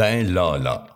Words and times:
Ben 0.00 0.32
là 0.32 0.56
là, 0.56 0.86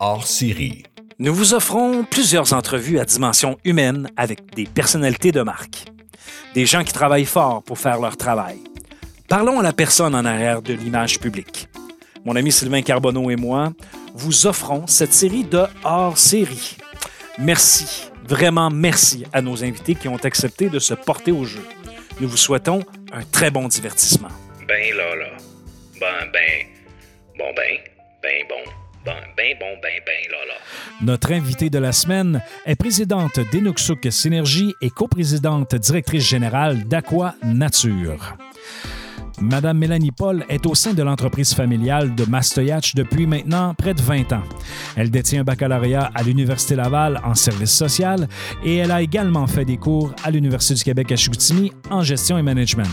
hors 0.00 0.26
série. 0.26 0.82
Nous 1.18 1.32
vous 1.32 1.54
offrons 1.54 2.04
plusieurs 2.04 2.52
entrevues 2.52 2.98
à 2.98 3.06
dimension 3.06 3.56
humaine 3.64 4.10
avec 4.18 4.54
des 4.54 4.66
personnalités 4.66 5.32
de 5.32 5.40
marque. 5.40 5.86
Des 6.52 6.66
gens 6.66 6.84
qui 6.84 6.92
travaillent 6.92 7.24
fort 7.24 7.62
pour 7.62 7.78
faire 7.78 7.98
leur 7.98 8.18
travail. 8.18 8.58
Parlons 9.30 9.60
à 9.60 9.62
la 9.62 9.72
personne 9.72 10.14
en 10.14 10.26
arrière 10.26 10.60
de 10.60 10.74
l'image 10.74 11.18
publique. 11.20 11.70
Mon 12.26 12.36
ami 12.36 12.52
Sylvain 12.52 12.82
Carbonneau 12.82 13.30
et 13.30 13.36
moi 13.36 13.72
vous 14.12 14.46
offrons 14.46 14.86
cette 14.86 15.14
série 15.14 15.44
de 15.44 15.62
hors 15.82 16.18
série. 16.18 16.76
Merci, 17.38 18.10
vraiment 18.28 18.68
merci 18.68 19.24
à 19.32 19.40
nos 19.40 19.64
invités 19.64 19.94
qui 19.94 20.08
ont 20.08 20.22
accepté 20.22 20.68
de 20.68 20.78
se 20.78 20.92
porter 20.92 21.32
au 21.32 21.46
jeu. 21.46 21.66
Nous 22.20 22.28
vous 22.28 22.36
souhaitons 22.36 22.84
un 23.10 23.22
très 23.22 23.50
bon 23.50 23.68
divertissement. 23.68 24.28
Ben 24.68 24.94
là 24.94 25.16
là. 25.16 25.30
Ben 25.98 26.30
ben. 26.30 26.66
Bon 27.38 27.54
ben. 27.56 27.99
Ben 28.22 28.44
bon. 28.48 28.70
Ben 29.04 29.14
ben 29.34 29.56
bon 29.58 29.78
ben 29.82 29.98
ben 30.04 30.30
là 30.30 30.44
là. 30.46 30.54
Notre 31.00 31.32
invitée 31.32 31.70
de 31.70 31.78
la 31.78 31.92
semaine 31.92 32.42
est 32.66 32.76
présidente 32.76 33.40
d'Enuxuk 33.50 34.06
Synergie 34.10 34.74
et 34.82 34.90
coprésidente 34.90 35.74
directrice 35.74 36.28
générale 36.28 36.84
d'Aqua 36.84 37.34
Nature. 37.42 38.36
Madame 39.40 39.78
Mélanie 39.78 40.10
Paul 40.10 40.44
est 40.50 40.66
au 40.66 40.74
sein 40.74 40.92
de 40.92 41.02
l'entreprise 41.02 41.54
familiale 41.54 42.14
de 42.14 42.24
Mastoyach 42.26 42.94
depuis 42.94 43.26
maintenant 43.26 43.74
près 43.74 43.94
de 43.94 44.02
20 44.02 44.32
ans. 44.34 44.42
Elle 44.96 45.10
détient 45.10 45.40
un 45.40 45.44
baccalauréat 45.44 46.10
à 46.14 46.22
l'Université 46.22 46.76
Laval 46.76 47.20
en 47.24 47.34
service 47.34 47.72
social 47.72 48.28
et 48.62 48.76
elle 48.76 48.90
a 48.90 49.00
également 49.00 49.46
fait 49.46 49.64
des 49.64 49.78
cours 49.78 50.12
à 50.24 50.30
l'Université 50.30 50.74
du 50.74 50.84
Québec 50.84 51.12
à 51.12 51.16
Chicoutimi 51.16 51.72
en 51.90 52.02
gestion 52.02 52.36
et 52.36 52.42
management. 52.42 52.88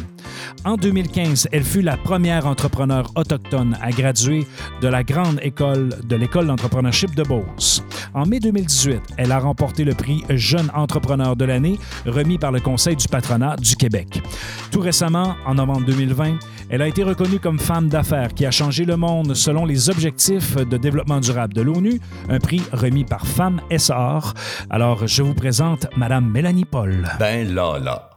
En 0.64 0.78
2015, 0.78 1.50
elle 1.52 1.64
fut 1.64 1.82
la 1.82 1.98
première 1.98 2.48
entrepreneur 2.48 3.12
autochtone 3.16 3.78
à 3.82 3.92
graduer 3.92 4.48
de 4.82 4.88
la 4.88 5.04
grande 5.04 5.40
école 5.42 5.90
de 6.06 6.16
l'école 6.16 6.48
d'entrepreneurship 6.48 7.14
de 7.14 7.24
Beauce. 7.24 7.84
En 8.14 8.26
mai 8.26 8.40
2018, 8.40 9.02
elle 9.18 9.32
a 9.32 9.40
remporté 9.40 9.84
le 9.84 9.94
prix 9.94 10.24
Jeune 10.30 10.72
entrepreneur 10.74 11.36
de 11.36 11.46
l'année 11.46 11.78
remis 12.06 12.38
par 12.38 12.52
le 12.52 12.62
Conseil 12.62 12.96
du 12.96 13.08
patronat 13.08 13.58
du 13.58 13.76
Québec. 13.76 14.22
Tout 14.72 14.80
récemment, 14.80 15.36
en 15.46 15.56
novembre 15.56 15.86
2020, 15.86 16.37
elle 16.70 16.82
a 16.82 16.88
été 16.88 17.04
reconnue 17.04 17.40
comme 17.40 17.60
femme 17.60 17.90
d'affaires 17.90 18.34
qui 18.34 18.46
a 18.46 18.52
changé 18.52 18.86
le 18.86 18.98
monde 18.98 19.36
selon 19.36 19.66
les 19.66 19.90
objectifs 19.90 20.56
de 20.56 20.78
développement 20.78 21.20
durable 21.20 21.54
de 21.54 21.62
l'ONU, 21.62 22.00
un 22.30 22.40
prix 22.40 22.62
remis 22.72 23.06
par 23.06 23.26
Femmes 23.26 23.62
SR. 23.72 24.34
Alors, 24.70 25.08
je 25.08 25.24
vous 25.24 25.34
présente 25.34 25.88
Madame 25.96 26.30
Mélanie 26.30 26.66
Paul. 26.66 27.08
Ben 27.20 27.54
là 27.54 27.80
là, 27.80 28.10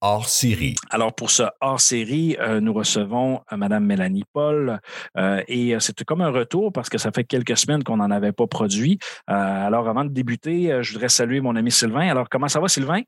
hors 0.00 0.28
série. 0.28 0.74
Alors, 0.90 1.14
pour 1.14 1.30
ce 1.30 1.44
hors-série, 1.60 2.36
euh, 2.40 2.60
nous 2.60 2.72
recevons 2.72 3.40
euh, 3.52 3.56
Madame 3.56 3.84
Mélanie 3.84 4.24
Paul 4.32 4.80
euh, 5.16 5.42
et 5.48 5.74
euh, 5.74 5.80
c'est 5.80 6.04
comme 6.04 6.20
un 6.20 6.30
retour 6.30 6.72
parce 6.72 6.88
que 6.88 6.98
ça 6.98 7.10
fait 7.12 7.24
quelques 7.24 7.56
semaines 7.56 7.82
qu'on 7.82 7.96
n'en 7.96 8.10
avait 8.10 8.32
pas 8.32 8.46
produit. 8.46 8.98
Euh, 9.30 9.66
alors, 9.66 9.88
avant 9.88 10.04
de 10.04 10.10
débuter, 10.10 10.72
euh, 10.72 10.82
je 10.82 10.92
voudrais 10.92 11.08
saluer 11.08 11.40
mon 11.40 11.56
ami 11.56 11.70
Sylvain. 11.70 12.08
Alors, 12.08 12.28
comment 12.28 12.48
ça 12.48 12.60
va, 12.60 12.68
Sylvain? 12.68 13.02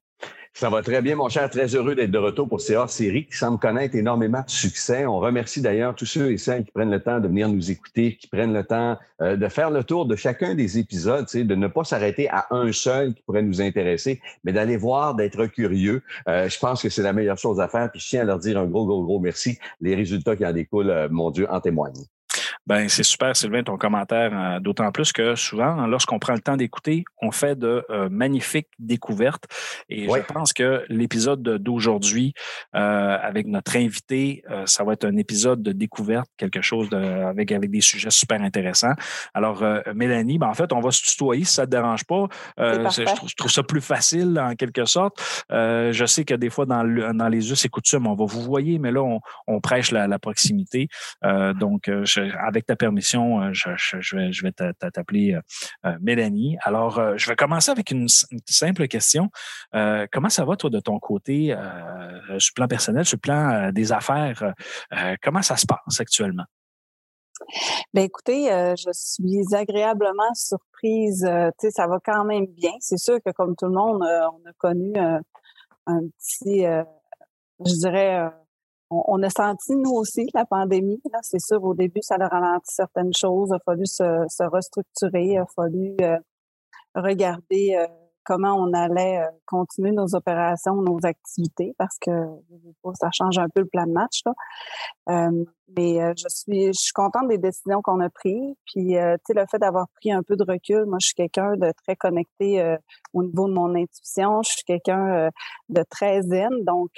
Ça 0.53 0.69
va 0.69 0.83
très 0.83 1.01
bien, 1.01 1.17
mon 1.17 1.29
cher. 1.29 1.49
Très 1.49 1.75
heureux 1.75 1.95
d'être 1.95 2.11
de 2.11 2.19
retour 2.19 2.49
pour 2.49 2.61
ces 2.61 2.75
hors-séries 2.75 3.25
qui 3.25 3.37
semblent 3.37 3.59
connaître 3.59 3.95
énormément 3.95 4.43
de 4.43 4.51
succès. 4.51 5.07
On 5.07 5.19
remercie 5.19 5.63
d'ailleurs 5.63 5.95
tous 5.95 6.07
ceux 6.07 6.33
et 6.33 6.39
celles 6.39 6.65
qui 6.65 6.73
prennent 6.73 6.91
le 6.91 7.03
temps 7.03 7.21
de 7.21 7.29
venir 7.29 7.49
nous 7.49 7.71
écouter, 7.71 8.17
qui 8.17 8.27
prennent 8.27 8.53
le 8.53 8.65
temps 8.65 8.99
euh, 9.23 9.37
de 9.37 9.49
faire 9.49 9.71
le 9.71 9.85
tour 9.85 10.07
de 10.07 10.17
chacun 10.17 10.55
des 10.55 10.79
épisodes, 10.79 11.27
de 11.33 11.55
ne 11.55 11.67
pas 11.69 11.85
s'arrêter 11.85 12.29
à 12.29 12.49
un 12.51 12.73
seul 12.73 13.15
qui 13.15 13.23
pourrait 13.23 13.43
nous 13.43 13.63
intéresser, 13.63 14.21
mais 14.45 14.53
d'aller 14.53 14.77
voir, 14.77 15.15
d'être 15.15 15.47
curieux. 15.47 16.03
Euh, 16.29 16.49
je 16.49 16.59
pense 16.59 16.83
que 16.83 16.91
c'est 16.91 17.03
la 17.03 17.13
meilleure 17.13 17.39
chose 17.39 17.61
à 17.61 17.69
faire. 17.69 17.91
Puis 17.91 18.01
je 18.01 18.09
tiens 18.09 18.23
à 18.23 18.25
leur 18.25 18.39
dire 18.39 18.59
un 18.59 18.67
gros, 18.67 18.85
gros, 18.85 19.03
gros 19.05 19.21
merci. 19.21 19.59
Les 19.81 19.95
résultats 19.95 20.37
qui 20.37 20.45
en 20.45 20.53
découlent, 20.53 20.91
euh, 20.91 21.09
mon 21.11 21.31
Dieu, 21.31 21.47
en 21.49 21.61
témoignent. 21.61 22.05
Ben, 22.67 22.89
c'est 22.89 23.03
super, 23.03 23.35
Sylvain, 23.35 23.63
ton 23.63 23.77
commentaire, 23.79 24.31
euh, 24.33 24.61
d'autant 24.61 24.93
plus 24.93 25.13
que 25.13 25.35
souvent, 25.35 25.65
hein, 25.81 25.87
lorsqu'on 25.89 26.19
prend 26.19 26.35
le 26.35 26.41
temps 26.41 26.57
d'écouter, 26.57 27.05
on 27.21 27.33
fait 27.33 27.59
de 27.59 27.85
euh, 27.91 28.09
magnifiques 28.11 28.69
découvertes. 28.79 29.45
Et 29.89 30.07
Ouais. 30.09 30.23
je 30.27 30.33
pense 30.33 30.53
que 30.53 30.85
l'épisode 30.89 31.43
d'aujourd'hui, 31.43 32.33
euh, 32.77 33.19
avec 33.21 33.47
notre 33.47 33.77
invité, 33.77 34.45
euh, 34.51 34.67
ça 34.67 34.85
va 34.85 34.93
être 34.93 35.05
un 35.05 35.17
épisode 35.17 35.63
de 35.63 35.73
découverte, 35.73 36.29
quelque 36.37 36.61
chose 36.63 36.89
de, 36.91 36.97
avec, 36.97 37.51
avec 37.51 37.71
des 37.71 37.81
sujets 37.81 38.11
super 38.11 38.41
intéressants. 38.43 38.95
Alors, 39.35 39.63
euh, 39.63 39.81
Mélanie, 39.95 40.39
ben, 40.39 40.49
en 40.49 40.55
fait, 40.55 40.73
on 40.73 40.81
va 40.81 40.91
se 40.91 41.03
tutoyer 41.03 41.45
si 41.45 41.55
ça 41.55 41.63
ne 41.63 41.67
te 41.67 41.71
dérange 41.73 42.05
pas. 42.05 42.27
Euh, 42.61 42.89
je, 42.91 43.03
trouve, 43.03 43.29
je 43.29 43.35
trouve 43.35 43.51
ça 43.51 43.63
plus 43.63 43.81
facile, 43.81 44.39
en 44.41 44.55
quelque 44.55 44.85
sorte. 44.85 45.45
Euh, 45.51 45.93
je 45.93 46.05
sais 46.05 46.25
que 46.25 46.35
des 46.35 46.51
fois, 46.51 46.67
dans, 46.67 46.83
le- 46.83 47.13
dans 47.15 47.29
les 47.29 47.51
us 47.51 47.65
et 47.65 47.69
coutumes, 47.69 48.07
on 48.07 48.15
va 48.15 48.27
vous 48.27 48.43
voyer, 48.43 48.79
mais 48.79 48.93
là, 48.93 49.03
on, 49.03 49.21
on 49.49 49.61
prêche 49.61 49.91
la, 49.91 50.07
la 50.07 50.19
proximité. 50.19 50.89
Euh, 51.25 51.53
donc, 51.55 51.91
je- 52.05 52.50
avec 52.51 52.67
ta 52.67 52.75
permission, 52.75 53.41
euh, 53.41 53.53
je, 53.53 54.17
vais, 54.43 54.53
t'appeler 54.53 55.35
euh, 55.35 55.41
euh, 55.87 55.97
Mélanie. 56.01 56.59
Alors, 56.63 57.17
je 57.17 57.29
vais 57.29 57.37
commencer 57.37 57.71
avec 57.71 57.91
une, 57.91 58.09
simple 58.49 58.89
question. 58.89 59.31
Comment 59.73 60.29
ça 60.29 60.45
va, 60.45 60.57
toi, 60.57 60.71
de 60.71 60.81
ton 60.81 60.99
côté, 60.99 61.55
sur 62.39 62.53
le 62.53 62.55
plan 62.55 62.69
personnel, 62.69 63.05
sur 63.05 63.17
le 63.17 63.21
plan 63.21 63.73
des 63.73 63.93
affaires? 63.93 64.55
Comment 65.23 65.43
ça 65.43 65.57
se 65.57 65.67
passe 65.67 66.01
actuellement? 66.01 66.45
Ben 67.95 68.03
écoutez, 68.03 68.47
je 68.77 68.91
suis 68.93 69.55
agréablement 69.55 70.35
surprise. 70.35 71.27
Tu 71.59 71.67
sais, 71.67 71.71
ça 71.71 71.87
va 71.87 71.99
quand 72.05 72.25
même 72.25 72.47
bien. 72.47 72.73
C'est 72.81 72.99
sûr 72.99 73.19
que 73.25 73.31
comme 73.31 73.55
tout 73.57 73.67
le 73.67 73.73
monde, 73.73 74.03
on 74.03 74.49
a 74.49 74.53
connu 74.59 74.93
un 74.99 76.01
petit, 76.19 76.65
je 77.65 77.79
dirais, 77.79 78.31
on, 78.91 79.23
a 79.23 79.31
senti 79.31 79.77
nous 79.77 79.93
aussi 79.93 80.27
la 80.35 80.45
pandémie. 80.45 81.01
Là, 81.13 81.21
c'est 81.23 81.41
sûr, 81.41 81.63
au 81.63 81.75
début, 81.75 82.03
ça 82.03 82.17
a 82.19 82.29
ralenti 82.29 82.75
certaines 82.75 83.13
choses. 83.17 83.51
Il 83.51 83.55
a 83.55 83.59
fallu 83.65 83.87
se, 83.87 84.25
se 84.29 84.43
restructurer. 84.43 85.25
Il 85.25 85.39
a 85.39 85.47
fallu 85.55 85.97
euh, 86.01 86.19
regarder 86.97 87.77
euh, 87.79 87.87
comment 88.25 88.55
on 88.55 88.73
allait 88.73 89.19
euh, 89.19 89.31
continuer 89.47 89.93
nos 89.93 90.17
opérations, 90.17 90.75
nos 90.75 90.99
activités, 91.05 91.73
parce 91.79 91.97
que 92.01 92.11
ça 92.95 93.11
change 93.13 93.39
un 93.39 93.49
peu 93.55 93.61
le 93.61 93.69
plan 93.69 93.87
de 93.87 93.93
match. 93.93 94.23
Là. 94.27 95.31
Mais 95.77 96.01
je 96.17 96.27
suis 96.29 96.67
je 96.67 96.81
suis 96.81 96.93
contente 96.93 97.29
des 97.29 97.39
décisions 97.39 97.81
qu'on 97.83 98.01
a 98.01 98.11
prises. 98.11 98.57
Puis 98.67 98.89
tu 98.89 98.95
sais, 98.95 99.35
le 99.35 99.45
fait 99.49 99.59
d'avoir 99.59 99.87
pris 100.01 100.11
un 100.11 100.25
peu 100.25 100.35
de 100.35 100.43
recul, 100.43 100.85
moi 100.87 100.99
je 101.01 101.07
suis 101.07 101.15
quelqu'un 101.15 101.53
de 101.57 101.73
très 101.85 101.95
connecté 101.95 102.77
au 103.13 103.23
niveau 103.23 103.47
de 103.47 103.53
mon 103.53 103.73
intuition. 103.77 104.43
Je 104.43 104.51
suis 104.51 104.65
quelqu'un 104.65 105.31
de 105.69 105.85
très 105.89 106.23
zen. 106.23 106.65
Donc 106.65 106.91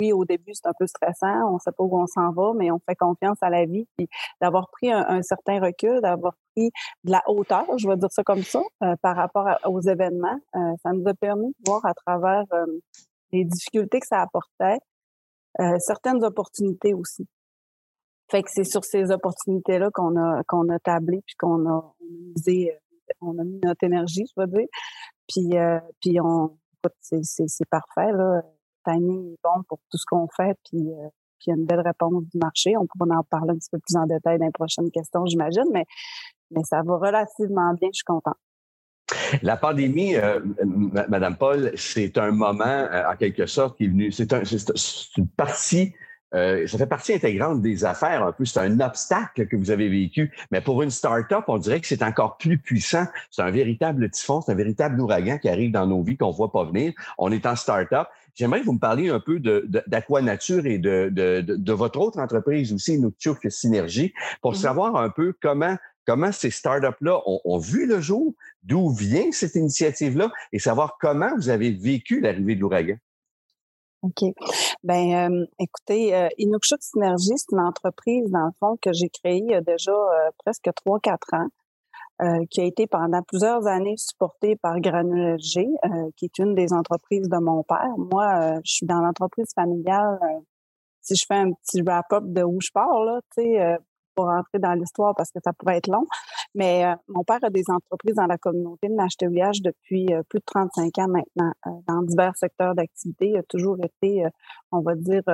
oui, 0.00 0.12
au 0.12 0.24
début, 0.24 0.52
c'est 0.54 0.66
un 0.66 0.72
peu 0.78 0.86
stressant, 0.86 1.52
on 1.52 1.58
sait 1.58 1.72
pas 1.72 1.84
où 1.84 2.00
on 2.00 2.06
s'en 2.06 2.30
va, 2.32 2.52
mais 2.54 2.70
on 2.70 2.78
fait 2.78 2.94
confiance 2.94 3.38
à 3.42 3.50
la 3.50 3.64
vie. 3.64 3.86
Puis 3.96 4.08
d'avoir 4.40 4.68
pris 4.70 4.90
un, 4.92 5.22
certain 5.22 5.60
recul, 5.60 6.00
d'avoir 6.00 6.34
pris 6.54 6.70
de 7.04 7.10
la 7.10 7.22
hauteur, 7.26 7.66
je 7.78 7.88
vais 7.88 7.96
dire 7.96 8.10
ça 8.10 8.22
comme 8.22 8.42
ça, 8.42 8.62
euh, 8.82 8.96
par 9.02 9.16
rapport 9.16 9.46
aux 9.66 9.80
événements, 9.80 10.38
euh, 10.56 10.74
ça 10.82 10.92
nous 10.92 11.06
a 11.08 11.14
permis 11.14 11.48
de 11.48 11.70
voir 11.70 11.84
à 11.84 11.94
travers 11.94 12.44
euh, 12.52 12.66
les 13.32 13.44
difficultés 13.44 14.00
que 14.00 14.06
ça 14.06 14.20
apportait, 14.20 14.78
certaines 15.78 16.24
opportunités 16.24 16.94
aussi. 16.94 17.26
Fait 18.30 18.42
que 18.42 18.48
c'est 18.50 18.64
sur 18.64 18.84
ces 18.84 19.10
opportunités-là 19.10 19.90
qu'on 19.92 20.16
a 20.16 20.42
qu'on 20.44 20.66
a 20.70 20.78
tablé 20.78 21.20
puis 21.26 21.34
qu'on 21.38 21.68
a, 21.68 21.94
on 23.20 23.38
a 23.38 23.44
mis 23.44 23.60
notre 23.62 23.84
énergie, 23.84 24.24
je 24.34 24.40
veux 24.40 24.46
dire. 24.46 24.66
Puis 25.28 25.50
puis 26.00 26.20
on 26.20 26.56
c'est 27.02 27.68
parfait 27.68 28.12
là. 28.12 28.42
Timing 28.84 29.32
est 29.32 29.38
bon 29.42 29.62
pour 29.68 29.78
tout 29.90 29.98
ce 29.98 30.04
qu'on 30.06 30.28
fait 30.36 30.56
puis 30.64 30.80
euh, 30.80 31.08
puis 31.38 31.46
il 31.48 31.50
y 31.50 31.52
a 31.54 31.56
une 31.56 31.66
belle 31.66 31.80
réponse 31.80 32.22
du 32.32 32.38
marché. 32.38 32.76
On 32.76 32.86
pourra 32.86 33.18
en 33.18 33.24
parler 33.24 33.50
un 33.50 33.56
petit 33.56 33.70
peu 33.70 33.78
plus 33.78 33.96
en 33.96 34.06
détail 34.06 34.38
dans 34.38 34.46
les 34.46 34.52
prochaines 34.52 34.90
questions, 34.90 35.26
j'imagine, 35.26 35.64
mais 35.72 35.84
mais 36.52 36.62
ça 36.64 36.82
va 36.84 36.96
relativement 36.96 37.74
bien, 37.74 37.88
je 37.92 37.96
suis 37.96 38.04
contente. 38.04 38.36
La 39.42 39.56
pandémie, 39.56 40.16
euh, 40.16 40.40
Madame 41.08 41.36
Paul, 41.36 41.72
c'est 41.74 42.16
un 42.18 42.30
moment, 42.30 42.64
euh, 42.64 43.10
en 43.10 43.16
quelque 43.16 43.46
sorte, 43.46 43.76
qui 43.76 43.84
est 43.84 43.88
venu. 43.88 44.12
C'est 44.12 44.32
une 44.32 45.28
partie. 45.36 45.92
euh, 46.34 46.66
ça 46.66 46.78
fait 46.78 46.86
partie 46.86 47.12
intégrante 47.12 47.60
des 47.60 47.84
affaires 47.84 48.24
un 48.24 48.32
peu. 48.32 48.44
C'est 48.44 48.60
un 48.60 48.80
obstacle 48.80 49.46
que 49.48 49.56
vous 49.56 49.70
avez 49.70 49.88
vécu. 49.88 50.32
Mais 50.50 50.60
pour 50.62 50.82
une 50.82 50.90
start-up, 50.90 51.44
on 51.48 51.58
dirait 51.58 51.80
que 51.80 51.86
c'est 51.86 52.02
encore 52.02 52.38
plus 52.38 52.58
puissant. 52.58 53.04
C'est 53.30 53.42
un 53.42 53.50
véritable 53.50 54.08
typhon, 54.10 54.40
c'est 54.40 54.52
un 54.52 54.56
véritable 54.56 55.00
ouragan 55.00 55.38
qui 55.38 55.48
arrive 55.48 55.72
dans 55.72 55.86
nos 55.86 56.02
vies 56.02 56.16
qu'on 56.16 56.30
ne 56.30 56.34
voit 56.34 56.52
pas 56.52 56.64
venir. 56.64 56.92
On 57.18 57.30
est 57.32 57.44
en 57.44 57.56
start-up. 57.56 58.08
J'aimerais 58.34 58.60
que 58.60 58.66
vous 58.66 58.72
me 58.72 58.78
parliez 58.78 59.10
un 59.10 59.20
peu 59.20 59.40
de, 59.40 59.64
de, 59.68 59.82
d'Aquanature 59.86 60.64
et 60.66 60.78
de, 60.78 61.10
de, 61.12 61.40
de, 61.42 61.56
de 61.56 61.72
votre 61.72 62.00
autre 62.00 62.18
entreprise 62.18 62.72
aussi, 62.72 62.98
Nocturne 62.98 63.50
Synergie, 63.50 64.12
pour 64.40 64.52
Mhm. 64.52 64.58
savoir 64.58 64.96
un 64.96 65.10
peu 65.10 65.34
comment, 65.42 65.76
comment 66.06 66.32
ces 66.32 66.50
startups-là 66.50 67.20
ont, 67.26 67.40
ont 67.44 67.58
vu 67.58 67.86
le 67.86 68.00
jour, 68.00 68.34
d'où 68.62 68.90
vient 68.90 69.30
cette 69.32 69.54
initiative-là 69.54 70.30
et 70.52 70.58
savoir 70.58 70.96
comment 71.00 71.34
vous 71.36 71.48
avez 71.50 71.70
vécu 71.70 72.20
l'arrivée 72.20 72.54
de 72.56 72.60
l'ouragan. 72.60 72.96
OK. 74.02 74.24
Ben, 74.82 75.30
euh, 75.30 75.46
écoutez, 75.60 76.12
euh, 76.14 76.28
Inukshuk 76.38 76.82
Synergie, 76.82 77.36
c'est 77.36 77.52
une 77.52 77.60
entreprise, 77.60 78.28
dans 78.30 78.46
le 78.46 78.52
fond, 78.58 78.76
que 78.82 78.92
j'ai 78.92 79.08
créée 79.08 79.38
il 79.38 79.50
y 79.50 79.54
a 79.54 79.60
déjà 79.60 79.92
euh, 79.92 80.30
presque 80.38 80.68
3-4 80.84 81.34
ans, 81.34 81.48
euh, 82.22 82.44
qui 82.50 82.60
a 82.60 82.64
été 82.64 82.86
pendant 82.86 83.20
plusieurs 83.22 83.66
années 83.66 83.96
supportée 83.96 84.54
par 84.54 84.78
Granule 84.78 85.34
LG, 85.38 85.66
euh, 85.84 86.10
qui 86.16 86.26
est 86.26 86.38
une 86.38 86.54
des 86.54 86.72
entreprises 86.72 87.28
de 87.28 87.38
mon 87.38 87.64
père. 87.64 87.94
Moi, 87.96 88.24
euh, 88.24 88.60
je 88.64 88.74
suis 88.74 88.86
dans 88.86 89.00
l'entreprise 89.00 89.50
familiale. 89.56 90.20
si 91.00 91.16
je 91.16 91.24
fais 91.26 91.34
un 91.34 91.50
petit 91.50 91.82
wrap-up 91.82 92.22
de 92.26 92.44
où 92.44 92.60
je 92.60 92.70
pars, 92.72 93.02
là, 93.02 93.20
tu 93.34 93.42
sais, 93.42 93.76
pas 94.14 94.22
rentrer 94.22 94.60
dans 94.60 94.74
l'histoire 94.74 95.14
parce 95.16 95.32
que 95.32 95.40
ça 95.42 95.52
pourrait 95.52 95.78
être 95.78 95.88
long. 95.88 96.06
Mais 96.54 96.84
mon 97.08 97.24
père 97.24 97.40
a 97.42 97.50
des 97.50 97.64
entreprises 97.68 98.14
dans 98.14 98.26
la 98.26 98.38
communauté 98.38 98.88
de 98.88 98.94
l'HTVH 98.94 99.62
depuis 99.64 100.06
plus 100.28 100.38
de 100.38 100.44
35 100.46 100.98
ans 100.98 101.08
maintenant, 101.08 101.52
dans 101.88 102.02
divers 102.02 102.36
secteurs 102.36 102.76
d'activité. 102.76 103.30
Il 103.30 103.36
a 103.38 103.42
toujours 103.42 103.78
été, 103.82 104.24
on 104.70 104.80
va 104.80 104.94
dire, 104.94 105.24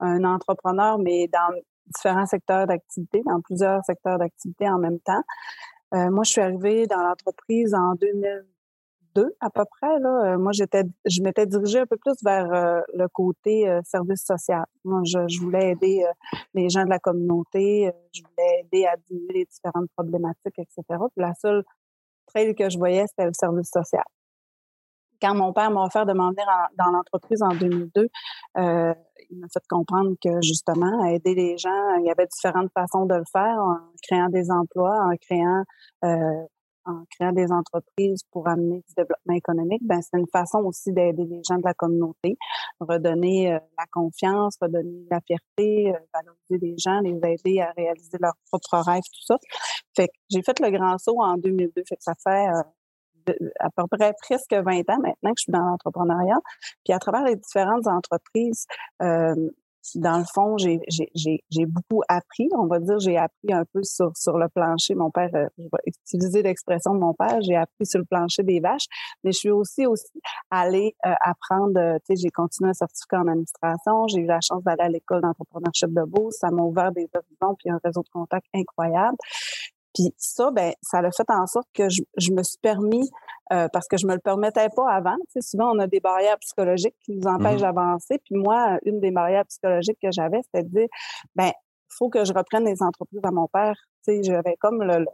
un 0.00 0.24
entrepreneur, 0.24 0.98
mais 0.98 1.26
dans 1.28 1.54
différents 1.86 2.26
secteurs 2.26 2.66
d'activité, 2.66 3.22
dans 3.24 3.40
plusieurs 3.40 3.82
secteurs 3.84 4.18
d'activité 4.18 4.68
en 4.68 4.78
même 4.78 4.98
temps. 5.00 5.22
Moi, 5.92 6.22
je 6.24 6.30
suis 6.32 6.40
arrivée 6.40 6.86
dans 6.86 7.00
l'entreprise 7.00 7.74
en 7.74 7.94
2000 7.94 8.44
à 9.40 9.50
peu 9.50 9.64
près. 9.64 9.98
Là. 9.98 10.34
Euh, 10.34 10.38
moi, 10.38 10.52
j'étais, 10.52 10.82
je 11.04 11.22
m'étais 11.22 11.46
dirigée 11.46 11.80
un 11.80 11.86
peu 11.86 11.96
plus 11.96 12.14
vers 12.22 12.52
euh, 12.52 12.80
le 12.94 13.08
côté 13.08 13.68
euh, 13.68 13.80
service 13.84 14.24
social. 14.24 14.64
Moi, 14.84 15.02
je, 15.04 15.40
voulais 15.40 15.70
aider 15.70 16.04
les 16.54 16.68
gens 16.68 16.84
de 16.84 16.90
la 16.90 16.98
communauté, 16.98 17.90
je 18.12 18.22
voulais 18.22 18.60
aider 18.60 18.86
à 18.86 18.96
diminuer 18.96 19.32
les 19.34 19.44
différentes 19.44 19.90
problématiques, 19.96 20.58
etc. 20.58 20.82
Puis 20.88 21.22
la 21.22 21.34
seule 21.34 21.64
trail 22.26 22.54
que 22.54 22.68
je 22.68 22.78
voyais, 22.78 23.04
c'était 23.06 23.26
le 23.26 23.32
service 23.32 23.70
social. 23.70 24.04
Quand 25.20 25.34
mon 25.34 25.52
père 25.52 25.70
m'a 25.70 25.84
offert 25.84 26.06
de 26.06 26.12
m'en 26.12 26.30
venir 26.30 26.46
dans 26.76 26.90
l'entreprise 26.90 27.42
en 27.42 27.54
2002, 27.54 28.08
il 28.56 29.38
m'a 29.40 29.46
fait 29.52 29.66
comprendre 29.68 30.14
que 30.22 30.40
justement, 30.42 31.04
aider 31.04 31.34
les 31.34 31.58
gens, 31.58 31.96
il 31.98 32.06
y 32.06 32.10
avait 32.10 32.26
différentes 32.26 32.70
façons 32.72 33.06
de 33.06 33.14
le 33.14 33.24
faire 33.30 33.58
en 33.58 33.78
créant 34.02 34.28
des 34.28 34.50
emplois, 34.50 34.96
en 35.02 35.16
créant 35.16 35.64
en 36.88 37.04
créant 37.10 37.32
des 37.32 37.52
entreprises 37.52 38.22
pour 38.32 38.48
amener 38.48 38.78
du 38.88 38.94
développement 38.96 39.34
économique, 39.34 39.82
ben 39.84 40.00
c'est 40.00 40.18
une 40.18 40.28
façon 40.32 40.58
aussi 40.60 40.92
d'aider 40.92 41.24
les 41.24 41.42
gens 41.46 41.56
de 41.56 41.64
la 41.64 41.74
communauté, 41.74 42.36
redonner 42.80 43.52
euh, 43.52 43.58
la 43.78 43.84
confiance, 43.92 44.56
redonner 44.60 45.06
la 45.10 45.20
fierté, 45.20 45.94
euh, 45.94 45.98
valoriser 46.14 46.58
les 46.66 46.76
gens, 46.78 47.00
les 47.00 47.18
aider 47.30 47.60
à 47.60 47.72
réaliser 47.76 48.16
leurs 48.20 48.36
propres 48.50 48.78
rêves, 48.78 49.02
tout 49.02 49.26
ça. 49.26 49.36
Fait 49.94 50.08
que 50.08 50.14
j'ai 50.30 50.42
fait 50.42 50.58
le 50.60 50.70
grand 50.70 50.98
saut 50.98 51.20
en 51.20 51.36
2002, 51.36 51.82
fait 51.86 51.96
que 51.96 52.02
ça 52.02 52.14
fait 52.22 52.48
euh, 52.48 52.62
à 53.60 53.68
peu 53.70 53.84
près 53.90 54.12
presque 54.22 54.52
20 54.52 54.62
ans 54.90 54.98
maintenant 55.02 55.30
que 55.30 55.38
je 55.38 55.42
suis 55.42 55.52
dans 55.52 55.64
l'entrepreneuriat. 55.64 56.38
Puis 56.84 56.92
à 56.92 56.98
travers 56.98 57.24
les 57.24 57.36
différentes 57.36 57.86
entreprises, 57.86 58.66
dans 59.94 60.18
le 60.18 60.24
fond, 60.24 60.56
j'ai 60.58 61.66
beaucoup 61.66 62.02
appris. 62.08 62.48
On 62.56 62.66
va 62.66 62.78
dire, 62.78 62.98
j'ai 62.98 63.16
appris 63.16 63.52
un 63.52 63.64
peu 63.72 63.82
sur, 63.82 64.12
le 64.38 64.48
plancher. 64.48 64.94
Mon 64.94 65.10
père, 65.10 65.30
euh, 65.34 65.46
je 65.56 65.64
vais 65.64 65.68
utiliser 65.86 66.42
l'expression 66.42 66.94
de 66.94 66.98
mon 66.98 67.14
père, 67.14 67.40
j'ai 67.40 67.56
appris 67.56 67.86
sur 67.86 67.98
le 67.98 68.04
plancher 68.04 68.42
des 68.42 68.60
vaches, 68.60 68.86
mais 69.24 69.32
je 69.32 69.38
suis 69.38 69.50
aussi 69.50 69.86
aussi 69.86 70.20
allée 70.50 70.94
euh, 71.06 71.12
apprendre, 71.20 71.78
euh, 71.78 71.96
tu 72.06 72.16
sais, 72.16 72.22
j'ai 72.22 72.30
continué 72.30 72.70
un 72.70 72.74
certificat 72.74 73.20
en 73.20 73.28
administration, 73.28 74.06
j'ai 74.08 74.20
eu 74.20 74.26
la 74.26 74.40
chance 74.40 74.62
d'aller 74.64 74.82
à 74.82 74.88
l'école 74.88 75.22
d'entrepreneurship 75.22 75.92
de 75.92 76.02
Beauce, 76.04 76.36
ça 76.38 76.50
m'a 76.50 76.62
ouvert 76.62 76.92
des 76.92 77.08
horizons 77.14 77.56
puis 77.58 77.70
un 77.70 77.78
réseau 77.82 78.02
de 78.02 78.08
contacts 78.12 78.46
incroyable. 78.54 79.16
Puis 79.94 80.12
ça, 80.16 80.50
ben, 80.50 80.72
ça 80.82 80.98
a 80.98 81.10
fait 81.10 81.30
en 81.30 81.46
sorte 81.46 81.68
que 81.74 81.88
je, 81.88 82.02
je 82.16 82.32
me 82.32 82.42
suis 82.42 82.58
permis, 82.60 83.08
euh, 83.52 83.68
parce 83.72 83.88
que 83.88 83.96
je 83.96 84.06
me 84.06 84.12
le 84.12 84.20
permettais 84.20 84.68
pas 84.76 84.90
avant. 84.90 85.16
Tu 85.32 85.40
sais, 85.40 85.40
souvent, 85.40 85.72
on 85.74 85.78
a 85.78 85.86
des 85.86 86.00
barrières 86.00 86.38
psychologiques 86.40 86.96
qui 87.04 87.12
nous 87.12 87.26
empêchent 87.26 87.60
mmh 87.60 87.72
d'avancer. 87.72 88.18
Puis 88.24 88.34
moi, 88.34 88.78
une 88.84 89.00
des 89.00 89.10
barrières 89.10 89.46
psychologiques 89.46 89.98
que 90.02 90.10
j'avais, 90.12 90.40
c'était 90.44 90.64
de 90.64 90.80
dire, 90.80 90.88
ben, 91.34 91.50
faut 91.88 92.10
que 92.10 92.24
je 92.24 92.32
reprenne 92.34 92.64
les 92.66 92.82
entreprises 92.82 93.22
à 93.24 93.30
mon 93.30 93.46
père. 93.48 93.74
Tu 94.06 94.16
sais, 94.16 94.22
j'avais 94.22 94.56
comme 94.60 94.82
le, 94.82 95.06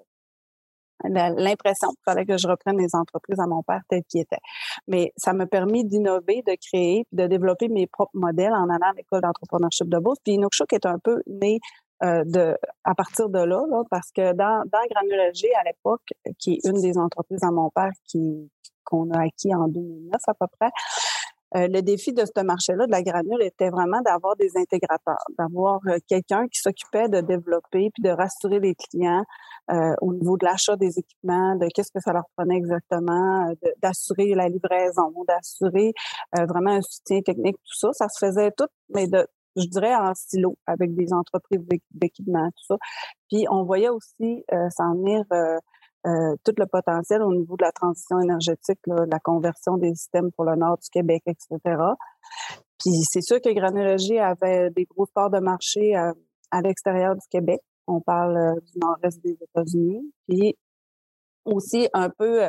l'impression 1.08 1.88
qu'il 1.88 2.02
fallait 2.04 2.26
que 2.26 2.36
je 2.36 2.48
reprenne 2.48 2.78
les 2.78 2.94
entreprises 2.94 3.38
à 3.38 3.46
mon 3.46 3.62
père 3.62 3.82
tel 3.88 4.02
qu'il 4.08 4.20
était. 4.20 4.40
Mais 4.88 5.12
ça 5.16 5.32
m'a 5.32 5.46
permis 5.46 5.84
d'innover, 5.84 6.42
de 6.46 6.56
créer, 6.60 7.06
de 7.12 7.26
développer 7.26 7.68
mes 7.68 7.86
propres 7.86 8.14
modèles 8.14 8.52
en 8.52 8.68
allant 8.68 8.90
à 8.90 8.94
l'école 8.96 9.20
d'entrepreneurship 9.20 9.88
de 9.88 9.98
Beauce. 9.98 10.18
Puis 10.24 10.34
Inukshuk 10.34 10.72
est 10.72 10.86
un 10.86 10.98
peu 10.98 11.22
né 11.26 11.60
euh, 12.02 12.54
à 12.82 12.94
partir 12.94 13.28
de 13.28 13.38
là, 13.38 13.62
parce 13.90 14.10
que 14.10 14.32
dans, 14.32 14.62
dans 14.70 14.80
Granulogie, 14.90 15.52
à 15.54 15.62
l'époque, 15.64 16.02
qui 16.38 16.54
est 16.54 16.68
une 16.68 16.80
des 16.80 16.98
entreprises 16.98 17.42
à 17.44 17.50
mon 17.50 17.70
père 17.70 17.92
qu'on 18.84 19.10
a 19.10 19.22
acquis 19.22 19.54
en 19.54 19.68
2009 19.68 20.20
à 20.26 20.34
peu 20.34 20.46
près, 20.58 20.70
euh, 21.56 21.68
le 21.68 21.82
défi 21.82 22.12
de 22.12 22.24
ce 22.24 22.42
marché-là, 22.42 22.86
de 22.86 22.90
la 22.90 23.02
granule, 23.02 23.40
était 23.42 23.70
vraiment 23.70 24.00
d'avoir 24.00 24.34
des 24.34 24.50
intégrateurs, 24.56 25.24
d'avoir 25.38 25.78
euh, 25.86 25.98
quelqu'un 26.08 26.48
qui 26.48 26.58
s'occupait 26.58 27.08
de 27.08 27.20
développer 27.20 27.90
puis 27.94 28.02
de 28.02 28.10
rassurer 28.10 28.58
les 28.58 28.74
clients 28.74 29.24
au 30.02 30.12
niveau 30.12 30.36
de 30.36 30.44
l'achat 30.44 30.76
des 30.76 30.98
équipements, 30.98 31.56
de 31.56 31.66
qu'est-ce 31.74 31.90
que 31.90 31.98
ça 31.98 32.12
leur 32.12 32.24
prenait 32.36 32.56
exactement, 32.56 33.50
d'assurer 33.80 34.34
la 34.34 34.46
livraison, 34.46 35.10
d'assurer 35.26 35.94
vraiment 36.36 36.72
un 36.72 36.82
soutien 36.82 37.22
technique, 37.22 37.56
tout 37.56 37.78
ça. 37.78 37.88
Ça 37.94 38.10
se 38.10 38.26
faisait 38.26 38.50
tout, 38.50 38.66
mais 38.90 39.06
de, 39.06 39.26
je 39.56 39.66
dirais, 39.66 39.94
en 39.94 40.12
silo 40.14 40.56
avec 40.66 40.94
des 40.94 41.12
entreprises 41.12 41.64
d'équipement, 41.92 42.48
tout 42.48 42.64
ça. 42.68 42.76
Puis 43.30 43.46
on 43.50 43.64
voyait 43.64 43.88
aussi 43.88 44.44
euh, 44.52 44.68
s'en 44.70 44.94
venir 44.94 45.24
euh, 45.32 45.58
euh, 46.06 46.34
tout 46.44 46.52
le 46.58 46.66
potentiel 46.66 47.22
au 47.22 47.32
niveau 47.32 47.56
de 47.56 47.64
la 47.64 47.72
transition 47.72 48.18
énergétique, 48.20 48.80
là, 48.86 49.04
la 49.10 49.18
conversion 49.18 49.76
des 49.76 49.94
systèmes 49.94 50.30
pour 50.32 50.44
le 50.44 50.56
nord 50.56 50.78
du 50.78 50.88
Québec, 50.90 51.22
etc. 51.26 51.58
Puis 52.78 52.92
c'est 53.10 53.22
sûr 53.22 53.40
que 53.40 53.52
Granologie 53.54 54.18
avait 54.18 54.70
des 54.70 54.84
grosses 54.84 55.12
parts 55.12 55.30
de 55.30 55.38
marché 55.38 55.94
à, 55.94 56.12
à 56.50 56.60
l'extérieur 56.60 57.14
du 57.14 57.26
Québec. 57.30 57.60
On 57.86 58.00
parle 58.00 58.60
du 58.62 58.78
nord-est 58.78 59.22
des 59.22 59.36
États-Unis, 59.40 60.12
puis 60.26 60.56
aussi 61.44 61.88
un 61.92 62.10
peu 62.10 62.40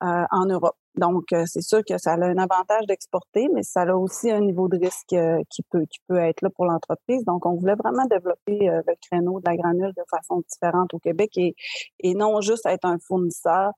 en 0.00 0.44
Europe. 0.46 0.76
Donc, 0.96 1.24
euh, 1.32 1.44
c'est 1.46 1.62
sûr 1.62 1.82
que 1.86 1.98
ça 1.98 2.12
a 2.12 2.16
un 2.16 2.38
avantage 2.38 2.86
d'exporter, 2.88 3.48
mais 3.52 3.62
ça 3.62 3.82
a 3.82 3.94
aussi 3.94 4.30
un 4.30 4.40
niveau 4.40 4.68
de 4.68 4.78
risque 4.78 5.12
euh, 5.12 5.42
qui 5.50 5.62
peut 5.70 5.84
qui 5.90 5.98
peut 6.08 6.18
être 6.18 6.40
là 6.40 6.48
pour 6.50 6.64
l'entreprise. 6.64 7.24
Donc, 7.24 7.44
on 7.44 7.54
voulait 7.54 7.74
vraiment 7.74 8.06
développer 8.06 8.68
euh, 8.68 8.80
le 8.86 8.94
créneau 9.02 9.40
de 9.40 9.44
la 9.46 9.56
granule 9.56 9.92
de 9.96 10.02
façon 10.10 10.42
différente 10.50 10.94
au 10.94 10.98
Québec 10.98 11.30
et, 11.36 11.54
et 12.00 12.14
non 12.14 12.40
juste 12.40 12.64
être 12.66 12.86
un 12.86 12.98
fournisseur 12.98 13.72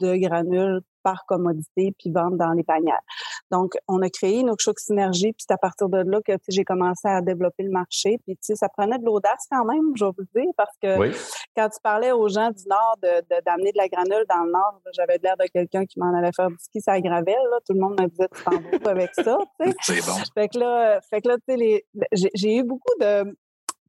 de 0.00 0.14
granules 0.16 0.80
par 1.02 1.24
commodité 1.26 1.92
puis 1.98 2.10
vendre 2.12 2.36
dans 2.36 2.52
les 2.52 2.64
panières. 2.64 3.02
Donc, 3.50 3.74
on 3.88 4.02
a 4.02 4.10
créé 4.10 4.40
une 4.40 4.52
Choc 4.58 4.78
Synergie, 4.78 5.32
puis 5.32 5.44
c'est 5.46 5.54
à 5.54 5.58
partir 5.58 5.88
de 5.88 5.98
là 5.98 6.20
que 6.24 6.32
j'ai 6.48 6.64
commencé 6.64 7.08
à 7.08 7.20
développer 7.20 7.62
le 7.62 7.70
marché. 7.70 8.18
Puis, 8.24 8.34
tu 8.36 8.38
sais, 8.42 8.54
ça 8.56 8.68
prenait 8.68 8.98
de 8.98 9.04
l'audace 9.04 9.46
quand 9.50 9.64
même, 9.64 9.92
je 9.96 10.04
vais 10.04 10.10
vous 10.16 10.24
dire, 10.34 10.52
parce 10.56 10.76
que 10.82 11.10
quand 11.56 11.68
tu 11.68 11.78
parlais 11.82 12.12
aux 12.12 12.28
gens 12.28 12.50
du 12.50 12.64
Nord 12.68 12.96
d'amener 13.00 13.72
de, 13.72 13.72
de, 13.72 13.78
la 13.78 13.88
granule 13.88 14.24
dans 14.28 14.44
le 14.44 14.52
Nord, 14.52 14.80
j'avais 14.94 15.18
l'air 15.22 15.36
de 15.36 15.46
quelqu'un 15.52 15.84
qui 15.86 15.98
m'en 15.98 16.16
allait 16.16 16.32
faire 16.34 16.48
du 16.48 16.56
ski 16.58 16.80
ça 16.80 17.00
gravelle. 17.00 17.34
Là. 17.50 17.58
Tout 17.66 17.74
le 17.74 17.80
monde 17.80 18.00
me 18.00 18.06
disait, 18.06 18.28
tu 18.34 18.42
t'en 18.44 18.90
avec 18.90 19.14
ça. 19.14 19.38
C'est 19.82 20.06
bon. 20.06 20.16
Fait 20.34 20.48
que 20.48 20.58
là, 20.58 21.00
fait 21.08 21.20
que 21.20 21.28
là 21.28 21.36
tu 21.48 21.56
sais, 21.56 22.30
j'ai 22.34 22.56
eu 22.56 22.62
beaucoup 22.62 22.94
de... 23.00 23.24
Tu 23.24 23.36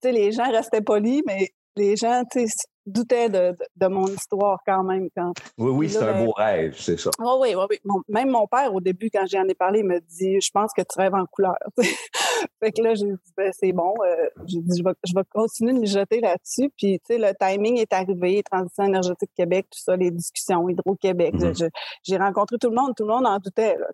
sais, 0.04 0.12
les 0.14 0.32
gens 0.32 0.50
restaient 0.50 0.82
polis, 0.82 1.22
mais 1.26 1.50
les 1.80 1.96
gens, 1.96 2.24
tu 2.32 2.48
sais, 2.48 2.68
doutaient 2.86 3.30
de, 3.30 3.56
de, 3.76 3.88
mon 3.88 4.08
histoire 4.08 4.60
quand 4.66 4.84
même. 4.84 5.10
Quand, 5.16 5.32
oui, 5.58 5.72
oui, 5.72 5.90
c'est 5.90 6.00
un 6.00 6.14
ben 6.14 6.26
beau 6.26 6.32
rêve, 6.32 6.76
c'est 6.78 7.00
ça. 7.00 7.10
Oh, 7.20 7.40
oui, 7.42 7.54
oui, 7.56 7.66
oui. 7.70 8.02
même 8.08 8.30
mon 8.30 8.48
père, 8.48 8.74
au 8.74 8.82
début, 8.82 9.10
quand 9.12 9.26
j'en 9.28 9.48
ai 9.48 9.54
parlé, 9.54 9.80
il 9.80 9.86
me 9.86 10.00
dit 10.00 10.42
Je 10.42 10.50
pense 10.52 10.72
que 10.76 10.82
tu 10.82 11.00
rêves 11.00 11.14
en 11.14 11.26
couleur. 11.26 11.56
fait 11.78 12.72
que 12.72 12.82
là, 12.82 12.96
j'ai 12.96 13.06
dit 13.06 13.34
ben, 13.38 13.52
C'est 13.58 13.72
bon. 13.72 13.94
Euh, 14.04 14.28
j'ai 14.46 14.60
dit 14.60 14.80
je 14.80 14.84
vais, 14.84 14.96
je 15.06 15.14
vais 15.16 15.24
continuer 15.32 15.80
de 15.80 15.86
jeter 15.86 16.20
là-dessus. 16.20 16.72
Puis, 16.78 17.00
tu 17.00 17.16
sais, 17.16 17.18
le 17.18 17.34
timing 17.40 17.80
est 17.80 17.94
arrivé, 17.94 18.44
Transition 18.44 18.86
énergétique 18.86 19.32
Québec, 19.36 19.68
tout 19.72 19.80
ça, 19.80 19.96
les 19.96 20.12
discussions, 20.12 20.68
Hydro-Québec. 20.68 21.36
Mm-hmm. 21.36 21.70
J'ai 22.04 22.18
rencontré 22.18 22.58
tout 22.60 22.70
le 22.70 22.76
monde, 22.76 22.94
tout 22.96 23.06
le 23.06 23.14
monde 23.14 23.28
en 23.28 23.38
doutait. 23.38 23.78
Là, 23.78 23.88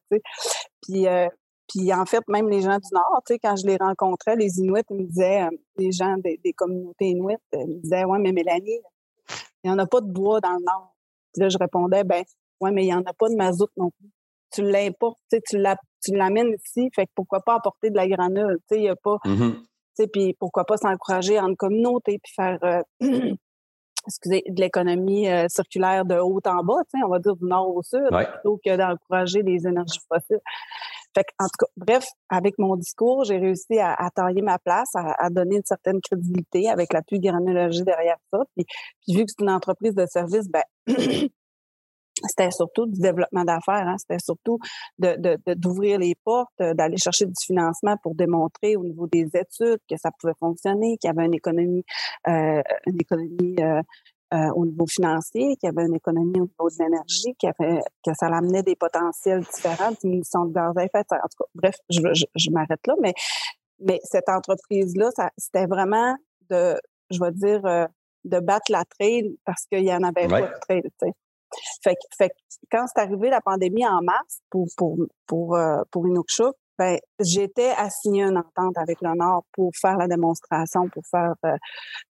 puis, 0.82 1.08
euh, 1.08 1.28
puis 1.68 1.92
en 1.94 2.06
fait, 2.06 2.22
même 2.28 2.50
les 2.50 2.62
gens 2.62 2.78
du 2.78 2.90
Nord, 2.94 3.22
tu 3.26 3.34
sais, 3.34 3.40
quand 3.40 3.56
je 3.56 3.66
les 3.66 3.78
rencontrais, 3.78 4.36
les 4.36 4.60
Inuits, 4.60 4.84
ils 4.90 4.98
me 4.98 5.04
disaient, 5.04 5.44
euh, 5.44 5.50
les 5.78 5.92
gens 5.92 6.16
des, 6.18 6.54
communautés 6.54 7.06
Inuits, 7.06 7.36
euh, 7.56 7.62
ils 7.62 7.76
me 7.76 7.82
disaient, 7.82 8.06
ouais, 8.06 8.20
mais 8.20 8.32
Mélanie, 8.32 8.80
il 9.64 9.72
n'y 9.72 9.72
en 9.72 9.80
a 9.80 9.88
pas 9.88 10.02
de 10.02 10.12
bois 10.12 10.40
dans 10.42 10.54
le 10.54 10.64
Nord. 10.64 10.96
Puis 11.34 11.42
là, 11.42 11.50
je 11.50 11.58
répondais, 11.58 12.04
ben, 12.04 12.24
ouais, 12.62 12.72
mais 12.72 12.84
il 12.84 12.88
n'y 12.88 12.94
en 12.94 13.04
a 13.04 13.14
pas 13.14 13.30
de 13.30 13.36
mazout 13.36 13.70
non 13.78 13.90
plus. 13.90 14.10
Tu 14.52 14.62
l'importes, 14.62 15.20
tu 15.30 16.16
l'amènes 16.16 16.54
ici, 16.54 16.90
fait 16.94 17.08
que 17.08 17.12
pourquoi 17.16 17.42
pas 17.42 17.56
apporter 17.56 17.90
de 17.90 17.96
la 17.96 18.08
granule, 18.08 18.58
tu 18.70 18.76
sais, 18.76 18.78
il 18.78 18.84
n'y 18.84 18.90
a 18.90 18.96
pas, 18.96 19.18
tu 19.24 19.32
sais, 19.96 20.08
puis 20.08 20.34
pourquoi 20.40 20.66
pas 20.66 20.78
s'encourager 20.78 21.40
en 21.40 21.56
communauté, 21.56 22.20
puis 22.24 22.32
faire, 22.34 22.60
euh, 22.64 22.82
excusez, 24.08 24.44
de 24.48 24.62
l'économie 24.62 25.28
circulaire 25.50 26.06
de 26.06 26.16
haut 26.16 26.40
en 26.46 26.64
bas, 26.64 26.84
on 27.04 27.10
va 27.10 27.20
dire 27.20 27.36
du 27.36 27.46
nord 27.46 27.76
au 27.76 27.82
sud, 27.82 28.08
plutôt 28.08 28.62
que 28.64 28.78
d'encourager 28.78 29.42
les 29.42 29.68
énergies 29.68 30.00
fossiles. 30.08 30.40
Fait 31.16 31.26
en 31.40 31.46
tout 31.46 31.66
cas, 31.66 31.72
bref, 31.78 32.06
avec 32.30 32.60
mon 32.60 32.76
discours, 32.76 33.24
j'ai 33.24 33.38
réussi 33.38 33.80
à, 33.80 34.10
tailler 34.14 34.42
ma 34.42 34.60
place, 34.60 34.90
à, 34.96 35.30
donner 35.30 35.58
une 35.58 35.66
certaine 35.66 36.02
crédibilité 36.02 36.70
avec 36.70 36.92
la 36.94 37.02
plus 37.02 37.20
granulogie 37.20 37.84
derrière 37.84 38.18
ça. 38.32 38.40
Puis, 38.56 38.66
vu 39.08 39.26
que 39.26 39.32
c'est 39.32 39.44
une 39.44 39.50
entreprise 39.50 39.96
de 39.96 40.06
service, 40.08 40.48
ben 40.50 40.64
c'était 42.28 42.52
surtout 42.52 42.86
du 42.86 43.00
développement 43.00 43.44
d'affaires, 43.44 43.88
hein. 43.88 43.98
c'était 43.98 44.20
surtout 44.20 44.60
d'ouvrir 44.98 46.00
les 46.00 46.16
portes, 46.24 46.60
d'aller 46.60 46.98
chercher 46.98 47.26
du 47.26 47.34
financement 47.46 47.96
pour 48.02 48.16
démontrer 48.16 48.76
au 48.76 48.84
niveau 48.84 49.08
des 49.08 49.28
études 49.34 49.80
que 49.90 49.98
ça 49.98 50.12
pouvait 50.20 50.34
fonctionner, 50.40 50.98
qu'il 50.98 51.10
y 51.10 51.12
avait 51.12 51.26
une 51.26 51.34
économie, 51.34 51.84
euh, 52.28 52.62
une 52.88 53.02
économie 53.02 53.56
euh, 53.60 53.82
euh, 54.34 54.50
au 54.56 54.66
niveau 54.66 54.86
financier, 54.88 55.56
qu'il 55.58 55.68
y 55.68 55.70
avait 55.70 55.86
une 55.88 55.96
économie 55.96 56.40
au 56.40 56.46
niveau 56.46 56.70
de 56.70 56.84
l'énergie, 56.84 57.36
que 57.40 58.14
ça 58.14 58.28
amenait 58.28 58.64
des 58.64 58.76
potentiels 58.76 59.42
différents, 59.42 59.92
diminution 60.02 60.46
de 60.46 60.54
gaz 60.54 60.74
à 60.78 60.84
effet 60.84 61.04
de 61.04 61.08
serre. 61.10 61.22
En 61.24 61.28
tout 61.28 61.44
cas, 61.44 61.50
bref, 61.54 61.76
je, 61.90 62.26
je, 62.36 62.50
m'arrête 62.50 62.86
là, 62.88 62.96
mais, 63.02 63.14
mais 63.80 64.00
cette 64.04 64.30
entreprise-là, 64.30 65.10
c'était 65.38 65.68
vraiment 65.68 66.16
de, 66.50 66.76
je 67.12 67.20
vais 67.20 67.32
dire, 67.32 67.66
euh, 67.66 67.86
de 68.24 68.40
battre 68.40 68.72
la 68.72 68.84
trail 68.86 69.38
parce 69.46 69.66
qu'il 69.66 69.86
y 69.86 69.94
en 69.94 70.04
avait 70.04 70.28
pas 70.28 70.42
de 70.42 70.60
trail. 70.62 70.84
Fait, 71.84 71.96
fait 72.18 72.32
quand 72.72 72.86
c'est 72.88 73.02
arrivé 73.02 73.30
la 73.30 73.40
pandémie 73.40 73.86
en 73.86 74.02
mars 74.02 74.40
pour 74.50 74.68
pour 74.76 74.98
pour 75.28 75.56
euh, 75.56 75.84
pour 75.92 76.08
Inukshuk, 76.08 76.56
ben 76.78 76.98
j'étais 77.20 77.72
assignée 77.78 78.24
une 78.24 78.38
entente 78.38 78.78
avec 78.78 79.02
le 79.02 79.16
Nord 79.16 79.44
pour 79.54 79.72
faire 79.80 79.98
la 79.98 80.08
démonstration, 80.08 80.90
pour 80.90 81.04
faire. 81.10 81.34
Euh, 81.46 81.58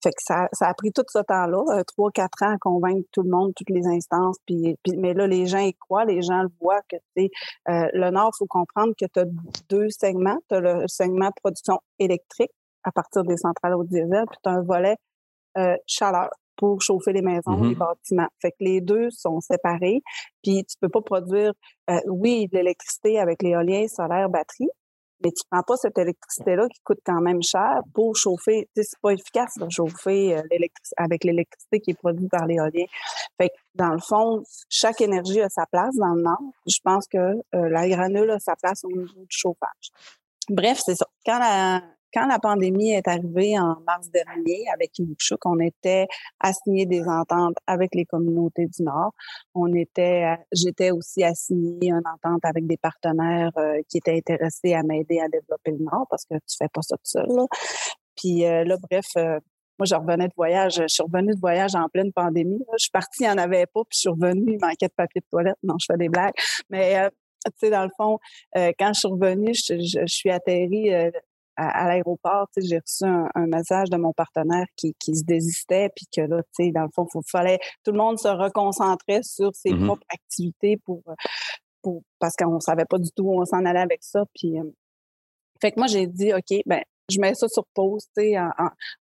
fait 0.02 0.12
que 0.12 0.22
ça, 0.22 0.48
ça 0.54 0.68
a 0.68 0.74
pris 0.74 0.92
tout 0.92 1.04
ce 1.08 1.20
temps-là, 1.20 1.64
euh, 1.70 1.84
trois 1.84 2.12
quatre 2.12 2.44
ans 2.44 2.54
à 2.54 2.58
convaincre 2.58 3.08
tout 3.12 3.24
le 3.24 3.30
monde, 3.30 3.54
toutes 3.56 3.70
les 3.70 3.86
instances. 3.88 4.38
Puis, 4.46 4.78
mais 4.98 5.14
là 5.14 5.28
les 5.28 5.46
gens 5.46 5.60
y 5.60 5.74
croient, 5.74 6.06
les 6.06 6.22
gens 6.22 6.44
le 6.44 6.50
voient 6.62 6.82
que 6.90 6.98
c'est 7.16 7.30
euh, 7.70 7.88
le 7.94 8.10
Nord. 8.12 8.32
Faut 8.38 8.48
comprendre 8.48 8.94
que 9.00 9.06
tu 9.06 9.20
as 9.20 9.26
deux 9.70 9.90
segments, 9.90 10.40
tu 10.50 10.56
as 10.56 10.60
le 10.60 10.88
segment 10.88 11.32
production 11.44 11.80
électrique 12.00 12.52
à 12.84 12.92
partir 12.92 13.24
des 13.24 13.38
centrales 13.38 13.76
au 13.76 13.84
diesel, 13.84 14.26
puis 14.30 14.40
tu 14.44 14.50
as 14.50 14.54
un 14.54 14.62
volet 14.62 14.96
chaleur 15.86 16.30
pour 16.56 16.82
chauffer 16.82 17.14
les 17.14 17.22
maisons, 17.22 17.62
les 17.62 17.74
mm-hmm. 17.74 17.78
bâtiments. 17.78 18.30
Fait 18.42 18.52
que 18.52 18.58
les 18.62 18.82
deux 18.82 19.10
sont 19.12 19.40
séparés. 19.42 20.02
Puis 20.44 20.64
tu 20.66 20.76
peux 20.80 20.90
pas 20.90 21.02
produire, 21.02 21.54
euh, 21.90 22.00
oui, 22.08 22.48
de 22.48 22.58
l'électricité 22.58 23.20
avec 23.20 23.42
l'éolien, 23.42 23.88
solaire, 23.88 24.30
batterie, 24.30 24.70
mais 25.24 25.32
tu 25.32 25.44
prends 25.50 25.64
pas 25.64 25.78
cette 25.78 25.98
électricité-là 25.98 26.68
qui 26.68 26.82
coûte 26.84 27.00
quand 27.06 27.22
même 27.22 27.42
cher 27.42 27.82
pour 27.94 28.16
chauffer. 28.16 28.68
Tu 28.76 28.84
sais, 28.84 28.90
c'est 28.92 29.00
pas 29.02 29.12
efficace 29.12 29.54
de 29.58 29.70
chauffer 29.70 30.38
euh, 30.38 30.42
avec 30.98 31.24
l'électricité 31.24 31.80
qui 31.80 31.92
est 31.92 31.98
produite 31.98 32.30
par 32.30 32.46
l'éolien. 32.46 32.86
Fait 33.40 33.50
que 33.50 33.56
dans 33.76 33.94
le 33.94 34.00
fond, 34.00 34.44
chaque 34.70 35.02
énergie 35.02 35.42
a 35.42 35.50
sa 35.50 35.66
place 35.66 35.96
dans 35.96 36.14
le 36.14 36.22
Nord. 36.22 36.42
Je 36.68 36.78
pense 36.84 37.08
que 37.08 37.18
euh, 37.18 37.70
la 37.70 37.88
granule 37.88 38.32
a 38.32 38.40
sa 38.40 38.56
place 38.56 38.84
au 38.84 38.90
niveau 38.90 39.22
du 39.22 39.28
chauffage. 39.30 39.92
Bref, 40.50 40.82
c'est 40.86 40.96
ça. 40.96 41.08
Quand 41.26 41.40
la, 41.40 41.82
quand 42.14 42.28
la 42.28 42.40
pandémie 42.40 42.92
est 42.92 43.08
arrivée 43.08 43.58
en 43.58 43.76
mars 43.86 44.10
dernier 44.12 44.66
avec 44.74 44.98
Inukshuk, 45.00 45.46
on 45.46 45.60
était 45.60 46.08
assigné 46.40 46.86
des 46.86 47.04
ententes 47.08 47.56
avec 47.66 47.96
les 47.96 48.06
communautés 48.06 48.68
du 48.68 48.84
Nord. 48.84 49.14
On 49.56 49.74
était, 49.74 50.38
j'étais 50.52 50.92
aussi 50.92 51.24
assigné 51.24 51.90
une 51.90 52.04
entente 52.06 52.46
avec 52.46 52.68
des 52.68 52.78
partenaires 52.78 53.52
euh, 53.58 53.82
qui 53.90 53.98
étaient 53.98 54.16
intéressés 54.16 54.74
à 54.74 54.84
m'aider 54.84 55.20
à 55.20 55.28
développer 55.28 55.72
le 55.72 55.84
Nord 55.84 56.06
parce 56.10 56.26
que 56.26 56.36
tu 56.36 56.56
fais 56.58 56.70
pas 56.72 56.82
ça 56.82 56.96
tout 56.98 57.04
seul. 57.06 57.28
Là. 57.28 57.46
Puis 58.16 58.46
euh, 58.46 58.64
là, 58.64 58.78
bref, 58.78 59.08
euh, 59.18 59.40
moi, 59.80 59.88
je 59.88 59.96
revenais 59.96 60.28
de 60.28 60.34
voyage. 60.38 60.76
Je 60.76 60.88
suis 60.88 61.04
revenue 61.04 61.34
de 61.34 61.40
voyage 61.40 61.74
en 61.74 61.90
pleine 61.90 62.14
pandémie. 62.14 62.64
Je 62.74 62.84
suis 62.84 62.92
partie, 62.92 63.24
il 63.24 63.28
n'y 63.28 63.34
en 63.34 63.38
avait 63.40 63.66
pas, 63.66 63.82
puis 63.90 63.96
je 63.96 64.00
suis 64.02 64.10
revenue, 64.10 64.54
il 64.54 64.60
manquait 64.62 64.88
de 64.88 64.94
papier 64.96 65.22
de 65.22 65.26
toilette. 65.32 65.58
Non, 65.64 65.76
je 65.80 65.88
fais 65.92 65.98
des 65.98 66.10
blagues. 66.10 66.34
Mais 66.70 67.10
tu 67.46 67.52
sais, 67.58 67.70
dans 67.72 67.84
le 67.84 67.90
fond, 67.98 68.20
quand 68.54 68.94
je 68.94 69.00
suis 69.00 69.08
revenue, 69.08 69.54
je, 69.56 69.74
je 69.80 70.06
suis 70.06 70.30
atterrie 70.30 70.92
à, 71.56 71.88
l'aéroport, 71.88 72.48
j'ai 72.58 72.80
reçu 72.80 73.06
un, 73.06 73.48
message 73.48 73.90
de 73.90 73.98
mon 73.98 74.14
partenaire 74.14 74.66
qui, 74.76 74.96
qui 75.00 75.16
se 75.16 75.24
désistait, 75.24 75.90
puis 75.96 76.06
que 76.12 76.22
là, 76.22 76.42
tu 76.44 76.66
sais, 76.66 76.72
dans 76.72 76.84
le 76.84 76.90
fond, 76.94 77.08
il 77.14 77.22
fallait 77.30 77.60
tout 77.84 77.92
le 77.92 77.98
monde 77.98 78.18
se 78.18 78.28
reconcentrait 78.28 79.24
sur 79.24 79.54
ses 79.56 79.74
mmh 79.74 79.86
propres 79.86 80.06
activités 80.10 80.78
pour, 80.78 81.04
pour 81.82 82.02
parce 82.20 82.36
qu'on 82.36 82.60
savait 82.60 82.86
pas 82.86 82.98
du 82.98 83.12
tout 83.12 83.24
où 83.24 83.40
on 83.40 83.46
s'en 83.46 83.66
allait 83.66 83.80
avec 83.80 84.04
ça. 84.04 84.24
Puis, 84.34 84.60
euh, 84.60 84.64
fait 85.62 85.72
que 85.72 85.80
moi, 85.80 85.88
j'ai 85.88 86.08
dit, 86.08 86.34
OK, 86.34 86.62
ben, 86.66 86.82
je 87.10 87.20
mets 87.20 87.36
ça 87.36 87.48
sur 87.48 87.66
pause, 87.74 88.06
tu 88.16 88.24
sais, 88.24 88.40
en, 88.40 88.50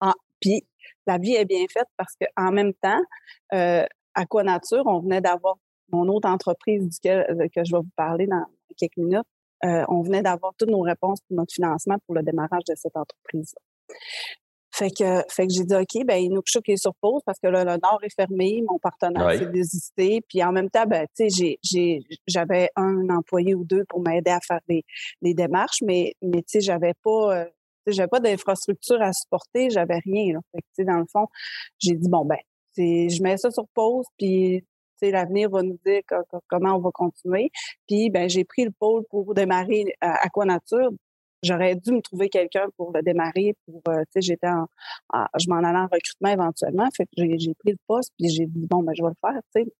en, 0.01 0.13
puis 0.41 0.65
la 1.07 1.19
vie 1.19 1.35
est 1.35 1.45
bien 1.45 1.65
faite 1.73 1.89
parce 1.97 2.15
qu'en 2.17 2.53
même 2.53 2.73
temps, 2.75 3.01
euh, 3.55 3.85
Aquanature, 4.15 4.83
on 4.87 5.01
venait 5.01 5.21
d'avoir 5.21 5.57
mon 5.91 6.07
autre 6.09 6.29
entreprise 6.29 6.89
duquel, 6.89 7.27
euh, 7.31 7.49
que 7.55 7.65
je 7.65 7.73
vais 7.73 7.81
vous 7.81 7.91
parler 7.97 8.27
dans 8.27 8.45
quelques 8.77 8.97
minutes, 8.97 9.27
euh, 9.65 9.85
on 9.89 10.03
venait 10.03 10.23
d'avoir 10.23 10.53
toutes 10.59 10.71
nos 10.71 10.81
réponses 10.81 11.21
pour 11.27 11.37
notre 11.37 11.53
financement 11.53 11.97
pour 12.07 12.15
le 12.15 12.23
démarrage 12.23 12.65
de 12.69 12.75
cette 12.77 12.97
entreprise. 12.97 13.55
Fait 14.79 14.91
que, 14.91 15.23
fait 15.29 15.49
que 15.49 15.53
j'ai 15.53 15.65
dit, 15.65 15.75
OK, 15.75 16.07
ben, 16.07 16.23
Inukshuk 16.23 16.69
est 16.69 16.77
sur 16.77 16.95
pause 17.01 17.21
parce 17.27 17.41
que 17.41 17.49
le 17.49 17.65
Nord 17.65 17.99
est 18.03 18.15
fermé, 18.15 18.63
mon 18.69 18.79
partenaire 18.79 19.37
s'est 19.37 19.51
désisté. 19.51 20.21
Puis 20.29 20.43
en 20.45 20.53
même 20.53 20.71
temps, 20.71 20.87
ben, 20.87 21.05
tu 21.17 21.29
sais, 21.31 22.01
j'avais 22.29 22.71
un 22.77 23.09
employé 23.11 23.57
ou 23.57 23.65
deux 23.65 23.85
pour 23.89 24.01
m'aider 24.01 24.31
à 24.31 24.39
faire 24.41 24.61
des, 24.69 24.85
démarches, 25.23 25.83
mais, 25.83 26.13
mais 26.23 26.43
tu 26.43 26.47
sais, 26.47 26.61
j'avais 26.61 26.93
pas, 27.03 27.39
euh, 27.39 27.45
j'avais 27.89 28.09
pas 28.09 28.21
d'infrastructure 28.21 29.03
à 29.03 29.13
supporter, 29.13 29.69
j'avais 29.71 29.99
rien. 30.05 30.35
Là. 30.35 30.41
Fait 30.53 30.61
que, 30.61 30.67
tu 30.67 30.75
sais, 30.77 30.85
dans 30.85 30.99
le 30.99 31.07
fond, 31.11 31.27
j'ai 31.81 31.95
dit, 31.95 32.09
bon, 32.09 32.25
ben, 32.25 32.39
je 32.77 33.23
mets 33.23 33.37
ça 33.37 33.51
sur 33.51 33.67
pause, 33.75 34.07
puis 34.17 34.65
l'avenir 35.03 35.51
va 35.51 35.63
nous 35.63 35.79
dire 35.85 36.03
comment 36.49 36.77
on 36.77 36.81
va 36.81 36.91
continuer. 36.93 37.51
Puis, 37.87 38.11
ben, 38.11 38.29
j'ai 38.29 38.45
pris 38.45 38.65
le 38.65 38.71
pôle 38.71 39.05
pour 39.11 39.35
démarrer 39.35 39.85
à 40.01 40.11
euh, 40.11 40.17
Aquanature. 40.23 40.91
J'aurais 41.43 41.77
dû 41.77 41.93
me 41.93 42.01
trouver 42.01 42.29
quelqu'un 42.29 42.67
pour 42.77 42.93
le 42.93 43.03
démarrer. 43.03 43.55
Pour, 43.67 43.81
euh, 43.89 44.03
j'étais 44.17 44.49
en, 44.49 44.67
je 45.39 45.49
m'en 45.49 45.59
allais 45.59 45.79
en 45.79 45.89
recrutement 45.91 46.31
éventuellement. 46.31 46.89
Fait 46.97 47.05
que 47.05 47.11
j'ai 47.39 47.55
pris 47.55 47.73
le 47.73 47.79
poste 47.87 48.13
puis 48.19 48.29
j'ai 48.29 48.47
dit 48.47 48.67
bon, 48.67 48.83
ben, 48.83 48.93
je 48.95 49.03
vais 49.03 49.11
le 49.11 49.15
faire. 49.21 49.41
Tu 49.55 49.63
sais. 49.63 49.73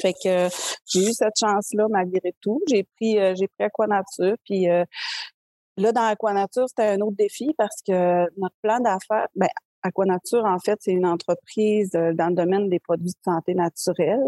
Fait 0.00 0.12
que 0.12 0.54
j'ai 0.86 1.08
eu 1.08 1.12
cette 1.12 1.38
chance-là 1.38 1.86
malgré 1.88 2.34
tout. 2.42 2.60
J'ai 2.68 2.84
pris, 2.96 3.18
euh, 3.18 3.34
j'ai 3.38 3.48
pris 3.48 3.64
Aquanature. 3.64 4.36
Puis 4.44 4.66
là, 4.66 5.92
dans 5.92 6.02
Aquanature, 6.02 6.68
c'était 6.68 6.88
un 6.88 7.00
autre 7.00 7.16
défi 7.16 7.54
parce 7.56 7.80
que 7.86 8.28
notre 8.38 8.56
plan 8.60 8.80
d'affaires, 8.80 9.28
ben, 9.36 9.48
Aquanature, 9.82 10.44
en 10.44 10.58
fait, 10.58 10.78
c'est 10.80 10.92
une 10.92 11.06
entreprise 11.06 11.90
euh, 11.94 12.12
dans 12.12 12.28
le 12.28 12.34
domaine 12.34 12.68
des 12.68 12.80
produits 12.80 13.12
de 13.12 13.22
santé 13.24 13.54
naturelle. 13.54 14.24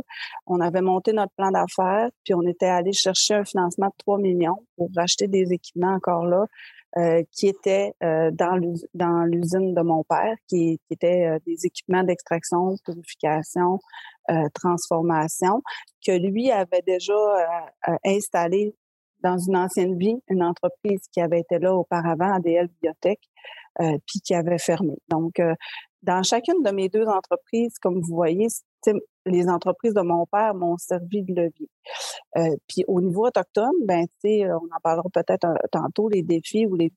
On 0.46 0.60
avait 0.60 0.82
monté 0.82 1.12
notre 1.12 1.32
plan 1.36 1.50
d'affaires, 1.50 2.10
puis 2.24 2.34
on 2.34 2.42
était 2.42 2.66
allé 2.66 2.92
chercher 2.92 3.34
un 3.34 3.44
financement 3.44 3.86
de 3.86 3.94
3 3.98 4.18
millions 4.18 4.58
pour 4.76 4.88
racheter 4.96 5.26
des 5.26 5.52
équipements 5.52 5.94
encore 5.94 6.26
là 6.26 6.46
euh, 6.96 7.22
qui 7.32 7.48
étaient 7.48 7.92
euh, 8.02 8.30
dans 8.32 9.24
l'usine 9.24 9.74
de 9.74 9.82
mon 9.82 10.04
père, 10.04 10.36
qui, 10.48 10.80
étaient 10.90 11.38
des 11.46 11.66
équipements 11.66 12.02
d'extraction, 12.02 12.76
purification, 12.84 13.78
transformation, 14.54 15.62
que 16.06 16.12
lui 16.12 16.50
avait 16.50 16.82
déjà 16.86 17.14
installé 18.04 18.74
dans 19.22 19.38
une 19.38 19.56
ancienne 19.56 19.98
vie, 19.98 20.16
une 20.28 20.42
entreprise 20.42 21.00
qui 21.12 21.20
avait 21.20 21.40
été 21.40 21.58
là 21.58 21.74
auparavant, 21.74 22.34
ADL 22.34 22.68
Biotech, 22.80 23.20
puis 24.06 24.20
qui 24.20 24.34
avait 24.34 24.58
fermé. 24.58 24.96
Donc, 25.08 25.38
euh, 25.40 25.54
dans 26.02 26.22
chacune 26.22 26.62
de 26.62 26.70
mes 26.70 26.88
deux 26.88 27.06
entreprises, 27.06 27.78
comme 27.80 28.00
vous 28.00 28.14
voyez, 28.14 28.46
les 29.26 29.48
entreprises 29.48 29.94
de 29.94 30.00
mon 30.00 30.26
père 30.26 30.54
m'ont 30.54 30.76
servi 30.78 31.22
de 31.22 31.34
levier. 31.34 31.68
Euh, 32.36 32.56
puis 32.68 32.84
au 32.86 33.00
niveau 33.00 33.26
autochtone, 33.26 33.74
ben 33.84 34.06
tu 34.22 34.44
on 34.44 34.56
en 34.56 34.80
parlera 34.82 35.08
peut-être 35.12 35.46
tantôt 35.72 36.08
les 36.08 36.22
défis 36.22 36.66
ou 36.66 36.76
les, 36.76 36.92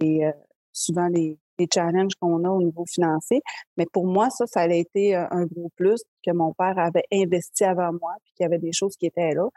les, 0.00 0.30
souvent 0.72 1.08
les, 1.08 1.38
les 1.58 1.66
challenges 1.72 2.14
qu'on 2.20 2.44
a 2.44 2.50
au 2.50 2.62
niveau 2.62 2.84
financier. 2.86 3.42
Mais 3.76 3.86
pour 3.92 4.06
moi, 4.06 4.30
ça, 4.30 4.46
ça 4.46 4.60
a 4.60 4.68
été 4.68 5.16
un 5.16 5.44
gros 5.46 5.70
plus 5.76 6.02
que 6.24 6.30
mon 6.30 6.52
père 6.52 6.78
avait 6.78 7.04
investi 7.12 7.64
avant 7.64 7.92
moi, 8.00 8.12
puis 8.22 8.32
qu'il 8.36 8.44
y 8.44 8.46
avait 8.46 8.58
des 8.58 8.72
choses 8.72 8.96
qui 8.96 9.06
étaient 9.06 9.34
là, 9.34 9.48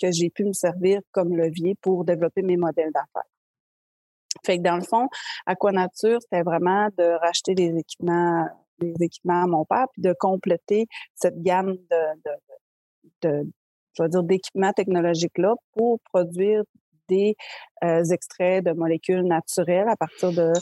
que 0.00 0.10
j'ai 0.10 0.30
pu 0.30 0.44
me 0.44 0.52
servir 0.52 1.00
comme 1.12 1.36
levier 1.36 1.76
pour 1.80 2.04
développer 2.04 2.42
mes 2.42 2.56
modèles 2.56 2.92
d'affaires. 2.92 3.28
Fait 4.44 4.58
que 4.58 4.62
dans 4.62 4.76
le 4.76 4.82
fond, 4.82 5.08
Aquanature, 5.46 6.18
c'était 6.22 6.42
vraiment 6.42 6.88
de 6.98 7.18
racheter 7.20 7.54
des 7.54 7.76
équipements, 7.76 8.46
des 8.80 8.94
équipements 9.00 9.42
à 9.42 9.46
mon 9.46 9.64
père, 9.64 9.86
puis 9.92 10.02
de 10.02 10.14
compléter 10.18 10.86
cette 11.14 11.40
gamme 11.40 11.76
de, 11.90 12.32
de, 13.22 13.52
dire, 14.08 14.22
d'équipements 14.22 14.72
technologiques-là 14.72 15.54
pour 15.74 16.00
produire 16.12 16.62
des 17.08 17.36
euh, 17.84 18.02
extraits 18.04 18.64
de 18.64 18.72
molécules 18.72 19.22
naturelles 19.22 19.88
à 19.88 19.96
partir 19.96 20.32
de 20.32 20.52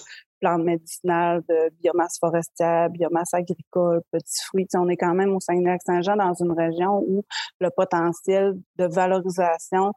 plantes 0.40 0.64
médicinales, 0.64 1.42
de 1.48 1.70
biomasse 1.80 2.18
forestière, 2.18 2.90
biomasse 2.90 3.32
agricole, 3.32 4.02
petits 4.10 4.42
fruits. 4.44 4.66
on 4.74 4.88
est 4.88 4.96
quand 4.96 5.14
même 5.14 5.34
au 5.34 5.40
Saguenay-Lac-Saint-Jean 5.40 6.16
dans 6.16 6.34
une 6.34 6.52
région 6.52 6.98
où 7.06 7.22
le 7.60 7.70
potentiel 7.70 8.54
de 8.76 8.84
valorisation 8.86 9.92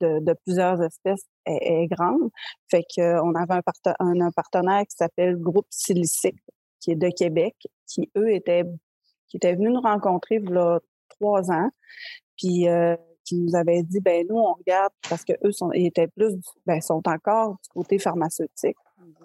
de, 0.00 0.34
plusieurs 0.44 0.82
espèces 0.82 1.24
est, 1.46 1.86
grande. 1.88 2.30
Fait 2.70 2.84
qu'on 2.94 3.34
avait 3.34 3.60
un, 3.98 4.20
un, 4.20 4.30
partenaire 4.30 4.82
qui 4.82 4.96
s'appelle 4.96 5.36
Groupe 5.36 5.66
Silicique, 5.70 6.40
qui 6.80 6.92
est 6.92 6.96
de 6.96 7.10
Québec, 7.10 7.54
qui, 7.86 8.10
eux, 8.16 8.32
étaient, 8.32 8.64
qui 9.28 9.36
étaient 9.36 9.54
venus 9.54 9.72
nous 9.72 9.80
rencontrer 9.80 10.36
il 10.36 10.50
y 10.50 10.56
a 10.56 10.80
trois 11.08 11.50
ans, 11.50 11.70
puis 12.36 12.68
euh, 12.68 12.96
qui 13.24 13.36
nous 13.36 13.54
avaient 13.54 13.82
dit, 13.82 14.00
ben 14.00 14.26
nous, 14.28 14.36
on 14.36 14.54
regarde, 14.54 14.92
parce 15.08 15.24
que 15.24 15.32
eux 15.44 15.52
sont, 15.52 15.70
étaient 15.72 16.08
plus, 16.08 16.34
ben, 16.66 16.80
sont 16.80 17.02
encore 17.06 17.56
du 17.62 17.68
côté 17.70 17.98
pharmaceutique. 17.98 18.76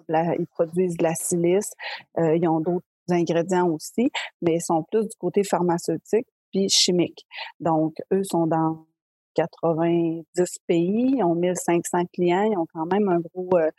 ils 0.08 0.46
produisent 0.50 0.96
de 0.96 1.02
la 1.02 1.14
silice, 1.14 1.72
euh, 2.18 2.36
ils 2.36 2.46
ont 2.48 2.60
d'autres 2.60 2.84
ingrédients 3.10 3.68
aussi, 3.68 4.10
mais 4.42 4.56
ils 4.56 4.62
sont 4.62 4.84
plus 4.90 5.04
du 5.04 5.16
côté 5.18 5.42
pharmaceutique 5.44 6.26
puis 6.50 6.68
chimique. 6.68 7.26
Donc, 7.60 7.96
eux 8.12 8.22
sont 8.24 8.46
dans 8.46 8.86
90 9.34 10.24
pays, 10.66 11.14
ils 11.16 11.24
ont 11.24 11.34
1500 11.34 12.04
clients, 12.12 12.44
ils 12.44 12.56
ont 12.56 12.66
quand 12.72 12.86
même 12.86 13.08
un 13.08 13.20
gros, 13.20 13.56
euh, 13.56 13.70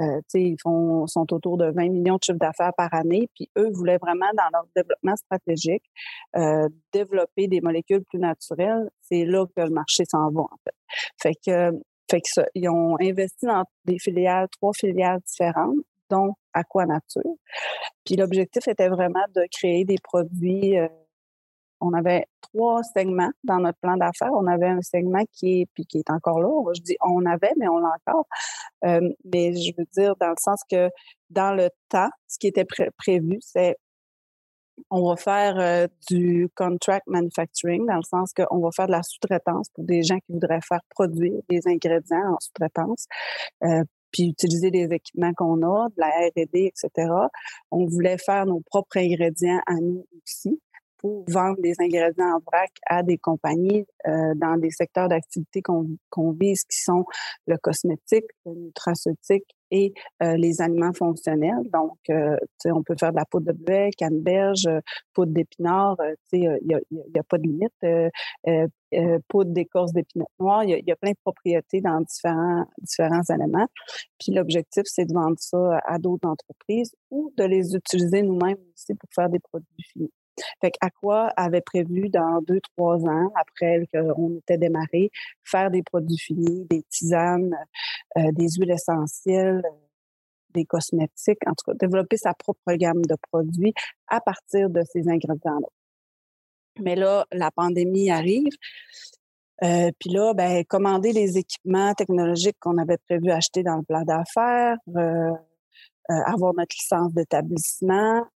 euh, 0.00 0.18
tu 0.22 0.24
sais, 0.28 0.42
ils 0.42 0.56
sont 0.60 1.32
autour 1.32 1.58
de 1.58 1.70
20 1.70 1.88
millions 1.90 2.16
de 2.16 2.22
chiffres 2.24 2.38
d'affaires 2.38 2.72
par 2.76 2.92
année, 2.94 3.28
puis 3.34 3.50
eux 3.56 3.70
voulaient 3.72 3.98
vraiment, 3.98 4.30
dans 4.36 4.48
leur 4.52 4.66
développement 4.74 5.16
stratégique, 5.16 5.84
euh, 6.36 6.68
développer 6.92 7.48
des 7.48 7.60
molécules 7.60 8.04
plus 8.04 8.18
naturelles. 8.18 8.88
C'est 9.02 9.24
là 9.24 9.46
que 9.46 9.62
le 9.62 9.70
marché 9.70 10.04
s'en 10.04 10.30
va, 10.30 10.42
en 10.42 10.58
fait. 10.64 10.74
Fait 11.20 11.34
que, 11.34 11.78
fait 12.10 12.20
que 12.20 12.42
ils 12.54 12.68
ont 12.68 12.96
investi 13.00 13.46
dans 13.46 13.64
des 13.84 13.98
filiales, 13.98 14.48
trois 14.60 14.72
filiales 14.74 15.20
différentes, 15.26 15.76
dont 16.10 16.34
Aquanature. 16.52 17.36
Puis 18.04 18.16
l'objectif 18.16 18.68
était 18.68 18.88
vraiment 18.88 19.24
de 19.34 19.42
créer 19.50 19.84
des 19.84 19.96
produits. 20.02 20.76
On 21.82 21.92
avait 21.94 22.26
trois 22.40 22.82
segments 22.84 23.32
dans 23.42 23.58
notre 23.58 23.78
plan 23.80 23.96
d'affaires. 23.96 24.32
On 24.32 24.46
avait 24.46 24.68
un 24.68 24.82
segment 24.82 25.24
qui 25.32 25.62
est, 25.62 25.66
puis 25.74 25.84
qui 25.84 25.98
est 25.98 26.10
encore 26.10 26.40
là. 26.40 26.72
Je 26.74 26.80
dis 26.80 26.96
on 27.00 27.26
avait, 27.26 27.52
mais 27.58 27.68
on 27.68 27.78
l'a 27.78 27.90
encore. 28.06 28.26
Euh, 28.84 29.12
mais 29.24 29.52
je 29.52 29.72
veux 29.76 29.86
dire 29.92 30.14
dans 30.16 30.30
le 30.30 30.36
sens 30.38 30.60
que 30.70 30.90
dans 31.30 31.54
le 31.54 31.70
temps, 31.88 32.10
ce 32.28 32.38
qui 32.38 32.46
était 32.46 32.66
prévu, 32.96 33.38
c'est 33.40 33.76
on 34.90 35.08
va 35.08 35.16
faire 35.16 35.58
euh, 35.58 35.86
du 36.08 36.48
contract 36.54 37.06
manufacturing 37.06 37.86
dans 37.86 37.96
le 37.96 38.02
sens 38.02 38.32
qu'on 38.32 38.60
va 38.60 38.70
faire 38.74 38.86
de 38.86 38.92
la 38.92 39.02
sous-traitance 39.02 39.68
pour 39.74 39.84
des 39.84 40.02
gens 40.02 40.18
qui 40.18 40.32
voudraient 40.32 40.60
faire 40.66 40.80
produire 40.90 41.40
des 41.48 41.60
ingrédients 41.66 42.34
en 42.34 42.38
sous-traitance, 42.40 43.06
euh, 43.64 43.84
puis 44.12 44.28
utiliser 44.30 44.70
des 44.70 44.92
équipements 44.92 45.32
qu'on 45.34 45.62
a, 45.62 45.88
de 45.88 45.94
la 45.98 46.08
R&D, 46.08 46.72
etc. 46.72 47.10
On 47.70 47.86
voulait 47.86 48.18
faire 48.18 48.46
nos 48.46 48.60
propres 48.60 48.98
ingrédients 48.98 49.60
à 49.66 49.74
nous 49.74 50.06
aussi 50.24 50.60
vendre 51.02 51.60
des 51.60 51.74
ingrédients 51.80 52.36
en 52.36 52.40
vrac 52.40 52.70
à 52.86 53.02
des 53.02 53.18
compagnies 53.18 53.86
euh, 54.06 54.34
dans 54.36 54.56
des 54.56 54.70
secteurs 54.70 55.08
d'activité 55.08 55.62
qu'on 55.62 56.32
vise, 56.32 56.64
qui 56.64 56.80
sont 56.80 57.04
le 57.46 57.56
cosmétique, 57.56 58.26
le 58.46 58.52
nutraceutique 58.52 59.46
et 59.70 59.94
euh, 60.22 60.36
les 60.36 60.60
aliments 60.60 60.92
fonctionnels. 60.92 61.62
Donc, 61.72 61.98
euh, 62.10 62.36
on 62.66 62.82
peut 62.82 62.94
faire 62.98 63.10
de 63.10 63.16
la 63.16 63.24
poudre 63.24 63.52
de 63.52 63.58
blé, 63.58 63.90
canneberge, 63.96 64.68
poudre 65.14 65.32
d'épinard, 65.32 65.96
il 66.32 66.40
n'y 66.40 66.74
a, 66.74 66.80
y 66.90 67.18
a, 67.18 67.22
pas 67.22 67.38
de 67.38 67.44
limite. 67.44 69.22
poudre 69.28 69.52
d'écorce 69.52 69.92
d'épinards 69.92 70.28
noir, 70.38 70.64
il 70.64 70.78
y, 70.78 70.82
y, 70.88 70.92
a 70.92 70.96
plein 70.96 71.12
de 71.12 71.16
propriétés 71.24 71.80
dans 71.80 72.00
différents, 72.00 72.66
différents 72.78 73.22
éléments. 73.34 73.68
Puis 74.20 74.32
l'objectif, 74.32 74.82
c'est 74.86 75.06
de 75.06 75.14
vendre 75.14 75.38
ça 75.38 75.80
à 75.86 75.98
d'autres 75.98 76.28
entreprises 76.28 76.94
ou 77.10 77.32
de 77.36 77.44
les 77.44 77.74
utiliser 77.74 78.22
nous-mêmes 78.22 78.58
aussi 78.74 78.94
pour 78.94 79.08
faire 79.14 79.30
des 79.30 79.40
produits 79.40 79.66
finis. 79.92 80.12
Fait 80.60 80.70
qu'Aqua 80.70 81.28
avait 81.36 81.60
prévu 81.60 82.08
dans 82.08 82.40
deux, 82.42 82.60
trois 82.60 82.98
ans, 83.04 83.32
après 83.34 83.86
qu'on 83.92 84.38
était 84.38 84.58
démarré, 84.58 85.10
faire 85.44 85.70
des 85.70 85.82
produits 85.82 86.18
finis, 86.18 86.66
des 86.68 86.82
tisanes, 86.84 87.56
euh, 88.18 88.32
des 88.32 88.48
huiles 88.50 88.70
essentielles, 88.70 89.62
des 90.50 90.64
cosmétiques, 90.64 91.46
en 91.46 91.52
tout 91.52 91.70
cas, 91.70 91.74
développer 91.74 92.16
sa 92.16 92.34
propre 92.34 92.72
gamme 92.74 93.02
de 93.02 93.16
produits 93.30 93.72
à 94.08 94.20
partir 94.20 94.70
de 94.70 94.82
ces 94.92 95.08
ingrédients-là. 95.08 95.66
Mais 96.80 96.96
là, 96.96 97.26
la 97.32 97.50
pandémie 97.50 98.10
arrive. 98.10 98.52
Euh, 99.62 99.90
puis 99.98 100.10
là, 100.10 100.34
ben, 100.34 100.64
commander 100.64 101.12
les 101.12 101.38
équipements 101.38 101.94
technologiques 101.94 102.56
qu'on 102.58 102.78
avait 102.78 102.98
prévu 102.98 103.30
acheter 103.30 103.62
dans 103.62 103.76
le 103.76 103.82
plan 103.82 104.02
d'affaires, 104.02 104.76
euh, 104.96 105.30
avoir 106.08 106.52
notre 106.54 106.74
licence 106.74 107.12
d'établissement, 107.14 108.26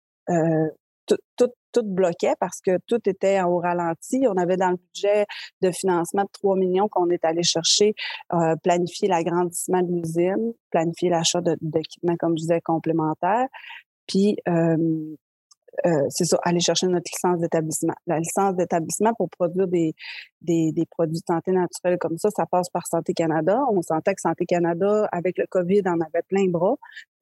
tout, 1.07 1.17
tout, 1.37 1.51
tout, 1.71 1.83
bloquait 1.83 2.33
parce 2.39 2.59
que 2.61 2.77
tout 2.87 2.99
était 3.07 3.41
au 3.43 3.59
ralenti. 3.59 4.25
On 4.27 4.37
avait 4.37 4.57
dans 4.57 4.71
le 4.71 4.77
budget 4.77 5.25
de 5.61 5.71
financement 5.71 6.23
de 6.23 6.29
3 6.33 6.55
millions 6.55 6.87
qu'on 6.87 7.09
est 7.09 7.23
allé 7.23 7.43
chercher, 7.43 7.93
euh, 8.33 8.55
planifier 8.63 9.07
l'agrandissement 9.07 9.81
de 9.81 9.91
l'usine, 9.91 10.53
planifier 10.71 11.09
l'achat 11.09 11.41
d'équipements, 11.61 12.15
comme 12.19 12.37
je 12.37 12.41
disais, 12.41 12.61
complémentaires. 12.61 13.47
Puis, 14.07 14.37
euh, 14.47 15.15
euh, 15.85 16.05
c'est 16.09 16.25
ça, 16.25 16.37
aller 16.43 16.59
chercher 16.59 16.87
notre 16.87 17.09
licence 17.13 17.39
d'établissement. 17.39 17.93
La 18.07 18.19
licence 18.19 18.55
d'établissement 18.55 19.13
pour 19.13 19.29
produire 19.29 19.67
des, 19.67 19.93
des, 20.41 20.71
des, 20.71 20.85
produits 20.85 21.19
de 21.19 21.25
santé 21.27 21.51
naturelle 21.51 21.97
comme 21.99 22.17
ça, 22.17 22.29
ça 22.29 22.45
passe 22.45 22.69
par 22.69 22.87
Santé 22.87 23.13
Canada. 23.13 23.59
On 23.71 23.81
sentait 23.81 24.15
que 24.15 24.21
Santé 24.21 24.45
Canada, 24.45 25.07
avec 25.11 25.37
le 25.37 25.45
COVID, 25.47 25.81
en 25.85 25.99
avait 26.01 26.23
plein 26.27 26.47
bras. 26.47 26.75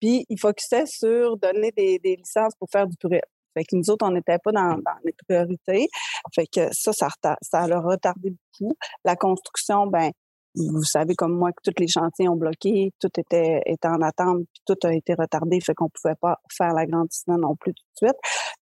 Puis, 0.00 0.24
il 0.28 0.38
focusait 0.38 0.86
sur 0.86 1.36
donner 1.36 1.72
des, 1.76 1.98
des 1.98 2.16
licences 2.16 2.54
pour 2.58 2.68
faire 2.70 2.86
du 2.86 2.96
tourisme. 2.96 3.20
Fait 3.54 3.64
que 3.64 3.76
nous 3.76 3.90
autres, 3.90 4.06
on 4.06 4.12
n'était 4.12 4.38
pas 4.38 4.52
dans, 4.52 4.76
dans, 4.76 4.98
les 5.04 5.14
priorités. 5.26 5.88
Fait 6.34 6.46
que 6.46 6.68
ça, 6.72 6.92
ça, 6.92 7.08
ça 7.42 7.58
a 7.58 7.80
retardé 7.80 8.30
beaucoup. 8.30 8.76
La 9.04 9.16
construction, 9.16 9.86
ben, 9.86 10.12
vous 10.56 10.82
savez 10.82 11.14
comme 11.14 11.36
moi 11.36 11.52
que 11.52 11.70
tous 11.70 11.80
les 11.80 11.88
chantiers 11.88 12.28
ont 12.28 12.36
bloqué, 12.36 12.92
tout 13.00 13.10
était, 13.18 13.60
était 13.66 13.88
en 13.88 14.00
attente, 14.02 14.38
puis 14.52 14.62
tout 14.66 14.86
a 14.86 14.94
été 14.94 15.14
retardé, 15.14 15.60
fait 15.60 15.74
qu'on 15.74 15.88
pouvait 15.88 16.16
pas 16.20 16.38
faire 16.56 16.72
l'agrandissement 16.72 17.38
non 17.38 17.56
plus 17.56 17.72
tout 17.72 17.84
de 18.02 18.08
suite. 18.08 18.18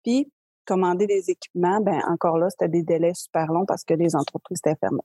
Puis 0.04 0.32
commander 0.66 1.06
des 1.06 1.30
équipements, 1.30 1.80
ben 1.82 2.02
encore 2.08 2.38
là, 2.38 2.50
c'était 2.50 2.70
des 2.70 2.84
délais 2.84 3.14
super 3.14 3.48
longs 3.48 3.66
parce 3.66 3.84
que 3.84 3.94
les 3.94 4.16
entreprises 4.16 4.60
étaient 4.66 4.78
fermées. 4.80 5.00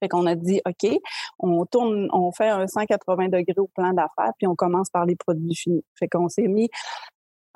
Fait 0.00 0.08
qu'on 0.08 0.26
a 0.26 0.34
dit, 0.34 0.60
OK, 0.66 0.90
on 1.38 1.64
tourne, 1.66 2.08
on 2.12 2.32
fait 2.32 2.48
un 2.48 2.66
180 2.66 3.28
degrés 3.28 3.54
au 3.58 3.68
plan 3.74 3.92
d'affaires, 3.92 4.32
puis 4.38 4.46
on 4.46 4.54
commence 4.54 4.90
par 4.90 5.06
les 5.06 5.16
produits 5.16 5.54
finis. 5.54 5.84
Fait 5.98 6.08
qu'on 6.08 6.28
s'est 6.28 6.48
mis 6.48 6.68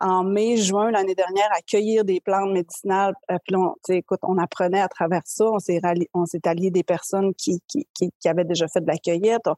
en 0.00 0.24
mai, 0.24 0.56
juin 0.56 0.90
l'année 0.90 1.14
dernière 1.14 1.48
à 1.52 1.60
cueillir 1.60 2.04
des 2.04 2.20
plantes 2.20 2.52
médicinales. 2.52 3.14
Euh, 3.30 3.38
puis 3.44 3.56
on, 3.56 3.74
écoute, 3.88 4.20
on 4.22 4.38
apprenait 4.38 4.80
à 4.80 4.88
travers 4.88 5.22
ça. 5.24 5.46
On 5.50 5.58
s'est 5.58 5.80
on 6.14 6.26
s'est 6.26 6.46
allié 6.46 6.70
des 6.70 6.82
personnes 6.82 7.34
qui, 7.34 7.60
qui, 7.66 7.86
qui, 7.94 8.28
avaient 8.28 8.44
déjà 8.44 8.68
fait 8.68 8.80
de 8.80 8.86
la 8.86 8.98
cueillette. 8.98 9.46
On, 9.46 9.54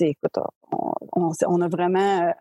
écoute, 0.00 0.38
on, 1.12 1.60
a 1.60 1.68
vraiment 1.68 2.28
euh, 2.28 2.32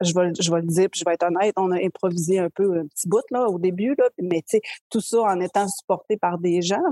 je 0.00 0.12
vais, 0.14 0.32
je 0.38 0.50
vais 0.50 0.60
le 0.60 0.66
dire, 0.66 0.88
puis 0.90 1.00
je 1.00 1.04
vais 1.04 1.14
être 1.14 1.24
honnête, 1.24 1.54
on 1.56 1.70
a 1.70 1.82
improvisé 1.82 2.38
un 2.38 2.50
peu 2.50 2.78
un 2.78 2.86
petit 2.86 3.08
bout 3.08 3.24
là, 3.30 3.48
au 3.48 3.58
début, 3.58 3.94
là, 3.96 4.08
mais 4.20 4.42
tout 4.90 5.00
ça 5.00 5.22
en 5.22 5.40
étant 5.40 5.68
supporté 5.68 6.16
par 6.16 6.38
des 6.38 6.62
gens 6.62 6.82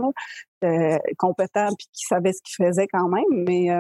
euh, 0.64 0.98
compétents 1.18 1.68
puis 1.79 1.87
qui 1.92 2.07
savaient 2.07 2.33
ce 2.33 2.40
qu'ils 2.42 2.66
faisaient 2.66 2.88
quand 2.88 3.09
même. 3.09 3.25
Mais 3.31 3.70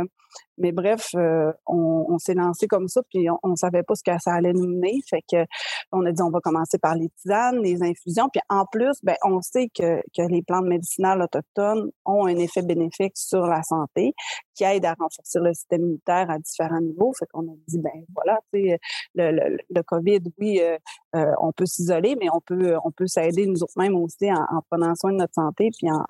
mais 0.58 0.72
bref, 0.72 1.08
euh, 1.16 1.52
on, 1.66 2.18
s'est 2.18 2.34
lancé 2.34 2.66
comme 2.66 2.86
ça, 2.86 3.00
puis 3.10 3.26
on, 3.42 3.48
ne 3.48 3.56
savait 3.56 3.82
pas 3.82 3.94
ce 3.94 4.02
que 4.02 4.12
ça 4.20 4.34
allait 4.34 4.52
nous 4.52 4.68
mener. 4.68 5.00
Fait 5.08 5.22
que 5.30 5.44
on 5.90 6.04
a 6.04 6.12
dit 6.12 6.22
on 6.22 6.30
va 6.30 6.40
commencer 6.40 6.78
par 6.78 6.94
les 6.94 7.08
tisanes, 7.20 7.60
les 7.62 7.82
infusions, 7.82 8.28
puis 8.30 8.40
en 8.48 8.64
plus, 8.70 8.98
ben 9.02 9.16
on 9.24 9.40
sait 9.40 9.68
que, 9.74 10.00
que 10.16 10.22
les 10.28 10.42
plantes 10.42 10.66
médicinales 10.66 11.22
autochtones 11.22 11.90
ont 12.04 12.26
un 12.26 12.36
effet 12.36 12.62
bénéfique 12.62 13.16
sur 13.16 13.46
la 13.46 13.62
santé, 13.62 14.12
qui 14.54 14.64
aide 14.64 14.84
à 14.84 14.94
renforcer 14.94 15.40
le 15.40 15.52
système 15.54 15.82
immunitaire 15.82 16.30
à 16.30 16.38
différents 16.38 16.80
niveaux. 16.80 17.12
Fait 17.18 17.26
qu'on 17.32 17.42
a 17.42 17.56
dit 17.66 17.78
ben 17.78 18.04
voilà, 18.14 18.38
le, 18.52 18.76
le, 19.14 19.58
le, 19.68 19.82
COVID, 19.82 20.20
oui, 20.38 20.60
euh, 20.60 20.76
euh, 21.16 21.32
on 21.40 21.52
peut 21.52 21.66
s'isoler, 21.66 22.14
mais 22.20 22.28
on 22.32 22.40
peut 22.40 22.76
on 22.84 22.90
peut 22.90 23.06
s'aider 23.06 23.46
nous 23.46 23.62
autres 23.62 23.78
mêmes 23.78 23.96
aussi 23.96 24.30
en, 24.30 24.62
prenant 24.70 24.94
soin 24.94 25.12
de 25.12 25.18
notre 25.18 25.34
santé, 25.34 25.70
puis 25.76 25.90
en 25.90 26.04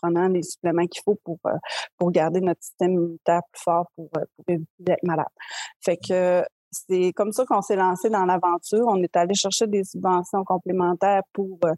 prenant 0.00 0.28
les 0.28 0.42
suppléments 0.42 0.86
qu'il 0.86 1.02
faut 1.04 1.18
pour, 1.24 1.38
euh, 1.46 1.56
pour 1.98 2.10
garder 2.10 2.40
notre 2.40 2.62
système 2.62 2.92
immunitaire 2.92 3.40
plus 3.52 3.62
fort 3.62 3.86
pour, 3.96 4.08
euh, 4.16 4.24
pour 4.36 4.44
éviter 4.48 4.70
d'être 4.78 5.02
malade. 5.02 5.26
Fait 5.80 5.96
que 5.96 6.42
c'est 6.70 7.12
comme 7.14 7.32
ça 7.32 7.44
qu'on 7.44 7.62
s'est 7.62 7.76
lancé 7.76 8.10
dans 8.10 8.24
l'aventure. 8.24 8.86
On 8.88 9.00
est 9.02 9.16
allé 9.16 9.34
chercher 9.34 9.66
des 9.66 9.84
subventions 9.84 10.42
complémentaires 10.44 11.22
pour, 11.32 11.58
euh, 11.64 11.72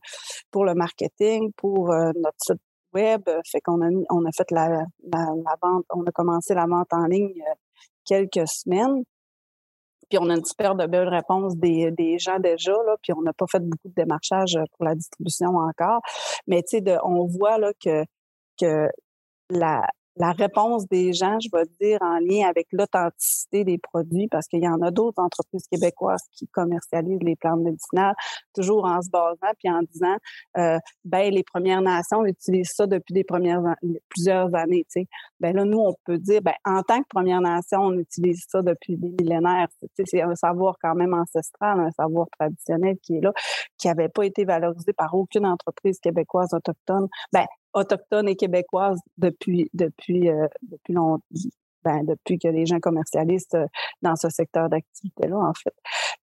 pour 0.50 0.64
le 0.64 0.74
marketing, 0.74 1.52
pour 1.56 1.88
notre 1.88 2.38
site 2.40 2.62
web. 2.94 3.22
Fait 3.50 3.60
qu'on 3.60 3.82
a, 3.82 3.90
on 4.10 4.24
a 4.24 4.30
fait 4.34 4.50
la, 4.50 4.68
la, 5.12 5.56
vente, 5.62 5.84
on 5.90 6.02
a 6.04 6.12
commencé 6.12 6.54
la 6.54 6.66
vente 6.66 6.92
en 6.92 7.04
ligne 7.04 7.42
quelques 8.06 8.48
semaines. 8.48 9.02
Puis 10.08 10.18
on 10.20 10.30
a 10.30 10.34
une 10.36 10.44
super 10.44 10.74
de 10.74 10.86
belles 10.86 11.08
des, 11.56 11.90
des 11.90 12.18
gens 12.18 12.38
déjà, 12.38 12.72
là, 12.72 12.96
puis 13.02 13.12
on 13.12 13.22
n'a 13.22 13.32
pas 13.32 13.46
fait 13.50 13.60
beaucoup 13.60 13.88
de 13.88 13.94
démarchage 13.94 14.58
pour 14.76 14.84
la 14.84 14.94
distribution 14.94 15.56
encore. 15.56 16.00
Mais 16.46 16.62
tu 16.62 16.78
sais, 16.78 16.98
on 17.02 17.26
voit 17.26 17.58
là 17.58 17.72
que, 17.82 18.04
que 18.60 18.88
la, 19.50 19.86
la 20.16 20.32
réponse 20.32 20.86
des 20.88 21.12
gens, 21.12 21.38
je 21.40 21.48
vais 21.52 21.64
dire, 21.80 21.98
en 22.00 22.18
lien 22.18 22.48
avec 22.48 22.66
l'authenticité 22.72 23.64
des 23.64 23.78
produits, 23.78 24.28
parce 24.28 24.46
qu'il 24.46 24.62
y 24.62 24.68
en 24.68 24.80
a 24.82 24.90
d'autres 24.90 25.22
entreprises 25.22 25.66
québécoises 25.70 26.22
qui 26.32 26.46
commercialisent 26.48 27.22
les 27.22 27.36
plantes 27.36 27.60
médicinales, 27.60 28.14
toujours 28.54 28.84
en 28.84 29.02
se 29.02 29.10
basant 29.10 29.52
puis 29.58 29.70
en 29.70 29.82
disant, 29.82 30.16
euh, 30.58 30.78
ben 31.04 31.32
les 31.32 31.42
Premières 31.42 31.82
Nations 31.82 32.24
utilisent 32.24 32.72
ça 32.74 32.86
depuis 32.86 33.12
des 33.12 33.24
premières 33.24 33.60
plusieurs 34.08 34.54
années. 34.54 34.84
Tu 34.90 35.02
sais. 35.02 35.06
Ben 35.40 35.54
là, 35.54 35.64
nous, 35.64 35.78
on 35.78 35.94
peut 36.04 36.18
dire, 36.18 36.40
ben 36.42 36.54
en 36.64 36.82
tant 36.82 37.00
que 37.00 37.08
Première 37.08 37.40
Nation, 37.40 37.80
on 37.80 37.98
utilise 37.98 38.44
ça 38.48 38.62
depuis 38.62 38.96
des 38.96 39.10
millénaires. 39.20 39.68
C'est 40.04 40.22
un 40.22 40.34
savoir 40.34 40.76
quand 40.82 40.94
même 40.94 41.14
ancestral, 41.14 41.80
un 41.80 41.90
savoir 41.90 42.26
traditionnel 42.38 42.96
qui 43.02 43.16
est 43.16 43.20
là, 43.20 43.32
qui 43.78 43.88
n'avait 43.88 44.08
pas 44.08 44.24
été 44.24 44.44
valorisé 44.44 44.92
par 44.92 45.14
aucune 45.14 45.46
entreprise 45.46 45.98
québécoise 46.00 46.54
autochtone. 46.54 47.08
Ben 47.32 47.44
autochtone 47.76 48.28
et 48.28 48.36
québécoise 48.36 48.98
depuis 49.18 49.70
depuis 49.74 50.28
euh, 50.28 50.48
depuis 50.62 50.92
longtemps. 50.92 51.22
Ben, 51.84 52.02
depuis 52.04 52.36
que 52.40 52.48
les 52.48 52.66
gens 52.66 52.80
commercialisent 52.80 53.46
euh, 53.54 53.64
dans 54.02 54.16
ce 54.16 54.28
secteur 54.28 54.68
d'activité-là, 54.68 55.36
en 55.36 55.52
fait. 55.54 55.72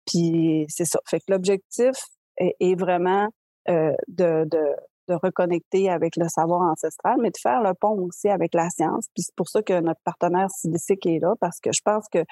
Puis 0.07 0.65
c'est 0.69 0.85
ça. 0.85 0.99
Fait 1.07 1.19
que 1.19 1.25
l'objectif 1.27 1.93
est, 2.37 2.55
est, 2.59 2.73
vraiment 2.73 3.27
euh, 3.69 3.93
de, 4.07 4.43
de, 4.49 4.75
de 5.11 5.17
reconnecter 5.21 5.89
avec 5.89 6.15
le 6.15 6.27
savoir 6.29 6.61
ancestral, 6.61 7.17
mais 7.19 7.29
de 7.29 7.37
faire 7.37 7.61
le 7.61 7.73
pont 7.73 7.99
aussi 8.01 8.29
avec 8.29 8.53
la 8.53 8.69
science. 8.69 9.07
Puis 9.13 9.23
c'est 9.23 9.35
pour 9.35 9.49
ça 9.49 9.61
que 9.61 9.79
notre 9.81 10.01
partenaire 10.03 10.49
CDC 10.49 10.97
est 11.05 11.19
là, 11.19 11.33
parce 11.39 11.59
que 11.59 11.71
je 11.71 11.81
pense 11.83 12.07
qu'il 12.07 12.25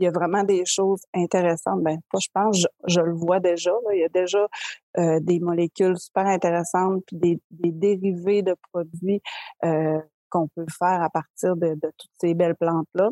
y 0.00 0.06
a 0.06 0.10
vraiment 0.10 0.42
des 0.42 0.64
choses 0.66 1.02
intéressantes. 1.14 1.82
Ben, 1.82 1.98
pas 2.10 2.18
je 2.20 2.28
pense, 2.32 2.66
je, 2.86 3.00
le 3.00 3.12
vois 3.12 3.40
déjà. 3.40 3.72
Il 3.92 4.00
y 4.00 4.04
a 4.04 4.08
déjà 4.08 4.46
euh, 4.98 5.20
des 5.20 5.40
molécules 5.40 5.96
super 5.98 6.26
intéressantes, 6.26 7.02
puis 7.06 7.16
des, 7.16 7.40
dérivés 7.50 8.42
de 8.42 8.56
produits 8.72 9.20
euh, 9.64 10.00
qu'on 10.30 10.48
peut 10.48 10.66
faire 10.78 11.02
à 11.02 11.10
partir 11.10 11.56
de, 11.56 11.74
toutes 11.80 12.10
ces 12.20 12.34
belles 12.34 12.56
plantes-là. 12.56 13.10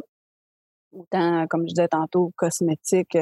autant, 0.92 1.46
comme 1.48 1.62
je 1.62 1.74
disais 1.74 1.88
tantôt, 1.88 2.32
cosmétiques. 2.36 3.18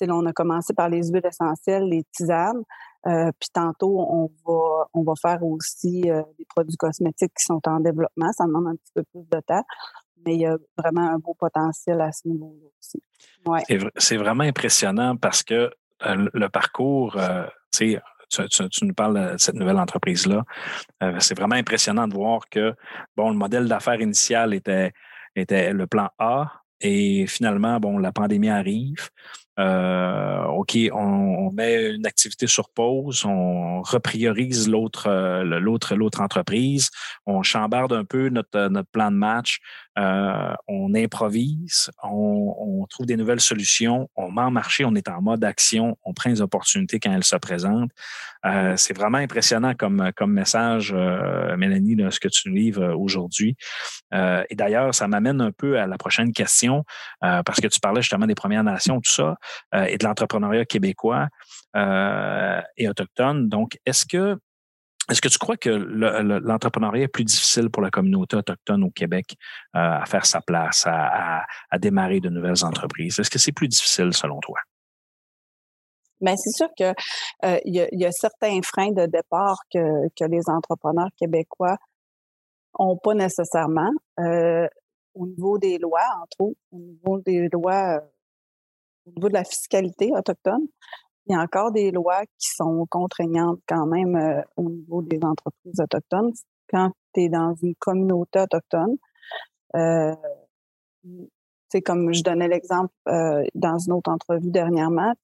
On 0.00 0.26
a 0.26 0.32
commencé 0.32 0.74
par 0.74 0.88
les 0.88 1.08
huiles 1.08 1.26
essentielles, 1.26 1.84
les 1.84 2.02
tisanes. 2.12 2.64
Euh, 3.06 3.30
puis 3.38 3.50
tantôt, 3.52 4.00
on 4.00 4.30
va, 4.46 4.88
on 4.94 5.02
va 5.02 5.12
faire 5.20 5.42
aussi 5.42 6.02
des 6.02 6.44
produits 6.48 6.76
cosmétiques 6.76 7.32
qui 7.36 7.44
sont 7.44 7.60
en 7.66 7.80
développement. 7.80 8.32
Ça 8.32 8.44
demande 8.46 8.68
un 8.68 8.76
petit 8.76 8.92
peu 8.94 9.02
plus 9.04 9.24
de 9.30 9.40
temps, 9.40 9.64
mais 10.24 10.34
il 10.34 10.40
y 10.40 10.46
a 10.46 10.56
vraiment 10.78 11.08
un 11.10 11.18
beau 11.18 11.34
potentiel 11.34 12.00
à 12.00 12.12
ce 12.12 12.28
niveau-là 12.28 12.68
aussi. 12.78 13.02
C'est 13.96 14.16
vraiment 14.16 14.44
impressionnant 14.44 15.16
parce 15.16 15.42
que 15.42 15.70
le 16.00 16.48
parcours, 16.48 17.18
tu, 17.72 17.98
tu, 18.30 18.84
nous 18.84 18.94
parles 18.94 19.32
de 19.32 19.38
cette 19.38 19.54
nouvelle 19.54 19.78
entreprise-là. 19.78 20.42
c'est 21.18 21.36
vraiment 21.36 21.56
impressionnant 21.56 22.08
de 22.08 22.14
voir 22.14 22.48
que 22.50 22.74
bon, 23.16 23.30
le 23.30 23.36
modèle 23.36 23.68
d'affaires 23.68 24.00
initial 24.00 24.54
était, 24.54 24.92
était 25.36 25.72
le 25.72 25.86
plan 25.86 26.08
A, 26.18 26.50
et 26.80 27.26
finalement, 27.26 27.80
bon, 27.80 27.98
la 27.98 28.12
pandémie 28.12 28.50
arrive. 28.50 29.08
Euh, 29.58 30.42
OK, 30.46 30.76
on, 30.92 31.50
met 31.52 31.90
une 31.94 32.06
activité 32.06 32.48
sur 32.48 32.68
pause, 32.70 33.24
on 33.24 33.80
repriorise 33.82 34.68
l'autre, 34.68 35.06
euh, 35.06 35.44
l'autre, 35.44 35.94
l'autre 35.94 36.20
entreprise, 36.20 36.90
on 37.26 37.44
chambarde 37.44 37.92
un 37.92 38.04
peu 38.04 38.28
notre, 38.28 38.68
notre 38.68 38.90
plan 38.90 39.12
de 39.12 39.16
match, 39.16 39.60
euh, 39.96 40.54
on 40.66 40.92
improvise, 40.94 41.90
on, 42.02 42.84
trouve 42.90 43.06
des 43.06 43.16
nouvelles 43.16 43.40
solutions, 43.40 44.10
on 44.16 44.30
met 44.30 44.42
en 44.42 44.50
marché, 44.50 44.84
on 44.84 44.94
est 44.94 45.08
en 45.08 45.22
mode 45.22 45.44
action, 45.44 45.96
on 46.04 46.12
prend 46.12 46.30
les 46.30 46.40
opportunités 46.40 46.98
quand 46.98 47.12
elles 47.12 47.24
se 47.24 47.36
présentent. 47.36 47.90
Euh, 48.44 48.74
c'est 48.76 48.94
vraiment 48.94 49.18
impressionnant 49.18 49.74
comme, 49.74 50.10
comme 50.16 50.32
message, 50.32 50.92
euh, 50.94 51.56
Mélanie, 51.56 51.96
ce 52.10 52.20
que 52.20 52.28
tu 52.28 52.50
livres 52.50 52.94
aujourd'hui. 52.94 53.56
et 54.12 54.54
d'ailleurs, 54.54 54.94
ça 54.94 55.08
m'amène 55.08 55.40
un 55.40 55.52
peu 55.52 55.78
à 55.78 55.86
la 55.86 55.96
prochaine 55.96 56.32
question, 56.32 56.84
parce 57.20 57.60
que 57.60 57.68
tu 57.68 57.80
parlais 57.80 58.02
justement 58.02 58.26
des 58.26 58.34
Premières 58.34 58.64
Nations, 58.64 59.00
tout 59.00 59.12
ça. 59.12 59.36
Euh, 59.74 59.84
et 59.84 59.98
de 59.98 60.04
l'entrepreneuriat 60.04 60.64
québécois 60.64 61.28
euh, 61.76 62.60
et 62.76 62.88
autochtone. 62.88 63.48
Donc, 63.48 63.78
est-ce 63.86 64.06
que 64.06 64.38
est-ce 65.10 65.20
que 65.20 65.28
tu 65.28 65.36
crois 65.36 65.58
que 65.58 65.68
l'entrepreneuriat 65.68 67.04
est 67.04 67.08
plus 67.08 67.24
difficile 67.24 67.68
pour 67.68 67.82
la 67.82 67.90
communauté 67.90 68.36
autochtone 68.36 68.84
au 68.84 68.90
Québec 68.90 69.36
euh, 69.76 69.78
à 69.78 70.06
faire 70.06 70.24
sa 70.24 70.40
place, 70.40 70.86
à, 70.86 71.44
démarrer 71.78 72.20
de 72.20 72.30
nouvelles 72.30 72.64
entreprises? 72.64 73.18
Est-ce 73.18 73.28
que 73.28 73.38
c'est 73.38 73.52
plus 73.52 73.68
difficile 73.68 74.14
selon 74.14 74.40
toi? 74.40 74.56
Bien, 76.22 76.34
c'est 76.36 76.52
sûr 76.52 76.68
qu'il 76.74 76.94
y, 77.66 78.04
a 78.06 78.12
certains 78.12 78.60
freins 78.62 78.92
de 78.92 79.04
départ 79.04 79.58
que, 79.70 80.08
que 80.18 80.24
les 80.24 80.48
entrepreneurs 80.48 81.10
québécois 81.18 81.76
n'ont 82.78 82.96
pas 82.96 83.12
nécessairement. 83.12 83.90
au 84.16 85.26
niveau 85.26 85.58
des 85.58 85.76
lois, 85.76 86.08
entre 86.22 86.40
autres, 86.40 86.60
au 86.72 86.78
niveau 86.78 87.20
des 87.20 87.50
lois 87.52 88.00
au 89.06 89.10
niveau 89.10 89.28
de 89.28 89.34
la 89.34 89.44
fiscalité 89.44 90.10
autochtone, 90.12 90.66
il 91.26 91.32
y 91.32 91.36
a 91.36 91.40
encore 91.40 91.72
des 91.72 91.90
lois 91.90 92.22
qui 92.38 92.48
sont 92.54 92.86
contraignantes 92.90 93.60
quand 93.66 93.86
même 93.86 94.16
euh, 94.16 94.42
au 94.56 94.68
niveau 94.68 95.02
des 95.02 95.18
entreprises 95.22 95.80
autochtones. 95.80 96.32
Quand 96.68 96.90
tu 97.14 97.22
es 97.22 97.28
dans 97.28 97.54
une 97.62 97.74
communauté 97.76 98.40
autochtone, 98.40 98.96
euh, 99.76 100.14
c'est 101.68 101.82
comme 101.82 102.12
je 102.12 102.22
donnais 102.22 102.48
l'exemple 102.48 102.92
euh, 103.08 103.42
dans 103.54 103.78
une 103.78 103.92
autre 103.92 104.10
entrevue 104.10 104.50
dernièrement, 104.50 105.14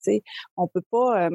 on 0.57 0.67
peut 0.67 0.83
pas, 0.91 1.29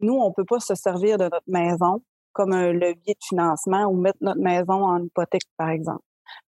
nous, 0.00 0.14
on 0.14 0.32
peut 0.32 0.44
pas 0.44 0.60
se 0.60 0.74
servir 0.74 1.16
de 1.16 1.24
notre 1.24 1.42
maison 1.46 2.02
comme 2.32 2.52
un 2.52 2.72
levier 2.72 3.14
de 3.14 3.24
financement 3.24 3.84
ou 3.86 3.96
mettre 3.96 4.18
notre 4.20 4.40
maison 4.40 4.84
en 4.84 5.02
hypothèque, 5.02 5.42
par 5.56 5.70
exemple, 5.70 6.02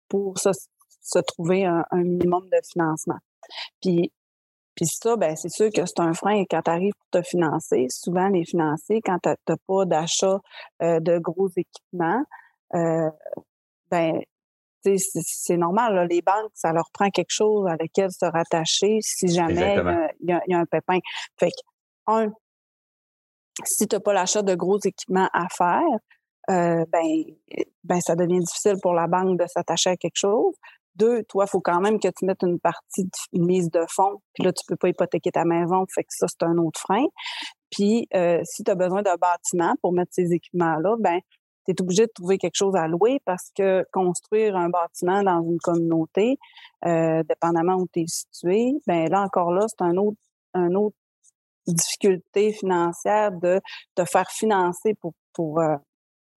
pour 0.09 0.39
se, 0.39 0.51
se 1.01 1.19
trouver 1.21 1.65
un, 1.65 1.85
un 1.91 2.03
minimum 2.03 2.45
de 2.51 2.59
financement. 2.71 3.19
Puis 3.81 4.13
puis 4.75 4.87
ça, 4.87 5.17
ben, 5.17 5.37
c'est 5.37 5.51
sûr 5.51 5.71
que 5.71 5.87
c'est 5.87 6.01
un 6.01 6.15
frein 6.15 6.45
quand 6.51 6.63
tu 6.63 6.71
arrives 6.71 6.95
pour 6.95 7.23
te 7.23 7.27
financer. 7.27 7.87
Souvent, 7.91 8.29
les 8.29 8.45
financer, 8.45 9.01
quand 9.05 9.19
tu 9.23 9.29
n'as 9.29 9.57
pas 9.69 9.85
d'achat 9.85 10.41
euh, 10.83 11.01
de 11.01 11.19
gros 11.19 11.49
équipements, 11.49 12.25
euh, 12.75 13.11
ben, 13.91 14.21
c'est 14.83 15.57
normal. 15.57 16.09
les 16.11 16.21
banques, 16.21 16.51
ça 16.55 16.73
leur 16.73 16.91
prend 16.93 17.09
quelque 17.09 17.31
chose 17.31 17.67
à 17.69 17.77
laquelle 17.77 18.11
se 18.11 18.27
rattacher 18.27 18.99
si 19.01 19.29
jamais 19.29 19.79
euh, 19.79 20.09
il 20.21 20.39
y, 20.47 20.55
a 20.55 20.59
un 20.59 20.67
pépin. 20.67 20.99
Fait 21.39 21.49
que, 21.49 22.13
un, 22.13 22.31
si 23.65 23.87
tu 23.87 23.97
n'as 23.97 24.01
pas 24.01 24.13
l'achat 24.13 24.43
de 24.43 24.55
gros 24.55 24.79
équipements 24.85 25.31
à 25.33 25.47
faire, 25.49 25.99
ben, 26.49 27.25
ben, 27.85 28.01
ça 28.01 28.15
devient 28.15 28.41
difficile 28.41 28.77
pour 28.83 28.93
la 28.93 29.07
banque 29.07 29.39
de 29.39 29.47
s'attacher 29.47 29.91
à 29.91 29.97
quelque 29.97 30.19
chose. 30.19 30.55
Deux, 30.97 31.23
toi, 31.25 31.45
il 31.47 31.51
faut 31.51 31.61
quand 31.61 31.81
même 31.81 31.99
que 31.99 32.09
tu 32.09 32.25
mettes 32.25 32.43
une 32.43 32.61
partie 32.61 33.05
de 33.05 33.41
mise 33.41 33.71
de 33.71 33.85
fonds. 33.89 34.21
Puis 34.35 34.45
là, 34.45 34.53
tu 34.53 34.65
peux 34.67 34.77
pas 34.77 34.89
hypothéquer 34.89 35.31
ta 35.33 35.45
maison. 35.45 35.85
Fait 35.93 36.03
que 36.03 36.11
ça, 36.11 36.27
c'est 36.29 36.45
un 36.45 36.57
autre 36.59 36.81
frein. 36.81 37.05
Puis, 37.71 38.07
euh, 38.15 38.41
si 38.45 38.63
tu 38.63 38.71
as 38.71 38.75
besoin 38.75 39.03
d'un 39.03 39.17
bâtiment 39.17 39.75
pour 39.83 39.93
mettre 39.93 40.13
ces 40.13 40.33
équipements-là, 40.33 40.97
ben 41.01 41.19
tu 41.67 41.73
es 41.73 41.83
obligé 41.83 42.07
de 42.07 42.13
trouver 42.15 42.39
quelque 42.39 42.57
chose 42.57 42.77
à 42.77 42.87
louer 42.87 43.21
parce 43.25 43.51
que 43.57 43.85
construire 43.93 44.55
un 44.57 44.69
bâtiment 44.69 45.23
dans 45.23 45.43
une 45.43 45.59
communauté, 45.59 46.37
euh, 46.85 47.23
dépendamment 47.29 47.77
où 47.77 47.87
tu 47.93 48.03
es 48.03 48.07
situé, 48.07 48.75
ben 48.87 49.09
là 49.09 49.23
encore 49.23 49.53
là, 49.53 49.67
c'est 49.69 49.83
un 49.83 49.97
autre, 49.97 50.19
un 50.53 50.75
autre 50.75 50.97
difficulté 51.67 52.53
financière 52.53 53.33
de 53.33 53.61
te 53.95 54.05
faire 54.05 54.31
financer 54.31 54.95
pour, 55.01 55.15
pour, 55.33 55.61
euh, 55.61 55.77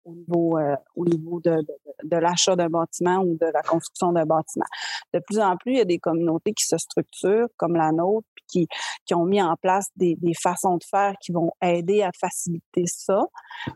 au 0.06 0.14
niveau, 0.14 0.58
euh, 0.58 0.76
au 0.94 1.04
niveau 1.04 1.40
de, 1.40 1.66
de, 2.04 2.16
l'achat 2.16 2.56
d'un 2.56 2.68
bâtiment 2.68 3.18
ou 3.18 3.36
de 3.36 3.46
la 3.46 3.62
construction 3.62 4.12
d'un 4.12 4.24
bâtiment. 4.24 4.64
De 5.12 5.18
plus 5.18 5.40
en 5.40 5.56
plus, 5.56 5.72
il 5.72 5.78
y 5.78 5.80
a 5.80 5.84
des 5.84 5.98
communautés 5.98 6.52
qui 6.52 6.64
se 6.64 6.78
structurent, 6.78 7.48
comme 7.56 7.76
la 7.76 7.92
nôtre, 7.92 8.26
puis 8.34 8.44
qui, 8.48 8.68
qui 9.04 9.14
ont 9.14 9.24
mis 9.24 9.42
en 9.42 9.56
place 9.56 9.88
des, 9.96 10.16
des 10.16 10.34
façons 10.34 10.76
de 10.76 10.84
faire 10.84 11.14
qui 11.20 11.32
vont 11.32 11.50
aider 11.60 12.02
à 12.02 12.10
faciliter 12.18 12.84
ça. 12.86 13.24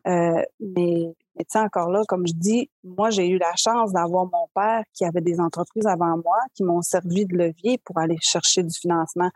Euh, 0.06 0.42
mais, 0.60 1.14
mais 1.36 1.44
tu 1.44 1.50
sais, 1.50 1.58
encore 1.58 1.90
là, 1.90 2.02
comme 2.06 2.26
je 2.26 2.32
dis, 2.34 2.70
moi, 2.84 3.10
j'ai 3.10 3.28
eu 3.28 3.38
la 3.38 3.52
chance 3.56 3.92
d'avoir 3.92 4.26
mon 4.26 4.48
père 4.54 4.82
qui 4.92 5.04
avait 5.04 5.20
des 5.20 5.40
entreprises 5.40 5.86
avant 5.86 6.16
moi, 6.16 6.38
qui 6.54 6.62
m'ont 6.62 6.82
servi 6.82 7.26
de 7.26 7.36
levier 7.36 7.78
pour 7.84 7.98
aller 7.98 8.18
chercher 8.20 8.62
du 8.62 8.76
financement 8.78 9.30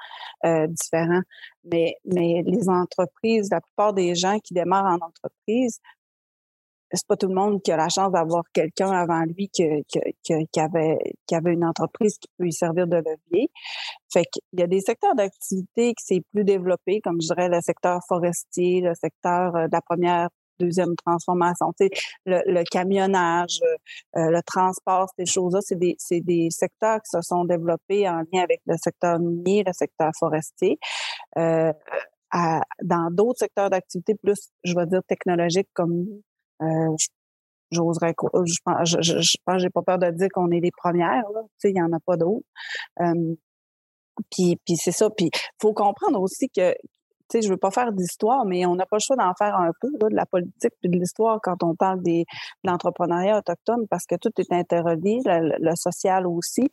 euh, 0.44 0.66
différent. 0.68 1.20
Mais, 1.64 1.96
mais 2.04 2.42
les 2.46 2.68
entreprises, 2.68 3.48
la 3.50 3.60
plupart 3.60 3.94
des 3.94 4.14
gens 4.14 4.38
qui 4.38 4.54
démarrent 4.54 4.98
en 5.00 5.06
entreprise 5.06 5.80
c'est 6.94 7.06
pas 7.06 7.16
tout 7.16 7.28
le 7.28 7.34
monde 7.34 7.62
qui 7.62 7.72
a 7.72 7.76
la 7.76 7.88
chance 7.88 8.12
d'avoir 8.12 8.44
quelqu'un 8.52 8.90
avant 8.90 9.22
lui 9.24 9.48
qui, 9.48 9.64
qui, 10.22 10.60
avait, 10.60 10.98
qui 11.26 11.34
avait 11.34 11.52
une 11.52 11.64
entreprise 11.64 12.18
qui 12.18 12.28
peut 12.36 12.44
lui 12.44 12.52
servir 12.52 12.86
de 12.86 12.96
levier. 12.96 13.50
Fait 14.12 14.24
qu'il 14.24 14.60
y 14.60 14.62
a 14.62 14.66
des 14.66 14.80
secteurs 14.80 15.14
d'activité 15.14 15.94
qui 15.94 16.04
c'est 16.04 16.22
plus 16.32 16.44
développé, 16.44 17.00
comme 17.00 17.20
je 17.20 17.28
dirais 17.28 17.48
le 17.48 17.60
secteur 17.60 18.00
forestier, 18.08 18.80
le 18.80 18.94
secteur 18.94 19.56
euh, 19.56 19.66
de 19.66 19.72
la 19.72 19.80
première 19.80 20.28
deuxième 20.60 20.94
transformation. 21.04 21.72
Le, 22.26 22.64
camionnage, 22.70 23.58
euh, 24.16 24.30
le 24.30 24.40
transport, 24.42 25.08
ces 25.18 25.26
choses-là, 25.26 25.60
c'est 25.62 25.78
des, 25.78 25.96
c'est 25.98 26.20
des 26.20 26.48
secteurs 26.50 26.98
qui 26.98 27.10
se 27.10 27.20
sont 27.22 27.44
développés 27.44 28.08
en 28.08 28.22
lien 28.32 28.42
avec 28.42 28.60
le 28.66 28.76
secteur 28.76 29.18
minier, 29.18 29.64
le 29.66 29.72
secteur 29.72 30.12
forestier. 30.18 30.78
Euh, 31.38 31.72
dans 32.82 33.10
d'autres 33.12 33.40
secteurs 33.40 33.70
d'activité 33.70 34.14
plus, 34.14 34.50
je 34.64 34.74
vais 34.74 34.86
dire, 34.86 35.02
technologiques 35.06 35.68
comme 35.72 36.06
euh, 36.62 36.96
j'oserais 37.70 38.14
je 38.44 38.58
pense 38.64 38.88
je, 38.88 39.20
je, 39.20 39.36
pense 39.44 39.60
j'ai 39.60 39.70
pas 39.70 39.82
peur 39.82 39.98
de 39.98 40.10
dire 40.10 40.28
qu'on 40.32 40.50
est 40.50 40.60
les 40.60 40.70
premières 40.70 41.28
là. 41.34 41.42
Tu 41.42 41.48
sais 41.58 41.70
il 41.70 41.76
y 41.76 41.82
en 41.82 41.92
a 41.92 42.00
pas 42.00 42.16
d'autres. 42.16 42.46
Euh, 43.00 43.34
puis 44.30 44.58
c'est 44.76 44.92
ça. 44.92 45.10
Puis 45.10 45.30
faut 45.60 45.72
comprendre 45.72 46.20
aussi 46.20 46.48
que 46.48 46.72
tu 46.72 46.78
sais 47.30 47.42
je 47.42 47.48
veux 47.48 47.56
pas 47.56 47.70
faire 47.70 47.92
d'histoire 47.92 48.44
mais 48.44 48.66
on 48.66 48.76
n'a 48.76 48.86
pas 48.86 48.96
le 48.96 49.00
choix 49.00 49.16
d'en 49.16 49.32
faire 49.34 49.56
un 49.56 49.72
peu 49.80 49.88
là, 50.00 50.08
de 50.08 50.14
la 50.14 50.26
politique 50.26 50.72
puis 50.80 50.90
de 50.90 50.98
l'histoire 50.98 51.38
quand 51.42 51.62
on 51.62 51.74
parle 51.74 52.02
des 52.02 52.24
de 52.64 52.70
l'entrepreneuriat 52.70 53.38
autochtone 53.38 53.86
parce 53.88 54.04
que 54.06 54.16
tout 54.16 54.30
est 54.38 54.52
interrelié 54.52 55.20
le, 55.24 55.74
social 55.74 56.26
aussi. 56.26 56.68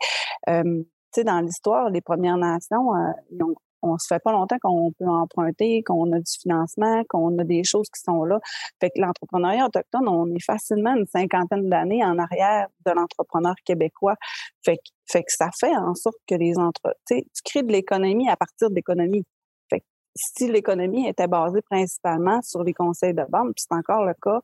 Euh, 0.49 0.63
tu 0.63 1.21
sais 1.21 1.23
dans 1.23 1.39
l'histoire 1.39 1.89
les 1.89 2.01
Premières 2.01 2.37
Nations 2.37 2.93
euh, 2.95 3.11
ils 3.31 3.43
ont 3.43 3.55
on 3.81 3.97
se 3.97 4.07
fait 4.07 4.21
pas 4.23 4.31
longtemps 4.31 4.57
qu'on 4.61 4.91
peut 4.91 5.07
emprunter, 5.07 5.83
qu'on 5.83 6.11
a 6.11 6.19
du 6.19 6.31
financement, 6.39 7.03
qu'on 7.09 7.37
a 7.39 7.43
des 7.43 7.63
choses 7.63 7.89
qui 7.89 8.01
sont 8.01 8.23
là. 8.23 8.39
Fait 8.79 8.89
que 8.89 9.01
l'entrepreneuriat 9.01 9.65
autochtone, 9.65 10.07
on 10.07 10.27
est 10.33 10.43
facilement 10.43 10.95
une 10.95 11.07
cinquantaine 11.07 11.69
d'années 11.69 12.03
en 12.03 12.17
arrière 12.17 12.67
de 12.85 12.91
l'entrepreneur 12.91 13.55
québécois. 13.65 14.15
Fait 14.63 14.77
que, 14.77 15.21
ça 15.27 15.49
fait 15.59 15.75
en 15.75 15.93
sorte 15.95 16.17
que 16.27 16.35
les 16.35 16.57
entre, 16.57 16.95
tu 17.07 17.23
crées 17.43 17.63
de 17.63 17.71
l'économie 17.71 18.29
à 18.29 18.37
partir 18.37 18.69
de 18.69 18.75
l'économie. 18.75 19.25
Fait 19.69 19.79
que 19.79 19.85
si 20.15 20.49
l'économie 20.49 21.07
était 21.07 21.27
basée 21.27 21.61
principalement 21.61 22.41
sur 22.41 22.63
les 22.63 22.73
conseils 22.73 23.13
de 23.13 23.23
banque, 23.29 23.53
puis 23.55 23.65
c'est 23.67 23.75
encore 23.75 24.05
le 24.05 24.13
cas 24.21 24.41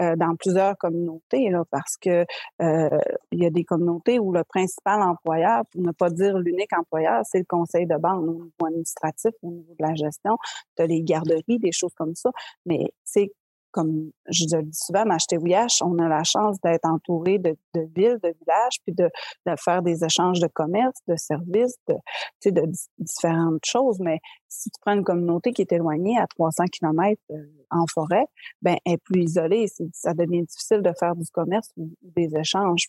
euh, 0.00 0.16
dans 0.16 0.34
plusieurs 0.36 0.76
communautés, 0.78 1.52
parce 1.70 1.96
que 1.96 2.24
euh, 2.62 2.98
il 3.32 3.42
y 3.42 3.46
a 3.46 3.50
des 3.50 3.64
communautés 3.64 4.18
où 4.18 4.32
le 4.32 4.44
principal 4.44 5.02
employeur, 5.02 5.62
pour 5.70 5.82
ne 5.82 5.92
pas 5.92 6.10
dire 6.10 6.38
l'unique 6.38 6.72
employeur, 6.76 7.22
c'est 7.24 7.38
le 7.38 7.44
conseil 7.48 7.86
de 7.86 7.96
banque 7.96 8.22
au 8.22 8.32
niveau 8.32 8.66
administratif, 8.66 9.32
au 9.42 9.50
niveau 9.50 9.74
de 9.78 9.84
la 9.84 9.94
gestion, 9.94 10.36
de 10.78 10.84
les 10.84 11.02
garderies, 11.02 11.58
des 11.58 11.72
choses 11.72 11.94
comme 11.94 12.14
ça. 12.14 12.30
Mais 12.66 12.92
c'est 13.04 13.30
comme 13.70 14.10
je 14.28 14.44
le 14.52 14.62
dis 14.62 14.78
souvent, 14.78 15.04
à 15.08 15.36
Ouiache, 15.36 15.82
on 15.82 15.98
a 15.98 16.08
la 16.08 16.24
chance 16.24 16.60
d'être 16.60 16.84
entouré 16.84 17.38
de, 17.38 17.56
villes, 17.74 18.18
de 18.22 18.34
villages, 18.40 18.78
puis 18.84 18.94
de, 18.94 19.08
faire 19.56 19.82
des 19.82 20.04
échanges 20.04 20.40
de 20.40 20.48
commerce, 20.48 20.98
de 21.08 21.16
services, 21.16 21.76
de, 21.88 22.62
différentes 22.98 23.64
choses. 23.64 23.98
Mais 24.00 24.18
si 24.48 24.70
tu 24.70 24.80
prends 24.80 24.94
une 24.94 25.04
communauté 25.04 25.52
qui 25.52 25.62
est 25.62 25.72
éloignée 25.72 26.18
à 26.18 26.26
300 26.26 26.64
km 26.72 27.20
euh, 27.30 27.36
en 27.70 27.84
forêt, 27.92 28.26
ben 28.62 28.76
elle 28.84 28.94
est 28.94 28.98
plus 28.98 29.22
isolée. 29.22 29.66
Ça 29.92 30.14
devient 30.14 30.42
difficile 30.42 30.82
de 30.82 30.92
faire 30.98 31.14
du 31.14 31.28
commerce 31.32 31.70
ou, 31.76 31.90
des 32.02 32.36
échanges. 32.36 32.88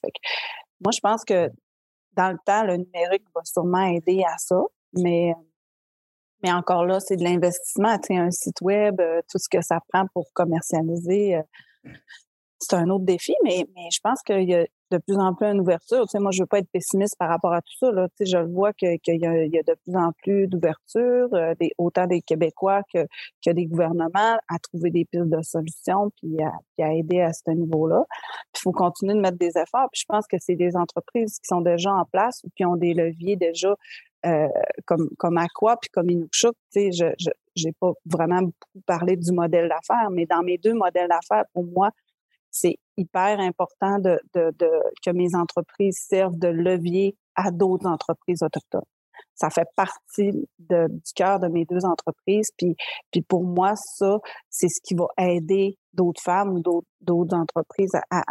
Moi, 0.83 0.91
je 0.93 0.99
pense 0.99 1.23
que 1.23 1.49
dans 2.13 2.31
le 2.31 2.37
temps, 2.45 2.63
le 2.63 2.77
numérique 2.77 3.25
va 3.33 3.41
sûrement 3.43 3.85
aider 3.85 4.23
à 4.27 4.37
ça, 4.37 4.61
mais 4.93 5.33
mais 6.43 6.51
encore 6.51 6.85
là, 6.85 6.99
c'est 6.99 7.15
de 7.15 7.23
l'investissement. 7.23 7.97
Tu 7.99 8.15
un 8.15 8.31
site 8.31 8.61
web, 8.61 8.99
euh, 8.99 9.21
tout 9.29 9.37
ce 9.37 9.49
que 9.49 9.61
ça 9.61 9.79
prend 9.91 10.05
pour 10.13 10.31
commercialiser, 10.33 11.35
euh, 11.35 11.91
c'est 12.61 12.75
un 12.75 12.89
autre 12.89 13.05
défi, 13.05 13.33
mais, 13.43 13.65
je 13.91 13.99
pense 14.03 14.21
qu'il 14.21 14.47
y 14.47 14.55
a 14.55 14.65
de 14.91 14.97
plus 14.97 15.17
en 15.17 15.33
plus 15.33 15.47
une 15.47 15.61
ouverture. 15.61 16.05
Tu 16.07 16.19
moi, 16.19 16.31
je 16.31 16.43
veux 16.43 16.47
pas 16.47 16.59
être 16.59 16.69
pessimiste 16.71 17.15
par 17.17 17.29
rapport 17.29 17.53
à 17.53 17.61
tout 17.61 17.73
ça. 17.79 17.91
Là. 17.91 18.07
Je 18.19 18.37
le 18.37 18.51
vois 18.51 18.73
qu'il 18.73 18.99
y, 19.07 19.17
y, 19.17 19.25
a 19.25 19.63
de 19.63 19.75
plus 19.83 19.95
en 19.95 20.11
plus 20.21 20.47
d'ouverture, 20.47 21.29
euh, 21.33 21.53
autant 21.77 22.07
des 22.07 22.21
Québécois 22.21 22.81
que, 22.93 23.07
que 23.43 23.51
des 23.51 23.65
gouvernements 23.65 24.37
à 24.47 24.59
trouver 24.61 24.91
des 24.91 25.05
pistes 25.05 25.29
de 25.29 25.41
solutions 25.41 26.11
puis 26.17 26.37
à, 26.43 26.93
aider 26.93 27.21
à 27.21 27.31
ce 27.33 27.49
niveau-là. 27.51 28.03
Il 28.55 28.59
faut 28.59 28.73
continuer 28.73 29.15
de 29.15 29.21
mettre 29.21 29.37
des 29.37 29.57
efforts. 29.57 29.89
Je 29.93 30.03
pense 30.07 30.27
que 30.27 30.37
c'est 30.39 30.55
des 30.55 30.75
entreprises 30.75 31.39
qui 31.39 31.47
sont 31.47 31.61
déjà 31.61 31.91
en 31.93 32.05
place 32.05 32.41
ou 32.43 32.49
qui 32.55 32.65
ont 32.65 32.75
des 32.75 32.93
leviers 32.93 33.37
déjà 33.37 33.75
euh, 34.25 34.47
comme 34.85 35.09
comme 35.17 35.37
Aqua 35.37 35.77
puis 35.77 35.89
comme 35.91 36.09
Inukshuk, 36.09 36.53
tu 36.71 36.81
sais, 36.81 36.91
je, 36.91 37.05
je 37.19 37.31
j'ai 37.55 37.71
pas 37.79 37.91
vraiment 38.05 38.41
beaucoup 38.41 38.81
parlé 38.85 39.17
du 39.17 39.31
modèle 39.31 39.69
d'affaires, 39.69 40.09
mais 40.09 40.25
dans 40.25 40.41
mes 40.41 40.57
deux 40.57 40.73
modèles 40.73 41.09
d'affaires, 41.09 41.45
pour 41.53 41.65
moi, 41.65 41.91
c'est 42.49 42.75
hyper 42.97 43.39
important 43.39 43.99
de, 43.99 44.19
de, 44.33 44.51
de, 44.57 44.69
que 45.03 45.11
mes 45.11 45.35
entreprises 45.35 45.97
servent 46.07 46.37
de 46.37 46.47
levier 46.47 47.15
à 47.35 47.51
d'autres 47.51 47.87
entreprises 47.87 48.43
autochtones. 48.43 48.81
Ça 49.35 49.49
fait 49.49 49.67
partie 49.75 50.31
de, 50.59 50.87
du 50.87 51.13
cœur 51.15 51.39
de 51.39 51.47
mes 51.47 51.65
deux 51.65 51.85
entreprises. 51.85 52.51
Puis, 52.57 52.75
puis 53.11 53.21
pour 53.21 53.43
moi, 53.43 53.73
ça, 53.75 54.19
c'est 54.49 54.67
ce 54.67 54.79
qui 54.83 54.93
va 54.93 55.07
aider 55.17 55.77
d'autres 55.93 56.21
femmes 56.21 56.53
ou 56.53 56.59
d'autres, 57.01 57.35
entreprises 57.35 57.95
à, 58.09 58.21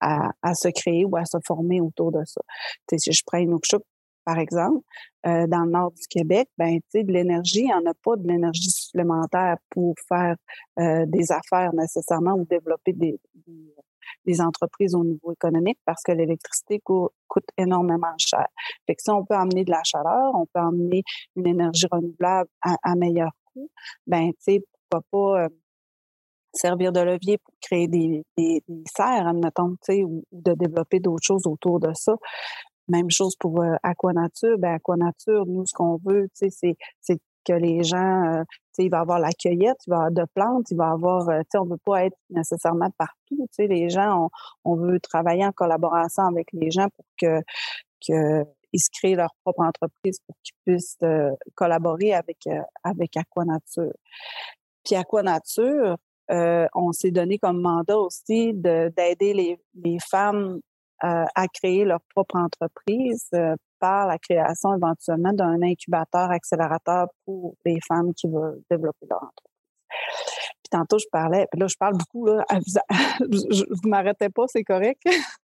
à, 0.00 0.26
à, 0.42 0.54
se 0.54 0.68
créer 0.68 1.04
ou 1.04 1.16
à 1.16 1.24
se 1.24 1.38
former 1.46 1.80
autour 1.80 2.12
de 2.12 2.22
ça. 2.24 2.40
Tu 2.88 2.96
sais, 2.96 2.98
si 2.98 3.12
je 3.12 3.22
prends 3.26 3.38
Inukshuk, 3.38 3.82
par 4.24 4.38
exemple, 4.38 4.84
euh, 5.26 5.46
dans 5.46 5.64
le 5.64 5.70
nord 5.70 5.92
du 5.92 6.06
Québec, 6.08 6.48
ben, 6.58 6.78
de 6.94 7.12
l'énergie, 7.12 7.60
il 7.60 7.66
n'y 7.66 7.74
en 7.74 7.86
a 7.86 7.94
pas 8.04 8.16
de 8.16 8.26
l'énergie 8.26 8.70
supplémentaire 8.70 9.56
pour 9.70 9.94
faire 10.08 10.36
euh, 10.78 11.04
des 11.06 11.32
affaires 11.32 11.72
nécessairement 11.74 12.34
ou 12.34 12.44
développer 12.44 12.92
des, 12.92 13.18
entreprises 14.40 14.94
au 14.94 15.02
niveau 15.02 15.32
économique 15.32 15.78
parce 15.84 16.02
que 16.04 16.12
l'électricité 16.12 16.80
coûte 16.80 17.46
énormément 17.58 18.14
cher. 18.16 18.46
Fait 18.86 18.94
que 18.94 19.02
si 19.02 19.10
on 19.10 19.24
peut 19.24 19.34
amener 19.34 19.64
de 19.64 19.72
la 19.72 19.82
chaleur, 19.82 20.34
on 20.34 20.46
peut 20.46 20.60
amener 20.60 21.02
une 21.34 21.48
énergie 21.48 21.86
renouvelable 21.90 22.48
à, 22.62 22.94
meilleur 22.94 23.32
coût, 23.52 23.68
ben, 24.06 24.30
pourquoi 24.88 25.02
pas 25.10 25.44
euh, 25.44 25.48
servir 26.52 26.92
de 26.92 27.00
levier 27.00 27.38
pour 27.38 27.54
créer 27.60 27.88
des, 27.88 28.22
serres, 28.96 29.26
admettons, 29.26 29.76
sais, 29.82 30.02
ou, 30.04 30.24
de 30.32 30.52
développer 30.52 31.00
d'autres 31.00 31.24
choses 31.24 31.46
autour 31.46 31.80
de 31.80 31.90
ça. 31.94 32.14
Même 32.90 33.10
chose 33.10 33.36
pour 33.38 33.62
euh, 33.62 33.76
Aquanature. 33.82 34.58
Ben, 34.58 34.74
Aquanature, 34.74 35.46
nous, 35.46 35.64
ce 35.64 35.72
qu'on 35.72 35.98
veut, 36.04 36.28
c'est, 36.34 36.76
que 37.46 37.52
les 37.52 37.82
gens, 37.84 38.24
euh, 38.26 38.44
il 38.78 38.90
va 38.90 38.98
y 38.98 39.00
avoir 39.00 39.18
la 39.18 39.30
cueillette, 39.32 39.78
il 39.86 39.90
va 39.90 39.96
avoir 39.96 40.10
de 40.10 40.24
plantes, 40.34 40.70
il 40.70 40.76
va 40.76 40.88
y 40.88 40.92
avoir, 40.92 41.28
euh, 41.28 41.40
on 41.54 41.64
ne 41.64 41.70
veut 41.70 41.80
pas 41.84 42.04
être 42.04 42.16
nécessairement 42.28 42.90
partout. 42.98 43.46
Les 43.58 43.88
gens, 43.88 44.28
on, 44.64 44.76
veut 44.76 45.00
travailler 45.00 45.44
en 45.46 45.52
collaboration 45.52 46.24
avec 46.24 46.48
les 46.52 46.70
gens 46.70 46.88
pour 46.94 47.04
que, 47.20 47.40
que 48.06 48.44
ils 48.72 48.80
se 48.80 48.90
créent 48.92 49.16
leur 49.16 49.34
propre 49.42 49.62
entreprise 49.62 50.18
pour 50.26 50.36
qu'ils 50.42 50.54
puissent 50.64 50.96
euh, 51.02 51.30
collaborer 51.54 52.12
avec, 52.12 52.38
avec 52.84 53.16
Aquanature. 53.16 53.92
Puis 54.84 54.96
Aquanature, 54.96 55.96
on 56.28 56.92
s'est 56.92 57.10
donné 57.10 57.38
comme 57.38 57.60
mandat 57.60 57.98
aussi 57.98 58.52
d'aider 58.54 59.32
les, 59.34 59.58
les 59.74 59.98
femmes 59.98 60.60
euh, 61.02 61.24
à 61.34 61.48
créer 61.48 61.86
leur 61.86 62.00
propre 62.14 62.36
entreprise 62.36 63.26
euh, 63.32 63.56
par 63.78 64.06
la 64.06 64.18
création 64.18 64.76
éventuellement 64.76 65.32
d'un 65.32 65.62
incubateur 65.62 66.30
accélérateur 66.30 67.06
pour 67.24 67.54
les 67.64 67.78
femmes 67.88 68.12
qui 68.12 68.28
veulent 68.28 68.60
développer 68.70 69.06
leur 69.08 69.22
entreprise. 69.22 69.56
Puis 70.62 70.70
tantôt, 70.70 70.98
je 70.98 71.06
parlais, 71.10 71.46
puis 71.50 71.58
là, 71.58 71.68
je 71.68 71.76
parle 71.78 71.96
beaucoup, 71.96 72.26
là, 72.26 72.44
je 72.50 73.64
ne 73.64 73.88
m'arrêtais 73.88 74.28
pas, 74.28 74.44
c'est 74.48 74.62
correct? 74.62 75.00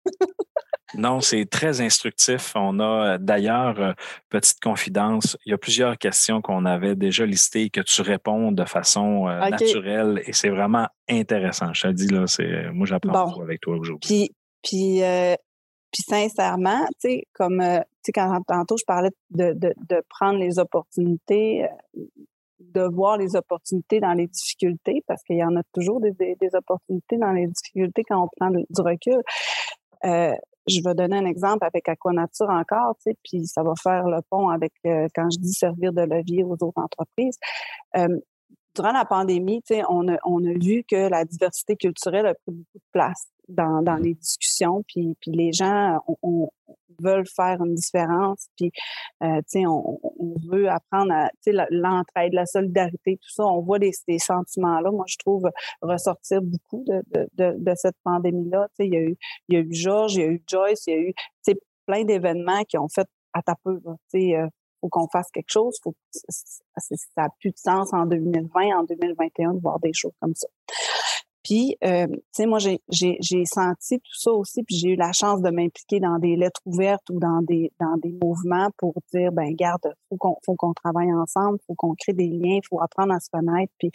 non, 0.96 1.22
c'est 1.22 1.46
très 1.50 1.80
instructif. 1.80 2.52
On 2.56 2.82
a 2.82 3.13
euh, 3.13 3.18
d'ailleurs, 3.18 3.96
petite 4.28 4.60
confidence, 4.60 5.38
il 5.46 5.52
y 5.52 5.54
a 5.54 5.58
plusieurs 5.58 5.98
questions 5.98 6.41
qu'on 6.41 6.65
avait 6.65 6.96
déjà 6.96 7.26
listées 7.26 7.63
et 7.63 7.70
que 7.70 7.80
tu 7.80 8.02
réponds 8.02 8.52
de 8.52 8.65
façon 8.65 9.26
naturelle 9.28 10.22
et 10.26 10.34
c'est 10.34 10.50
vraiment 10.50 10.89
intéressant. 11.10 11.74
Je 11.74 11.84
te 11.84 11.94
dis, 11.94 12.08
là, 12.08 12.26
moi, 12.74 12.86
j'apprends 12.86 13.28
beaucoup 13.28 13.41
avec 13.41 13.62
toi 13.62 13.78
aujourd'hui. 13.78 14.02
Puis, 14.06 14.36
puis, 14.65 15.04
euh, 15.04 15.36
puis 15.95 16.03
sincèrement, 16.03 16.86
tu 16.99 17.10
sais, 17.10 17.23
comme 17.34 17.62
euh, 17.62 17.79
tu 18.03 18.08
sais, 18.08 18.12
quand 18.12 18.41
tantôt 18.45 18.75
je 18.75 18.84
parlais 18.86 19.12
de, 19.29 19.53
de, 19.53 20.03
prendre 20.10 20.38
les 20.39 20.60
opportunités, 20.60 21.63
euh, 21.63 22.03
de 22.60 22.81
voir 22.81 23.17
les 23.17 23.38
opportunités 23.38 24.01
dans 24.01 24.12
les 24.12 24.27
difficultés, 24.27 25.03
parce 25.08 25.23
qu'il 25.23 25.38
y 25.38 25.43
en 25.43 25.55
a 25.55 25.62
toujours 25.73 26.01
des, 26.01 26.12
des, 26.12 26.53
opportunités 26.53 27.17
dans 27.17 27.31
les 27.31 27.47
difficultés 27.47 28.03
quand 28.03 28.21
on 28.21 28.27
prend 28.36 28.49
du 28.51 28.81
recul. 28.81 29.21
Euh, 30.03 30.34
je 30.67 30.81
vais 30.84 30.95
donner 30.95 31.15
un 31.15 31.25
exemple 31.25 31.63
avec 31.63 31.88
Aquanature 31.88 32.49
encore, 32.49 32.97
tu 32.97 33.12
sais, 33.12 33.17
puis 33.23 33.45
ça 33.45 33.63
va 33.63 33.71
faire 33.81 34.10
le 34.10 34.19
pont 34.29 34.49
avec 34.49 34.73
quand 34.84 35.29
je 35.31 35.39
dis 35.39 35.53
servir 35.53 35.93
de 35.93 36.01
levier 36.01 36.43
aux 36.43 36.58
autres 36.62 36.81
entreprises 36.81 37.38
durant 38.75 38.91
la 38.91 39.05
pandémie, 39.05 39.61
on 39.89 40.07
a, 40.07 40.17
on 40.25 40.43
a 40.45 40.53
vu 40.53 40.83
que 40.88 41.09
la 41.09 41.25
diversité 41.25 41.75
culturelle 41.75 42.27
a 42.27 42.33
pris 42.33 42.51
beaucoup 42.51 42.77
de 42.77 42.91
place 42.91 43.27
dans, 43.47 43.81
dans 43.81 43.95
les 43.95 44.15
discussions, 44.15 44.83
puis, 44.88 45.15
puis 45.21 45.31
les 45.31 45.51
gens 45.53 45.99
on, 46.21 46.49
veulent 46.99 47.27
faire 47.27 47.61
une 47.61 47.75
différence, 47.75 48.47
puis 48.57 48.71
euh, 49.23 49.41
on, 49.55 49.99
on 50.01 50.35
veut 50.49 50.69
apprendre 50.69 51.11
à 51.11 51.29
l'entraide, 51.69 52.33
la 52.33 52.45
solidarité, 52.45 53.17
tout 53.17 53.29
ça. 53.29 53.43
On 53.43 53.61
voit 53.61 53.79
des, 53.79 53.91
ces 53.91 54.17
sentiments-là, 54.19 54.91
moi, 54.91 55.05
je 55.07 55.17
trouve, 55.17 55.43
ressortir 55.81 56.41
beaucoup 56.41 56.83
de, 56.88 57.03
de, 57.13 57.55
de, 57.57 57.73
cette 57.75 57.97
pandémie-là. 58.03 58.67
Il 58.79 58.93
y, 58.93 58.97
a 58.97 59.01
eu, 59.01 59.17
il 59.49 59.55
y 59.55 59.57
a 59.57 59.61
eu 59.61 59.73
Georges, 59.73 60.15
il 60.15 60.21
y 60.21 60.23
a 60.23 60.27
eu 60.27 60.43
Joyce, 60.47 60.88
il 60.88 60.93
y 60.93 60.97
a 60.97 60.99
eu 61.01 61.13
plein 61.85 62.03
d'événements 62.03 62.63
qui 62.63 62.77
ont 62.77 62.88
fait 62.88 63.07
à 63.33 63.41
ta 63.41 63.55
peu, 63.63 63.79
euh, 64.15 64.47
faut 64.86 64.89
qu'on 64.89 65.08
fasse 65.08 65.32
quelque 65.32 65.52
chose. 65.52 65.80
Ça 66.12 66.95
n'a 67.17 67.30
plus 67.39 67.52
de 67.52 67.58
sens 67.58 67.91
en 67.93 68.06
2020, 68.06 68.78
en 68.78 68.84
2021 68.84 69.54
de 69.54 69.60
voir 69.60 69.80
des 69.80 69.93
choses 69.93 70.13
comme 70.19 70.36
ça. 70.36 70.48
Puis, 71.43 71.78
euh, 71.84 72.08
tu 72.08 72.21
sais, 72.32 72.45
moi, 72.48 72.58
j'ai 72.58 73.45
senti 73.45 74.00
tout 74.00 74.19
ça 74.19 74.32
aussi, 74.32 74.63
puis 74.63 74.76
j'ai 74.78 74.89
eu 74.89 74.95
la 74.95 75.12
chance 75.12 75.41
de 75.43 75.52
m'impliquer 75.52 76.00
dans 76.00 76.17
des 76.17 76.36
lettres 76.36 76.62
ouvertes 76.65 77.08
ou 77.12 77.19
dans 77.19 77.41
des 77.43 77.71
dans 77.80 77.98
des 77.98 78.17
mouvements 78.19 78.69
pour 78.78 78.95
dire, 79.13 79.32
ben 79.32 79.54
garde, 79.54 79.93
faut 80.10 80.17
qu'on 80.17 80.38
faut 80.43 80.56
qu'on 80.56 80.74
travaille 80.74 81.13
ensemble, 81.13 81.60
faut 81.67 81.76
qu'on 81.76 81.93
crée 81.93 82.13
des 82.13 82.30
liens, 82.30 82.58
faut 82.67 82.82
apprendre 82.82 83.13
à 83.13 83.19
se 83.19 83.30
connaître. 83.30 83.71
Puis, 83.78 83.91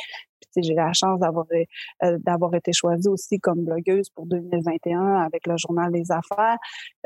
puis 0.52 0.62
j'ai 0.62 0.74
la 0.74 0.92
chance 0.92 1.20
d'avoir 1.20 1.46
euh, 1.52 2.18
d'avoir 2.18 2.54
été 2.54 2.72
choisie 2.72 3.08
aussi 3.08 3.38
comme 3.40 3.64
blogueuse 3.64 4.08
pour 4.10 4.26
2021 4.26 5.16
avec 5.16 5.46
le 5.46 5.56
journal 5.56 5.92
des 5.92 6.10
affaires. 6.10 6.58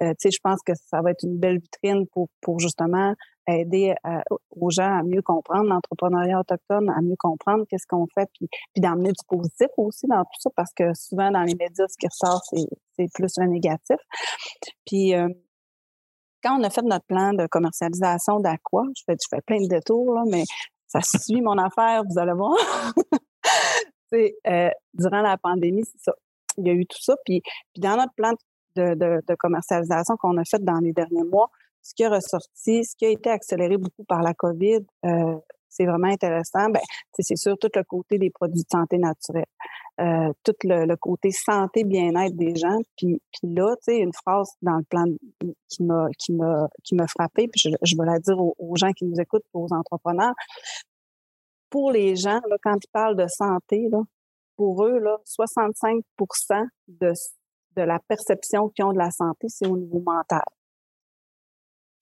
Euh, 0.03 0.13
je 0.23 0.39
pense 0.43 0.61
que 0.65 0.73
ça 0.75 1.01
va 1.03 1.11
être 1.11 1.25
une 1.25 1.39
belle 1.39 1.59
vitrine 1.59 2.07
pour 2.41 2.59
justement 2.59 3.15
aider 3.47 3.95
euh, 4.07 4.21
aux 4.51 4.71
gens 4.71 4.99
à 4.99 5.03
mieux 5.03 5.23
comprendre 5.23 5.69
l'entrepreneuriat 5.69 6.41
autochtone, 6.41 6.91
à 6.91 7.01
mieux 7.03 7.17
comprendre 7.19 7.65
qu'est-ce 7.69 7.87
qu'on 7.87 8.07
fait, 8.15 8.29
puis, 8.35 8.49
puis 8.73 8.81
d'amener 8.81 9.11
du 9.11 9.25
positif 9.29 9.69
aussi 9.77 10.07
dans 10.07 10.23
tout 10.23 10.41
ça, 10.41 10.51
parce 10.57 10.73
que 10.75 10.93
souvent 10.95 11.31
dans 11.31 11.43
les 11.43 11.55
médias, 11.55 11.87
ce 11.89 11.97
qui 11.99 12.07
ressort, 12.07 12.41
c'est 12.97 13.09
plus 13.15 13.33
le 13.39 13.47
négatif. 13.47 13.97
Puis 14.87 15.15
euh, 15.15 15.29
quand 16.43 16.59
on 16.59 16.63
a 16.63 16.71
fait 16.71 16.83
notre 16.83 17.07
plan 17.07 17.33
de 17.33 17.47
commercialisation 17.47 18.41
d'Aqua, 18.41 18.83
je 18.97 19.03
fais, 19.07 19.41
plein 19.47 19.61
de 19.63 19.69
détours, 19.69 20.23
mais 20.31 20.45
ça 21.01 21.19
suit 21.19 21.41
mon 21.41 21.59
affaire, 21.59 22.03
vous 22.09 22.19
allez 22.19 22.33
voir. 22.33 22.57
euh, 24.13 24.71
durant 24.95 25.23
la 25.23 25.37
pandémie, 25.37 25.85
c'est 25.85 26.03
ça. 26.03 26.13
Il 26.59 26.67
y 26.67 26.71
a 26.71 26.73
eu 26.73 26.87
tout 26.87 27.03
ça. 27.03 27.17
Puis, 27.25 27.41
puis 27.73 27.81
dans 27.81 27.97
notre 27.97 28.15
plan 28.15 28.33
de, 28.77 28.95
de, 28.95 29.35
commercialisation 29.37 30.17
qu'on 30.17 30.37
a 30.37 30.45
fait 30.45 30.63
dans 30.63 30.79
les 30.79 30.93
derniers 30.93 31.25
mois, 31.25 31.51
ce 31.83 31.95
qui 31.95 32.03
est 32.03 32.09
ressorti, 32.09 32.85
ce 32.85 32.97
qui 32.97 33.07
a 33.07 33.11
été 33.11 33.31
accéléré 33.31 33.77
beaucoup 33.77 34.05
par 34.05 34.23
la 34.23 34.35
COVID, 34.35 34.85
euh, 35.05 35.37
c'est 35.75 35.87
vraiment 35.87 36.09
intéressant. 36.09 36.69
Ben, 36.71 36.81
c'est 37.19 37.37
sûr 37.37 37.59
tout 37.59 37.71
le 37.75 37.83
côté 37.83 38.19
des 38.19 38.31
produits 38.31 38.63
de 38.63 38.69
santé 38.71 38.99
naturelle, 38.99 39.45
euh, 40.01 40.33
tout 40.45 40.55
le, 40.63 40.95
côté 40.97 41.31
santé 41.33 41.85
bien-être 41.85 42.37
des 42.37 42.55
gens. 42.55 42.79
Puis, 42.97 43.21
puis 43.33 43.55
là, 43.55 43.75
tu 43.77 43.95
sais, 43.95 43.99
une 43.99 44.13
phrase 44.13 44.51
dans 44.63 44.77
le 44.77 44.85
plan 44.85 45.05
qui 45.69 45.83
m'a 45.83 46.07
qui 46.19 46.33
m'a 46.33 46.69
qui 46.85 46.95
m'a 46.95 47.07
frappé. 47.09 47.49
Puis 47.49 47.61
je, 47.65 47.71
je 47.83 47.97
vais 47.97 48.07
la 48.07 48.19
dire 48.21 48.39
aux, 48.39 48.77
gens 48.77 48.93
qui 48.93 49.05
nous 49.05 49.21
écoutent, 49.21 49.45
aux 49.53 49.69
entrepreneurs. 49.73 50.35
Pour 51.71 51.91
les 51.91 52.15
gens, 52.15 52.41
là, 52.49 52.57
quand 52.63 52.77
ils 52.77 52.91
parlent 52.93 53.17
de 53.17 53.27
santé, 53.27 53.89
là, 53.91 54.01
pour 54.57 54.85
eux, 54.85 54.99
là, 55.01 55.19
65 55.25 56.05
de, 56.87 57.13
de 57.77 57.83
la 57.83 57.99
perception 58.07 58.69
qu'ils 58.69 58.85
ont 58.85 58.93
de 58.93 58.99
la 58.99 59.11
santé, 59.11 59.49
c'est 59.49 59.67
au 59.67 59.77
niveau 59.77 60.01
mental. 60.01 60.45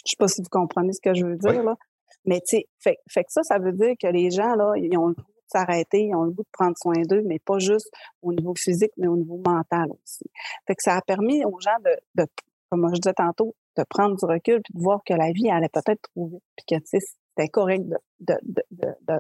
Je 0.05 0.11
sais 0.11 0.17
pas 0.19 0.29
si 0.29 0.43
vous 0.43 0.49
comprenez 0.51 0.93
ce 0.93 1.01
que 1.01 1.15
je 1.15 1.25
veux 1.25 1.37
dire, 1.37 1.63
là. 1.63 1.77
Mais 2.25 2.41
tu 2.41 2.57
sais, 2.57 2.69
fait, 2.81 2.99
fait, 3.09 3.25
que 3.25 3.33
ça, 3.33 3.43
ça 3.43 3.59
veut 3.59 3.73
dire 3.73 3.95
que 4.01 4.07
les 4.07 4.31
gens, 4.31 4.55
là, 4.55 4.75
ils 4.77 4.97
ont 4.97 5.09
le 5.09 5.15
goût 5.15 5.23
de 5.23 5.49
s'arrêter, 5.49 6.05
ils 6.05 6.15
ont 6.15 6.25
le 6.25 6.31
goût 6.31 6.43
de 6.43 6.49
prendre 6.53 6.77
soin 6.77 7.03
d'eux, 7.09 7.23
mais 7.27 7.39
pas 7.39 7.59
juste 7.59 7.91
au 8.23 8.33
niveau 8.33 8.55
physique, 8.55 8.93
mais 8.97 9.09
au 9.09 9.17
niveau 9.17 9.41
mental 9.45 9.91
aussi. 9.91 10.25
Fait 10.67 10.75
que 10.75 10.83
ça 10.83 10.97
a 10.97 11.03
permis 11.03 11.45
aux 11.45 11.59
gens 11.61 11.79
de, 11.85 12.23
de 12.23 12.29
comme 12.71 12.89
je 12.95 13.01
disais 13.01 13.15
tantôt, 13.15 13.55
de 13.77 13.85
prendre 13.89 14.17
du 14.17 14.25
recul 14.25 14.63
puis 14.63 14.75
de 14.75 14.83
voir 14.83 15.01
que 15.05 15.13
la 15.13 15.31
vie 15.33 15.51
allait 15.51 15.69
peut-être 15.69 16.01
trop 16.15 16.41
puis 16.57 16.65
que 16.67 16.85
c'était 16.85 17.49
correct 17.49 17.83
de, 17.87 17.97
de, 18.21 18.35
de, 18.71 18.89
de, 19.03 19.19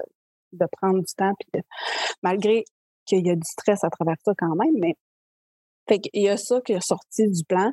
de 0.52 0.66
prendre 0.80 1.00
du 1.00 1.14
temps, 1.14 1.32
puis 1.38 1.62
malgré 2.22 2.64
qu'il 3.04 3.26
y 3.26 3.30
a 3.30 3.34
du 3.34 3.44
stress 3.44 3.84
à 3.84 3.90
travers 3.90 4.16
ça 4.24 4.32
quand 4.38 4.54
même, 4.54 4.74
mais 4.78 4.94
fait 5.88 5.98
qu'il 5.98 6.22
y 6.22 6.28
a 6.28 6.36
ça 6.36 6.60
qui 6.60 6.72
est 6.72 6.80
sorti 6.80 7.28
du 7.28 7.44
plan. 7.44 7.72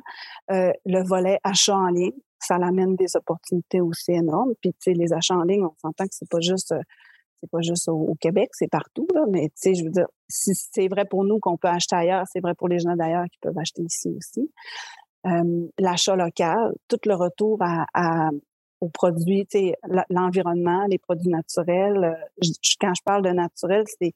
Euh, 0.50 0.72
le 0.84 1.02
volet 1.06 1.38
achat 1.44 1.76
en 1.76 1.88
ligne, 1.88 2.18
ça 2.40 2.58
l'amène 2.58 2.96
des 2.96 3.16
opportunités 3.16 3.80
aussi 3.80 4.12
énormes. 4.12 4.52
Puis, 4.60 4.72
tu 4.72 4.78
sais, 4.80 4.92
les 4.92 5.12
achats 5.12 5.36
en 5.36 5.42
ligne, 5.42 5.64
on 5.64 5.74
s'entend 5.80 6.04
que 6.04 6.14
c'est 6.14 6.28
pas 6.28 6.40
juste 6.40 6.72
euh, 6.72 6.80
c'est 7.40 7.50
pas 7.50 7.60
juste 7.62 7.88
au, 7.88 8.14
Québec, 8.20 8.50
c'est 8.52 8.68
partout, 8.68 9.06
là, 9.14 9.24
mais 9.30 9.48
tu 9.48 9.54
sais, 9.56 9.74
je 9.74 9.84
veux 9.84 9.90
dire, 9.90 10.06
si 10.28 10.52
c'est 10.54 10.88
vrai 10.88 11.06
pour 11.06 11.24
nous 11.24 11.38
qu'on 11.38 11.56
peut 11.56 11.68
acheter 11.68 11.96
ailleurs, 11.96 12.24
c'est 12.30 12.40
vrai 12.40 12.54
pour 12.54 12.68
les 12.68 12.78
gens 12.78 12.94
d'ailleurs 12.94 13.24
qui 13.32 13.38
peuvent 13.40 13.56
acheter 13.58 13.82
ici 13.82 14.14
aussi. 14.14 14.52
Euh, 15.26 15.68
l'achat 15.78 16.16
local, 16.16 16.74
tout 16.88 16.98
le 17.06 17.14
retour 17.14 17.58
à, 17.62 18.28
aux 18.80 18.88
produits, 18.88 19.46
tu 19.46 19.58
sais, 19.58 19.74
l'environnement, 20.10 20.86
les 20.86 20.98
produits 20.98 21.30
naturels. 21.30 22.16
quand 22.80 22.92
je 22.94 23.02
parle 23.04 23.22
de 23.22 23.30
naturel, 23.30 23.84
c'est 23.98 24.12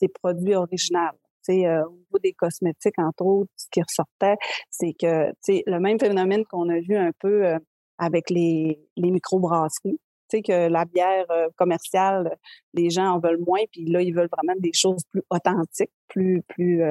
des 0.00 0.08
produits 0.08 0.54
originaux. 0.54 1.16
Euh, 1.50 1.84
au 1.84 1.92
niveau 1.92 2.18
des 2.22 2.32
cosmétiques, 2.32 2.98
entre 2.98 3.24
autres, 3.24 3.50
ce 3.56 3.66
qui 3.70 3.82
ressortait, 3.82 4.36
c'est 4.70 4.92
que 4.92 5.32
le 5.46 5.78
même 5.78 5.98
phénomène 5.98 6.44
qu'on 6.44 6.68
a 6.68 6.80
vu 6.80 6.96
un 6.96 7.10
peu 7.18 7.46
euh, 7.46 7.58
avec 7.98 8.30
les, 8.30 8.80
les 8.96 9.10
microbrasseries. 9.10 10.00
Que 10.32 10.68
la 10.68 10.84
bière 10.84 11.26
euh, 11.32 11.48
commerciale, 11.56 12.36
les 12.72 12.88
gens 12.88 13.14
en 13.14 13.18
veulent 13.18 13.42
moins, 13.44 13.62
puis 13.72 13.84
là, 13.86 14.00
ils 14.00 14.14
veulent 14.14 14.28
vraiment 14.30 14.56
des 14.60 14.70
choses 14.72 15.02
plus 15.10 15.22
authentiques, 15.28 15.90
plus, 16.06 16.42
plus, 16.46 16.84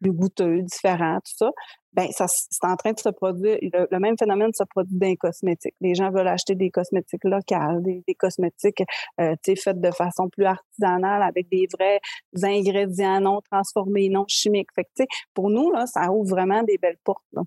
plus 0.00 0.12
goûteux, 0.12 0.62
différent, 0.62 1.16
tout 1.16 1.36
ça 1.36 1.50
ben 1.98 2.08
ça 2.12 2.26
c'est 2.28 2.64
en 2.64 2.76
train 2.76 2.92
de 2.92 2.98
se 2.98 3.08
produire. 3.08 3.58
Le, 3.60 3.98
même 3.98 4.16
phénomène 4.18 4.52
se 4.52 4.64
produit 4.64 4.96
dans 4.96 5.06
les 5.08 5.16
cosmétiques. 5.16 5.74
Les 5.80 5.94
gens 5.94 6.10
veulent 6.10 6.28
acheter 6.28 6.54
des 6.54 6.70
cosmétiques 6.70 7.24
locales, 7.24 7.82
des, 7.82 8.14
cosmétiques 8.14 8.84
euh, 9.20 9.34
faits 9.44 9.80
de 9.80 9.90
façon 9.90 10.28
plus 10.28 10.44
artisanale 10.44 11.22
avec 11.22 11.48
des 11.48 11.66
vrais 11.72 11.98
ingrédients 12.42 13.20
non 13.20 13.40
transformés, 13.50 14.08
non 14.10 14.24
chimiques. 14.28 14.70
Fait 14.74 14.84
que, 14.84 15.04
pour 15.34 15.50
nous 15.50 15.70
là, 15.72 15.86
ça 15.86 16.12
ouvre 16.12 16.30
vraiment 16.30 16.62
des 16.62 16.78
belles 16.78 16.98
portes. 17.02 17.24
Là. 17.32 17.42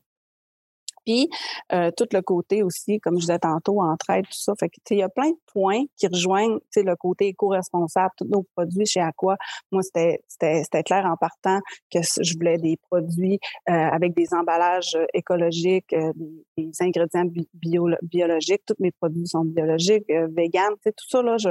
Puis 1.06 1.30
euh, 1.74 1.92
tout 1.96 2.08
le 2.12 2.22
côté 2.22 2.64
aussi, 2.64 3.00
comme 3.00 3.16
je 3.16 3.22
disais 3.22 3.40
tantôt, 3.40 3.82
entraide, 3.82 4.26
tout 4.26 4.40
ça. 4.40 4.54
Fait 4.60 4.70
que 4.70 4.76
il 4.92 4.98
y 4.98 5.04
a 5.04 5.10
plein 5.10 5.30
de 5.30 5.40
points 5.54 5.84
qui 5.98 6.08
rejoignent 6.08 6.60
le 6.76 6.96
côté 6.96 7.28
éco-responsable, 7.28 8.12
tous 8.18 8.26
nos 8.26 8.44
produits 8.56 8.86
chez 8.86 9.00
Aqua. 9.00 9.38
Moi, 9.72 9.82
c'était, 9.84 10.84
clair 10.84 11.06
en 11.06 11.16
partant 11.16 11.60
que 11.92 12.00
je 12.02 12.34
voulais 12.34 12.58
des 12.58 12.78
produits 12.90 13.40
euh, 13.70 13.74
avec 13.74 14.14
des 14.16 14.34
emballages 14.34 14.96
euh, 14.96 15.06
écologiques, 15.14 15.94
euh, 15.94 16.12
des, 16.58 16.72
ingrédients 16.82 17.26
bio, 17.54 17.90
biologiques. 18.02 18.64
Tous 18.66 18.76
mes 18.80 18.92
produits 18.92 19.28
sont 19.28 19.44
biologiques, 19.44 20.10
euh, 20.10 20.28
vegan, 20.32 20.74
tout 20.84 20.92
ça, 21.08 21.22
là, 21.22 21.38
je, 21.38 21.50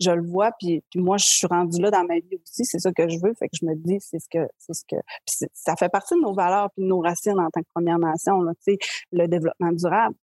je 0.00 0.10
le 0.10 0.26
vois. 0.26 0.50
Puis, 0.58 0.82
puis, 0.90 1.00
moi, 1.00 1.16
je 1.16 1.26
suis 1.26 1.46
rendue 1.46 1.80
là 1.80 1.90
dans 1.90 2.04
ma 2.04 2.14
vie 2.14 2.36
aussi. 2.42 2.64
C'est 2.64 2.78
ça 2.78 2.92
que 2.92 3.08
je 3.08 3.18
veux. 3.22 3.34
Fait 3.38 3.48
que 3.48 3.56
je 3.60 3.66
me 3.66 3.74
dis, 3.74 3.98
c'est 4.00 4.18
ce 4.18 4.28
que 4.30 4.46
c'est 4.58 4.74
ce 4.74 4.84
que. 4.88 4.96
ça 5.52 5.74
fait 5.76 5.88
partie 5.88 6.14
de 6.14 6.20
nos 6.20 6.32
valeurs 6.32 6.70
puis 6.74 6.84
de 6.84 6.88
nos 6.88 7.00
racines 7.00 7.38
en 7.38 7.50
tant 7.50 7.60
que 7.60 7.68
Première 7.74 7.98
Nation. 7.98 8.40
Là, 8.42 8.52
le 9.12 9.26
développement 9.26 9.72
durable. 9.72 10.14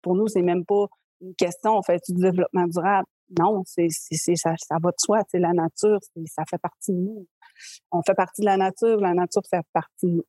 Pour 0.00 0.14
nous, 0.14 0.28
c'est 0.28 0.42
même 0.42 0.64
pas 0.64 0.86
une 1.20 1.34
question, 1.34 1.78
on 1.78 1.82
fait 1.82 2.00
du 2.08 2.20
développement 2.20 2.66
durable? 2.66 3.06
Non, 3.38 3.62
c'est, 3.64 3.88
ça, 3.90 4.54
ça 4.58 4.76
va 4.82 4.90
de 4.90 4.96
soi. 4.98 5.20
C'est 5.30 5.38
la 5.38 5.52
nature, 5.52 5.98
ça 6.26 6.42
fait 6.48 6.58
partie 6.58 6.92
de 6.92 6.98
nous. 6.98 7.26
On 7.90 8.02
fait 8.02 8.14
partie 8.14 8.42
de 8.42 8.46
la 8.46 8.56
nature, 8.56 8.98
la 8.98 9.14
nature 9.14 9.42
fait 9.48 9.62
partie 9.72 10.06
de 10.06 10.16
nous. 10.16 10.24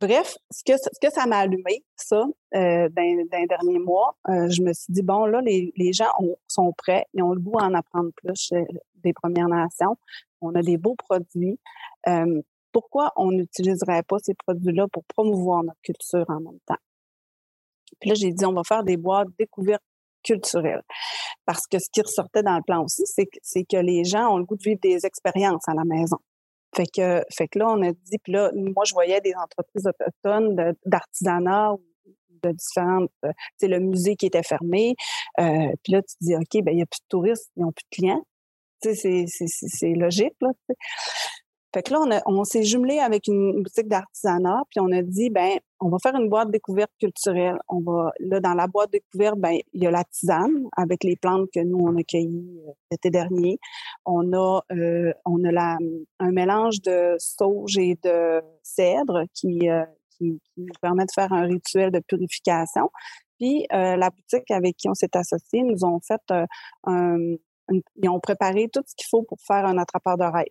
Bref, 0.00 0.36
ce 0.52 0.62
que, 0.62 0.78
ce 0.78 1.00
que 1.00 1.12
ça 1.12 1.26
m'a 1.26 1.38
allumé, 1.38 1.82
ça, 1.96 2.24
euh, 2.54 2.88
dans, 2.90 3.68
les 3.68 3.78
mois, 3.80 4.16
euh, 4.28 4.48
je 4.48 4.62
me 4.62 4.72
suis 4.72 4.92
dit, 4.92 5.02
bon, 5.02 5.26
là, 5.26 5.40
les, 5.40 5.72
les 5.76 5.92
gens 5.92 6.10
sont 6.46 6.72
prêts, 6.72 7.04
ils 7.14 7.22
ont 7.22 7.32
le 7.32 7.40
goût 7.40 7.58
à 7.58 7.64
en 7.64 7.74
apprendre 7.74 8.10
plus 8.14 8.52
des 9.02 9.12
Premières 9.12 9.48
Nations. 9.48 9.96
On 10.40 10.54
a 10.54 10.62
des 10.62 10.76
beaux 10.76 10.94
produits. 10.94 11.58
Euh, 12.06 12.40
pourquoi 12.78 13.12
on 13.16 13.32
n'utiliserait 13.32 14.04
pas 14.04 14.18
ces 14.22 14.34
produits-là 14.34 14.86
pour 14.92 15.02
promouvoir 15.04 15.64
notre 15.64 15.80
culture 15.82 16.24
en 16.28 16.38
même 16.38 16.60
temps? 16.64 16.78
Puis 18.00 18.10
là, 18.10 18.14
j'ai 18.14 18.30
dit, 18.30 18.46
on 18.46 18.52
va 18.52 18.62
faire 18.62 18.84
des 18.84 18.96
boîtes 18.96 19.26
découvertes 19.36 19.82
culturelles. 20.22 20.82
Parce 21.44 21.66
que 21.66 21.80
ce 21.80 21.88
qui 21.90 22.02
ressortait 22.02 22.44
dans 22.44 22.54
le 22.54 22.62
plan 22.62 22.84
aussi, 22.84 23.02
c'est 23.04 23.26
que, 23.26 23.38
c'est 23.42 23.66
les 23.82 24.04
gens 24.04 24.32
ont 24.32 24.38
le 24.38 24.44
goût 24.44 24.56
de 24.56 24.62
vivre 24.62 24.78
des 24.80 25.06
expériences 25.06 25.66
à 25.66 25.74
la 25.74 25.84
maison. 25.84 26.18
Fait 26.76 26.86
que, 26.86 27.24
fait 27.36 27.48
que 27.48 27.58
là, 27.58 27.66
on 27.70 27.82
a 27.82 27.90
dit, 27.90 28.18
puis 28.22 28.32
là, 28.32 28.52
moi, 28.54 28.84
je 28.84 28.94
voyais 28.94 29.20
des 29.22 29.34
entreprises 29.34 29.88
autochtones 29.88 30.74
d'artisanat 30.86 31.72
ou 31.72 31.82
de 32.44 32.52
différentes, 32.52 33.10
euh, 33.24 33.32
tu 33.58 33.66
sais, 33.66 33.68
le 33.68 33.80
musée 33.80 34.14
qui 34.14 34.26
était 34.26 34.44
fermé. 34.44 34.94
Euh, 35.40 35.72
puis 35.82 35.94
là, 35.94 36.02
tu 36.02 36.14
dis, 36.20 36.36
OK, 36.36 36.62
ben 36.62 36.70
il 36.70 36.76
n'y 36.76 36.82
a 36.82 36.86
plus 36.86 37.00
de 37.00 37.08
touristes, 37.08 37.50
ils 37.56 37.62
n'ont 37.62 37.72
plus 37.72 37.84
de 37.90 37.96
clients. 37.96 38.22
Tu 38.80 38.94
sais, 38.94 39.24
c'est 39.26 39.94
logique, 39.94 40.36
là. 40.40 40.50
Fait 41.78 41.90
là, 41.90 42.22
on, 42.26 42.42
s'est 42.42 42.64
jumelé 42.64 42.98
avec 42.98 43.28
une 43.28 43.62
boutique 43.62 43.86
d'artisanat, 43.86 44.62
puis 44.68 44.80
on 44.80 44.90
a 44.90 45.00
dit, 45.00 45.30
ben, 45.30 45.60
on 45.78 45.88
va 45.90 45.98
faire 46.02 46.16
une 46.16 46.28
boîte 46.28 46.50
découverte 46.50 46.90
culturelle. 46.98 47.56
On 47.68 47.80
va, 47.80 48.10
là, 48.18 48.40
dans 48.40 48.54
la 48.54 48.66
boîte 48.66 48.90
découverte, 48.90 49.38
ben, 49.38 49.56
il 49.72 49.84
y 49.84 49.86
a 49.86 49.92
la 49.92 50.02
tisane 50.02 50.66
avec 50.76 51.04
les 51.04 51.14
plantes 51.14 51.48
que 51.54 51.60
nous, 51.60 51.78
on 51.78 51.96
a 51.96 52.02
cueillies 52.02 52.60
euh, 52.66 52.72
l'été 52.90 53.10
dernier. 53.10 53.60
On 54.04 54.32
a, 54.32 54.60
euh, 54.72 55.12
on 55.24 55.44
a 55.44 55.52
la, 55.52 55.78
un 56.18 56.32
mélange 56.32 56.82
de 56.82 57.14
sauge 57.18 57.78
et 57.78 57.96
de 58.02 58.42
cèdre 58.64 59.22
qui, 59.32 59.70
euh, 59.70 59.84
qui, 60.16 60.40
nous 60.56 60.72
permet 60.82 61.04
de 61.04 61.12
faire 61.14 61.32
un 61.32 61.44
rituel 61.44 61.92
de 61.92 62.00
purification. 62.00 62.90
Puis, 63.38 63.66
la 63.70 64.10
boutique 64.10 64.50
avec 64.50 64.76
qui 64.76 64.88
on 64.88 64.94
s'est 64.94 65.16
associé 65.16 65.62
nous 65.62 65.84
ont 65.84 66.00
fait 66.00 66.20
un, 66.82 67.36
ils 68.02 68.08
ont 68.08 68.18
préparé 68.18 68.68
tout 68.68 68.82
ce 68.84 68.96
qu'il 68.96 69.06
faut 69.08 69.22
pour 69.22 69.38
faire 69.46 69.64
un 69.64 69.78
attrapeur 69.78 70.18
de 70.18 70.24
rêve 70.24 70.48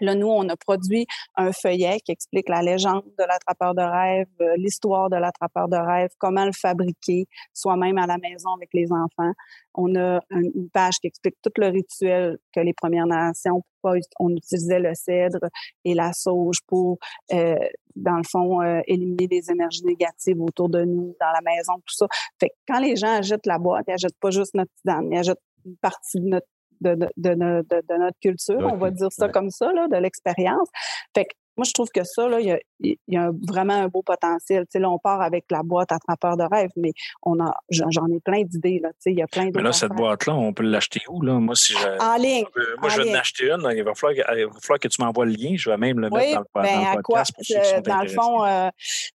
là, 0.00 0.14
nous, 0.14 0.28
on 0.28 0.48
a 0.48 0.56
produit 0.56 1.06
un 1.36 1.52
feuillet 1.52 2.00
qui 2.00 2.12
explique 2.12 2.48
la 2.48 2.62
légende 2.62 3.04
de 3.18 3.24
l'attrapeur 3.24 3.74
de 3.74 3.82
rêve, 3.82 4.26
euh, 4.40 4.54
l'histoire 4.56 5.10
de 5.10 5.16
l'attrapeur 5.16 5.68
de 5.68 5.76
rêve, 5.76 6.10
comment 6.18 6.44
le 6.44 6.52
fabriquer 6.52 7.26
soi-même 7.52 7.98
à 7.98 8.06
la 8.06 8.18
maison 8.18 8.50
avec 8.54 8.70
les 8.72 8.86
enfants. 8.92 9.32
On 9.74 9.94
a 9.94 10.20
une 10.30 10.68
page 10.70 10.98
qui 11.00 11.06
explique 11.06 11.36
tout 11.42 11.52
le 11.56 11.68
rituel 11.68 12.38
que 12.52 12.60
les 12.60 12.72
Premières 12.72 13.06
Nations, 13.06 13.62
pourquoi 13.80 13.98
on 14.18 14.30
utilisait 14.30 14.80
le 14.80 14.94
cèdre 14.94 15.48
et 15.84 15.94
la 15.94 16.12
sauge 16.12 16.58
pour, 16.66 16.98
euh, 17.32 17.56
dans 17.96 18.16
le 18.16 18.24
fond, 18.24 18.62
euh, 18.62 18.80
éliminer 18.86 19.28
des 19.28 19.50
énergies 19.50 19.84
négatives 19.84 20.40
autour 20.40 20.68
de 20.68 20.84
nous, 20.84 21.14
dans 21.20 21.32
la 21.32 21.40
maison, 21.42 21.74
tout 21.86 21.94
ça. 21.94 22.06
Fait 22.38 22.48
que 22.48 22.54
quand 22.68 22.80
les 22.80 22.96
gens 22.96 23.18
achètent 23.18 23.46
la 23.46 23.58
boîte, 23.58 23.84
ils 23.88 23.94
achètent 23.94 24.18
pas 24.20 24.30
juste 24.30 24.54
notre 24.54 24.70
tisane, 24.82 25.08
ils 25.12 25.18
achètent 25.18 25.42
une 25.64 25.76
partie 25.76 26.20
de 26.20 26.28
notre 26.28 26.46
de, 26.80 26.94
de, 26.94 27.34
de, 27.34 27.98
notre 27.98 28.18
culture, 28.20 28.58
on 28.72 28.76
va 28.76 28.90
dire 28.90 29.10
ça 29.10 29.28
comme 29.28 29.50
ça, 29.50 29.72
là, 29.72 29.88
de 29.88 29.96
l'expérience. 29.96 30.68
Fait 31.14 31.24
que 31.24 31.34
moi, 31.56 31.64
je 31.66 31.72
trouve 31.72 31.88
que 31.90 32.04
ça, 32.04 32.28
là, 32.28 32.40
il 32.40 32.96
y 33.08 33.16
a, 33.16 33.30
vraiment 33.48 33.74
un 33.74 33.88
beau 33.88 34.02
potentiel. 34.02 34.62
Tu 34.64 34.72
sais, 34.72 34.78
là, 34.78 34.90
on 34.90 34.98
part 34.98 35.20
avec 35.20 35.44
la 35.50 35.62
boîte 35.62 35.92
attrapeur 35.92 36.36
de 36.36 36.44
rêve, 36.50 36.70
mais 36.76 36.92
on 37.22 37.38
a, 37.40 37.52
j'en 37.70 38.06
ai 38.06 38.20
plein 38.20 38.42
d'idées, 38.42 38.80
là. 38.82 38.88
Tu 38.90 38.96
sais, 39.00 39.12
il 39.12 39.18
y 39.18 39.22
a 39.22 39.26
plein 39.26 39.50
Mais 39.54 39.62
là, 39.62 39.72
cette 39.72 39.92
boîte-là, 39.92 40.34
on 40.34 40.52
peut 40.52 40.62
l'acheter 40.62 41.00
où, 41.08 41.22
là? 41.22 41.34
Moi, 41.34 41.54
si 41.54 41.74
je, 41.74 42.02
En 42.02 42.16
ligne. 42.16 42.44
moi, 42.80 42.88
je 42.88 43.02
vais 43.02 43.10
en 43.10 43.18
acheter 43.18 43.50
une. 43.50 43.68
Il 43.76 43.84
va, 43.84 43.94
falloir, 43.94 44.36
il 44.36 44.46
va 44.46 44.52
falloir 44.60 44.78
que 44.78 44.88
tu 44.88 45.02
m'envoies 45.02 45.26
le 45.26 45.32
lien. 45.32 45.54
Je 45.56 45.70
vais 45.70 45.76
même 45.76 45.98
le 46.00 46.08
mettre 46.08 46.34
dans, 46.34 46.40
le, 46.40 46.46
ben, 46.54 46.82
dans 46.82 46.90
le 46.90 47.02
podcast 47.02 47.32
pour 47.34 47.44
ceux 47.44 47.60
qui 47.60 47.68
sont 47.68 47.80
dans 47.80 48.02
le 48.02 48.08
fond, 48.08 48.44
euh, 48.44 48.70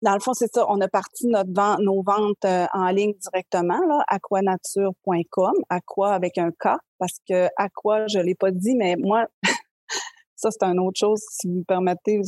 dans 0.02 0.14
le 0.14 0.20
fond, 0.20 0.34
c'est 0.34 0.52
ça. 0.52 0.66
On 0.68 0.80
a 0.80 0.88
parti 0.88 1.26
notre 1.26 1.52
vente, 1.52 1.80
nos 1.80 2.02
ventes 2.02 2.44
euh, 2.44 2.66
en 2.72 2.88
ligne 2.88 3.14
directement, 3.14 3.80
là, 3.86 4.02
aquanature.com, 4.08 5.52
aqua 5.68 6.14
avec 6.14 6.38
un 6.38 6.50
K, 6.50 6.76
parce 6.98 7.18
que 7.28 7.48
aqua, 7.56 8.06
je 8.08 8.18
l'ai 8.18 8.34
pas 8.34 8.50
dit, 8.50 8.74
mais 8.74 8.96
moi, 8.96 9.26
Ça, 10.42 10.50
c'est 10.50 10.64
une 10.64 10.80
autre 10.80 10.98
chose. 10.98 11.20
Si 11.30 11.46
vous 11.46 11.58
me 11.58 11.64
permettez, 11.64 12.20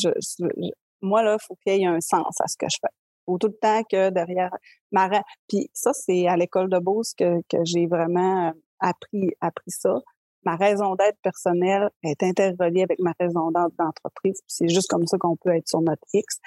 moi, 1.02 1.24
là, 1.24 1.36
faut 1.40 1.56
qu'il 1.66 1.80
y 1.80 1.82
ait 1.82 1.86
un 1.86 2.00
sens 2.00 2.40
à 2.40 2.46
ce 2.46 2.56
que 2.56 2.66
je 2.70 2.76
fais. 2.80 2.92
Il 2.92 3.32
faut 3.32 3.38
tout 3.38 3.48
le 3.48 3.58
temps 3.60 3.82
que 3.90 4.10
derrière 4.10 4.50
ma... 4.92 5.10
Puis 5.48 5.68
ça, 5.72 5.92
c'est 5.92 6.28
à 6.28 6.36
l'école 6.36 6.70
de 6.70 6.78
Beauce 6.78 7.12
que, 7.14 7.40
que 7.48 7.64
j'ai 7.64 7.86
vraiment 7.86 8.48
euh, 8.48 8.52
appris, 8.78 9.30
appris 9.40 9.72
ça. 9.72 9.96
Ma 10.44 10.54
raison 10.54 10.94
d'être 10.94 11.18
personnelle 11.22 11.90
est 12.04 12.22
interreliée 12.22 12.82
avec 12.82 13.00
ma 13.00 13.14
raison 13.18 13.50
d'être 13.50 13.74
d'entreprise. 13.78 14.40
C'est 14.46 14.68
juste 14.68 14.88
comme 14.88 15.06
ça 15.08 15.18
qu'on 15.18 15.36
peut 15.36 15.56
être 15.56 15.68
sur 15.68 15.80
notre 15.80 16.02
X. 16.12 16.38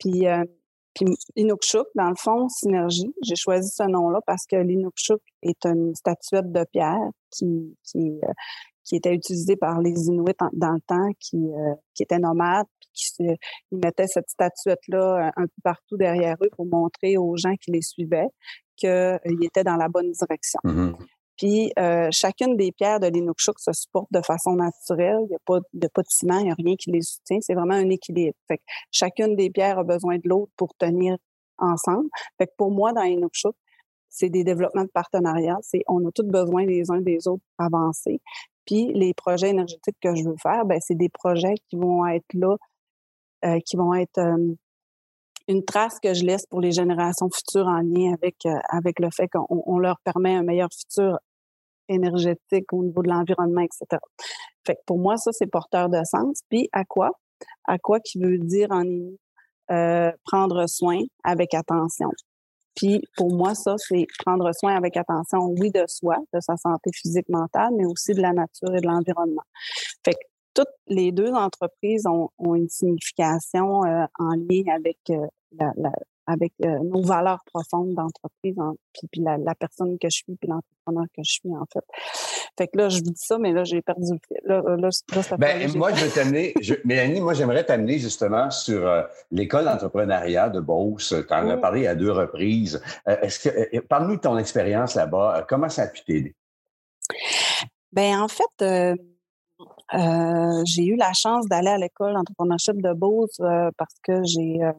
Puis, 0.00 0.26
euh, 0.26 0.44
puis 0.94 1.06
Inukshuk, 1.36 1.86
dans 1.94 2.08
le 2.08 2.16
fond, 2.16 2.48
Synergie, 2.48 3.14
j'ai 3.22 3.36
choisi 3.36 3.70
ce 3.70 3.84
nom-là 3.84 4.18
parce 4.26 4.46
que 4.46 4.56
l'Inukshuk 4.56 5.20
est 5.42 5.64
une 5.64 5.94
statuette 5.94 6.50
de 6.50 6.64
pierre 6.72 7.10
qui, 7.30 7.76
qui, 7.84 8.18
euh, 8.24 8.32
qui 8.84 8.96
était 8.96 9.14
utilisé 9.14 9.56
par 9.56 9.80
les 9.80 10.06
Inuits 10.06 10.34
dans 10.52 10.72
le 10.72 10.80
temps, 10.86 11.10
qui, 11.18 11.36
euh, 11.36 11.74
qui 11.94 12.02
étaient 12.02 12.18
nomades, 12.18 12.66
puis 12.80 12.90
qui 12.92 13.24
ils 13.72 13.78
mettaient 13.78 14.06
cette 14.06 14.28
statuette-là 14.28 15.32
un 15.36 15.42
peu 15.42 15.62
partout 15.62 15.96
derrière 15.96 16.36
eux 16.42 16.50
pour 16.56 16.66
montrer 16.66 17.16
aux 17.16 17.36
gens 17.36 17.54
qui 17.56 17.70
les 17.70 17.82
suivaient 17.82 18.28
qu'ils 18.76 19.18
étaient 19.42 19.64
dans 19.64 19.76
la 19.76 19.88
bonne 19.88 20.10
direction. 20.10 20.60
Mm-hmm. 20.64 20.94
Puis 21.36 21.72
euh, 21.78 22.08
chacune 22.12 22.56
des 22.56 22.70
pierres 22.72 23.00
de 23.00 23.08
l'Inukshuk 23.08 23.58
se 23.58 23.72
supporte 23.72 24.08
de 24.12 24.20
façon 24.24 24.54
naturelle. 24.54 25.18
Il 25.22 25.28
n'y 25.30 25.34
a, 25.34 25.40
pas, 25.44 26.02
de 26.02 26.08
ciment, 26.08 26.38
il 26.38 26.44
n'y 26.44 26.50
a 26.50 26.54
rien 26.56 26.76
qui 26.76 26.90
les 26.90 27.02
soutient. 27.02 27.38
C'est 27.40 27.54
vraiment 27.54 27.74
un 27.74 27.90
équilibre. 27.90 28.36
Fait 28.46 28.58
que 28.58 28.62
chacune 28.90 29.34
des 29.34 29.50
pierres 29.50 29.78
a 29.78 29.84
besoin 29.84 30.16
de 30.16 30.28
l'autre 30.28 30.52
pour 30.56 30.74
tenir 30.76 31.16
ensemble. 31.58 32.08
Fait 32.38 32.46
que 32.46 32.52
pour 32.56 32.70
moi, 32.70 32.92
dans 32.92 33.02
Inukshuk, 33.02 33.54
c'est 34.08 34.30
des 34.30 34.44
développements 34.44 34.84
de 34.84 34.90
partenariat. 34.94 35.56
C'est 35.62 35.82
on 35.88 36.06
a 36.06 36.12
tous 36.12 36.24
besoin 36.24 36.64
les 36.64 36.90
uns 36.90 37.00
des 37.00 37.26
autres 37.26 37.42
pour 37.56 37.66
avancer. 37.66 38.20
Puis 38.66 38.92
les 38.94 39.14
projets 39.14 39.50
énergétiques 39.50 39.96
que 40.00 40.14
je 40.14 40.24
veux 40.24 40.36
faire, 40.42 40.64
ben 40.64 40.78
c'est 40.80 40.94
des 40.94 41.08
projets 41.08 41.54
qui 41.68 41.76
vont 41.76 42.06
être 42.06 42.32
là, 42.34 42.56
euh, 43.44 43.58
qui 43.64 43.76
vont 43.76 43.94
être 43.94 44.18
une 45.48 45.64
trace 45.64 45.98
que 46.00 46.14
je 46.14 46.24
laisse 46.24 46.46
pour 46.46 46.60
les 46.60 46.72
générations 46.72 47.28
futures 47.30 47.66
en 47.66 47.80
lien 47.80 48.14
avec, 48.14 48.36
euh, 48.46 48.58
avec 48.68 48.98
le 48.98 49.08
fait 49.10 49.28
qu'on 49.28 49.78
leur 49.78 49.98
permet 50.00 50.34
un 50.34 50.42
meilleur 50.42 50.68
futur 50.72 51.18
énergétique 51.88 52.72
au 52.72 52.82
niveau 52.82 53.02
de 53.02 53.08
l'environnement, 53.08 53.60
etc. 53.60 54.00
Fait 54.66 54.76
que 54.76 54.80
pour 54.86 54.98
moi, 54.98 55.16
ça, 55.16 55.32
c'est 55.32 55.46
porteur 55.46 55.90
de 55.90 56.02
sens. 56.04 56.40
Puis 56.48 56.68
à 56.72 56.84
quoi? 56.84 57.10
À 57.64 57.78
quoi 57.78 58.00
qui 58.00 58.18
veut 58.18 58.38
dire 58.38 58.68
en 58.70 58.84
euh, 59.70 60.10
prendre 60.24 60.66
soin 60.66 61.00
avec 61.24 61.52
attention? 61.52 62.10
Puis 62.74 63.02
pour 63.16 63.32
moi, 63.32 63.54
ça, 63.54 63.74
c'est 63.78 64.06
prendre 64.24 64.50
soin 64.52 64.74
avec 64.76 64.96
attention, 64.96 65.54
oui, 65.58 65.70
de 65.70 65.84
soi, 65.86 66.16
de 66.32 66.40
sa 66.40 66.56
santé 66.56 66.90
physique, 66.92 67.28
mentale, 67.28 67.70
mais 67.76 67.86
aussi 67.86 68.12
de 68.14 68.20
la 68.20 68.32
nature 68.32 68.74
et 68.74 68.80
de 68.80 68.86
l'environnement. 68.86 69.44
Fait 70.04 70.14
que 70.14 70.26
toutes 70.54 70.74
les 70.86 71.12
deux 71.12 71.32
entreprises 71.32 72.06
ont, 72.06 72.30
une 72.54 72.68
signification 72.68 73.84
euh, 73.84 74.04
en 74.18 74.34
lien 74.34 74.74
avec 74.74 74.98
euh, 75.10 75.26
avec 76.26 76.52
euh, 76.64 76.78
nos 76.84 77.02
valeurs 77.02 77.42
profondes 77.52 77.94
d'entreprise, 77.94 78.56
puis, 78.92 79.22
la, 79.22 79.54
personne 79.54 79.98
que 79.98 80.08
je 80.08 80.16
suis, 80.16 80.36
puis 80.36 80.48
l'entrepreneur 80.48 81.06
que 81.14 81.22
je 81.22 81.32
suis, 81.32 81.50
en 81.50 81.64
fait. 81.72 81.84
Fait 82.56 82.68
que 82.68 82.78
là, 82.78 82.88
je 82.88 82.98
vous 82.98 83.10
dis 83.10 83.12
ça, 83.16 83.38
mais 83.38 83.52
là, 83.52 83.64
j'ai 83.64 83.82
perdu 83.82 84.12
le 84.12 84.18
fil. 84.26 84.38
Là, 84.44 84.62
là, 84.76 84.90
ça 84.90 85.36
ben, 85.36 85.70
moi, 85.76 85.92
je 85.92 86.04
vais 86.04 86.10
t'amener, 86.10 86.54
Mélanie, 86.84 87.20
moi, 87.20 87.34
j'aimerais 87.34 87.64
t'amener 87.64 87.98
justement 87.98 88.50
sur 88.50 88.88
l'école 89.30 89.64
d'entrepreneuriat 89.64 90.50
de 90.50 90.60
Beauce. 90.60 91.14
Tu 91.26 91.34
en 91.34 91.48
as 91.50 91.56
parlé 91.56 91.86
à 91.86 91.94
deux 91.94 92.12
reprises. 92.12 92.80
est-ce 93.06 93.48
que, 93.48 93.80
parle-nous 93.80 94.16
de 94.16 94.20
ton 94.20 94.38
expérience 94.38 94.94
là-bas. 94.94 95.46
comment 95.48 95.68
ça 95.68 95.82
a 95.82 95.86
pu 95.88 96.04
t'aider? 96.04 96.34
Ben 97.92 98.20
en 98.20 98.28
fait, 98.28 98.96
euh, 99.92 100.62
j'ai 100.64 100.84
eu 100.84 100.96
la 100.96 101.12
chance 101.12 101.46
d'aller 101.46 101.68
à 101.68 101.78
l'école 101.78 102.14
d'entrepreneurship 102.14 102.80
de 102.80 102.92
Beauce 102.92 103.38
euh, 103.40 103.70
parce 103.76 103.94
que 104.02 104.24
j'ai 104.24 104.62
euh, 104.62 104.72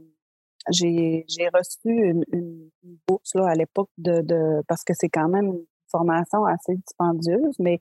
j'ai 0.72 1.26
reçu 1.54 1.90
une, 1.90 2.24
une, 2.32 2.70
bourse 3.08 3.34
là, 3.36 3.48
à 3.48 3.56
l'époque 3.56 3.90
de, 3.98 4.22
de 4.22 4.62
parce 4.68 4.84
que 4.84 4.94
c'est 4.96 5.10
quand 5.10 5.30
même 5.30 5.46
une 5.46 5.66
formation 5.92 6.46
assez 6.46 6.76
dispendieuse, 6.76 7.56
mais 7.60 7.80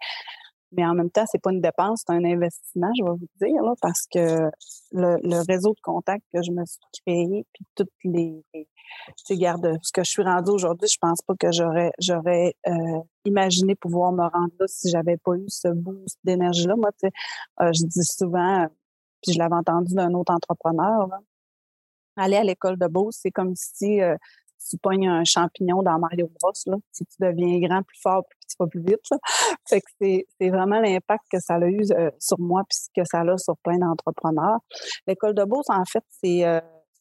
mais 0.77 0.85
en 0.85 0.95
même 0.95 1.11
temps, 1.11 1.25
c'est 1.31 1.41
pas 1.41 1.53
une 1.53 1.61
dépense, 1.61 2.03
c'est 2.07 2.15
un 2.15 2.25
investissement, 2.25 2.91
je 2.99 3.05
vais 3.05 3.11
vous 3.11 3.29
dire, 3.41 3.63
là, 3.63 3.75
parce 3.81 4.07
que 4.13 4.51
le, 4.93 5.47
réseau 5.47 5.71
de 5.71 5.81
contacts 5.83 6.25
que 6.33 6.43
je 6.43 6.51
me 6.51 6.65
suis 6.65 6.81
créé, 7.05 7.47
puis 7.53 7.65
toutes 7.75 7.91
les, 8.05 8.45
tu 9.27 9.37
garde 9.37 9.79
ce 9.83 9.93
que 9.93 10.03
je 10.05 10.11
suis 10.11 10.23
rendue 10.23 10.51
aujourd'hui, 10.51 10.89
je 10.89 10.99
pense 11.01 11.21
pas 11.23 11.35
que 11.39 11.53
j'aurais 11.53 11.91
j'aurais 12.01 12.55
euh, 12.67 13.01
imaginé 13.25 13.75
pouvoir 13.75 14.13
me 14.13 14.23
rendre 14.23 14.53
là 14.59 14.67
si 14.67 14.91
j'avais 14.91 15.17
pas 15.17 15.35
eu 15.37 15.45
ce 15.49 15.69
boost 15.69 16.19
d'énergie 16.25 16.67
là. 16.67 16.77
Moi, 16.77 16.91
tu 16.93 17.09
sais, 17.09 17.13
euh, 17.61 17.71
je 17.73 17.87
dis 17.87 18.05
souvent, 18.05 18.67
puis 19.23 19.33
je 19.33 19.39
l'avais 19.39 19.55
entendu 19.55 19.95
d'un 19.95 20.13
autre 20.15 20.33
entrepreneur, 20.33 21.09
aller 22.17 22.37
à 22.37 22.45
l'école 22.45 22.79
de 22.79 22.87
Beauce, 22.87 23.19
c'est 23.23 23.31
comme 23.31 23.55
si 23.55 24.01
euh, 24.01 24.17
tu 24.69 24.79
pognes 24.79 25.09
un 25.09 25.25
champignon 25.25 25.83
dans 25.83 25.99
Mario 25.99 26.31
Bros, 26.41 26.53
là, 26.67 26.77
si 26.93 27.05
tu 27.05 27.17
deviens 27.21 27.59
grand, 27.61 27.83
plus 27.83 28.01
fort, 28.01 28.25
puis 28.29 28.39
tu 28.49 28.57
vas 28.59 28.67
plus 28.67 28.81
vite. 28.81 29.07
Fait 29.69 29.81
que 29.81 29.87
c'est, 30.01 30.51
vraiment 30.51 30.81
l'impact 30.81 31.25
que 31.31 31.41
ça 31.41 31.55
a 31.57 31.67
eu 31.67 31.85
sur 32.19 32.41
moi 32.41 32.63
puis 32.69 32.79
que 32.97 33.07
ça 33.07 33.21
a 33.21 33.39
sur 33.39 33.57
plein 33.59 33.79
d'entrepreneurs. 33.79 34.59
L'école 35.07 35.35
de 35.35 35.45
Beauce, 35.45 35.69
en 35.69 35.85
fait, 35.85 36.05
c'est 36.23 36.45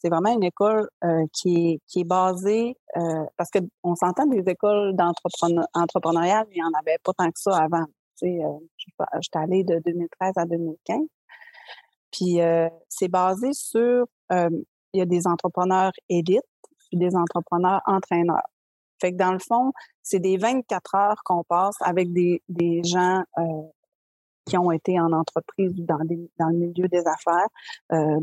c'est 0.03 0.09
vraiment 0.09 0.34
une 0.34 0.43
école 0.43 0.89
euh, 1.05 1.26
qui, 1.32 1.55
est, 1.55 1.80
qui 1.88 2.01
est 2.01 2.03
basée, 2.03 2.76
euh, 2.97 3.26
parce 3.38 3.49
qu'on 3.49 3.95
s'entend 3.95 4.26
des 4.26 4.43
écoles 4.49 4.93
d'entrepreneuriat, 4.95 6.45
il 6.51 6.55
n'y 6.55 6.64
en 6.64 6.78
avait 6.78 6.97
pas 7.03 7.14
tant 7.14 7.28
que 7.28 7.39
ça 7.39 7.57
avant. 7.57 7.86
Tu 8.18 8.28
sais, 8.28 8.43
euh, 8.43 9.07
j'étais 9.22 9.39
allée 9.39 9.64
de 9.64 9.80
2013 9.86 10.34
à 10.36 10.45
2015. 10.45 10.99
Puis 12.11 12.38
c'est 12.89 13.07
basé 13.07 13.53
sur, 13.53 14.05
il 14.93 14.99
y 14.99 15.01
a 15.01 15.05
des 15.05 15.27
entrepreneurs 15.27 15.91
élites, 16.09 16.41
des 16.91 17.15
entrepreneurs 17.15 17.81
entraîneurs. 17.85 18.47
Fait 19.01 19.11
que 19.11 19.17
dans 19.17 19.33
le 19.33 19.39
fond, 19.39 19.71
c'est 20.01 20.19
des 20.19 20.37
24 20.37 20.95
heures 20.95 21.23
qu'on 21.25 21.43
passe 21.43 21.75
avec 21.81 22.11
des, 22.13 22.41
des 22.47 22.83
gens 22.83 23.23
qui 24.45 24.57
ont 24.57 24.71
été 24.71 24.99
en 24.99 25.11
entreprise 25.13 25.71
ou 25.79 25.85
dans, 25.85 25.99
dans 26.39 26.49
le 26.49 26.57
milieu 26.57 26.87
des 26.87 27.03
affaires. 27.07 27.47
Euh, 27.91 28.19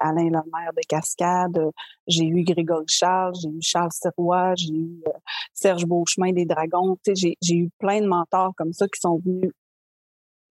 Alain 0.00 0.24
Lemaire 0.24 0.72
de 0.76 0.82
Cascade, 0.88 1.70
j'ai 2.06 2.26
eu 2.26 2.44
Grégory 2.44 2.84
Charles, 2.88 3.34
j'ai 3.42 3.48
eu 3.48 3.60
Charles 3.60 3.92
Serrois, 3.92 4.54
j'ai 4.56 4.74
eu 4.74 5.02
euh, 5.06 5.12
Serge 5.54 5.86
Beauchemin 5.86 6.32
des 6.32 6.44
Dragons. 6.44 6.96
J'ai 7.06 7.54
eu 7.54 7.70
plein 7.78 8.00
de 8.00 8.06
mentors 8.06 8.52
comme 8.56 8.72
ça 8.72 8.86
qui 8.86 9.00
sont 9.00 9.18
venus 9.24 9.50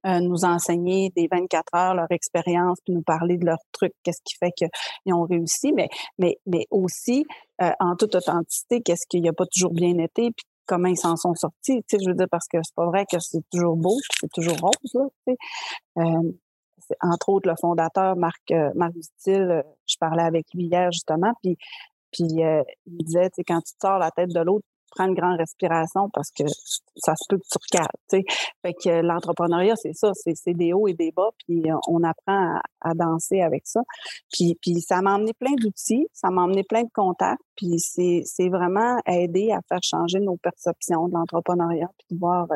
euh, 0.05 0.19
nous 0.19 0.45
enseigner 0.45 1.11
des 1.15 1.27
24 1.31 1.75
heures 1.75 1.95
leur 1.95 2.11
expérience, 2.11 2.79
puis 2.85 2.93
nous 2.93 3.03
parler 3.03 3.37
de 3.37 3.45
leurs 3.45 3.63
trucs, 3.71 3.93
qu'est-ce 4.03 4.21
qui 4.23 4.35
fait 4.35 4.51
qu'ils 4.51 5.13
ont 5.13 5.23
réussi, 5.23 5.73
mais, 5.73 5.89
mais, 6.17 6.37
mais 6.45 6.65
aussi, 6.71 7.25
euh, 7.61 7.71
en 7.79 7.95
toute 7.95 8.15
authenticité, 8.15 8.81
qu'est-ce 8.81 9.05
qui 9.07 9.21
n'a 9.21 9.33
pas 9.33 9.45
toujours 9.45 9.73
bien 9.73 9.97
été, 9.97 10.31
puis 10.31 10.45
comment 10.65 10.87
ils 10.87 10.97
s'en 10.97 11.17
sont 11.17 11.35
sortis. 11.35 11.83
Tu 11.87 11.97
sais, 11.97 12.03
je 12.03 12.09
veux 12.09 12.15
dire, 12.15 12.27
parce 12.29 12.47
que 12.47 12.57
c'est 12.63 12.75
pas 12.75 12.85
vrai 12.85 13.05
que 13.11 13.19
c'est 13.19 13.43
toujours 13.51 13.75
beau, 13.75 13.97
c'est 14.19 14.31
toujours 14.31 14.57
rose. 14.61 14.93
Là, 14.93 15.07
tu 15.27 15.33
sais. 15.33 15.37
euh, 15.97 16.31
entre 17.01 17.29
autres, 17.29 17.49
le 17.49 17.55
fondateur, 17.59 18.15
Marc, 18.15 18.51
euh, 18.51 18.71
Marc 18.75 18.93
euh, 19.27 19.61
je 19.87 19.95
parlais 19.99 20.23
avec 20.23 20.45
lui 20.53 20.65
hier 20.65 20.91
justement, 20.91 21.31
puis, 21.41 21.57
puis 22.11 22.43
euh, 22.43 22.63
il 22.85 23.03
disait, 23.05 23.29
tu 23.29 23.35
sais, 23.37 23.43
quand 23.43 23.61
tu 23.61 23.73
te 23.73 23.79
sors 23.81 23.99
la 23.99 24.11
tête 24.11 24.29
de 24.33 24.39
l'autre, 24.39 24.65
prends 24.91 25.07
une 25.07 25.15
grande 25.15 25.37
respiration 25.37 26.09
parce 26.09 26.31
que 26.31 26.43
ça 26.95 27.15
se 27.15 27.25
peut 27.29 27.37
que 27.37 27.47
tu 27.49 27.57
recales. 27.57 28.23
Fait 28.61 28.73
que 28.73 29.01
l'entrepreneuriat, 29.01 29.75
c'est 29.75 29.93
ça, 29.93 30.11
c'est 30.13 30.53
des 30.53 30.73
hauts 30.73 30.87
et 30.87 30.93
des 30.93 31.11
bas, 31.11 31.29
puis 31.45 31.63
on 31.87 32.03
apprend 32.03 32.59
à, 32.81 32.93
danser 32.93 33.41
avec 33.41 33.63
ça. 33.65 33.81
Puis, 34.31 34.57
puis 34.61 34.81
ça 34.81 35.01
m'a 35.01 35.15
emmené 35.15 35.33
plein 35.33 35.53
d'outils, 35.53 36.07
ça 36.13 36.29
m'a 36.29 36.43
emmené 36.43 36.63
plein 36.63 36.83
de 36.83 36.89
contacts, 36.93 37.41
puis 37.55 37.79
c'est 37.79 38.49
vraiment 38.49 38.97
aider 39.07 39.51
à 39.51 39.59
faire 39.67 39.81
changer 39.83 40.19
nos 40.19 40.37
perceptions 40.37 41.07
de 41.07 41.13
l'entrepreneuriat, 41.13 41.89
puis 41.97 42.15
de 42.15 42.19
voir, 42.19 42.47
euh, 42.51 42.55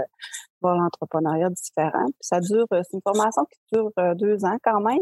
voir 0.62 0.76
l'entrepreneuriat 0.76 1.50
différent. 1.50 2.06
Puis 2.06 2.22
ça 2.22 2.40
dure, 2.40 2.66
c'est 2.72 2.94
une 2.94 3.02
formation 3.02 3.46
qui 3.46 3.60
dure 3.74 3.92
euh, 4.00 4.14
deux 4.16 4.44
ans 4.46 4.58
quand 4.64 4.82
même. 4.82 5.00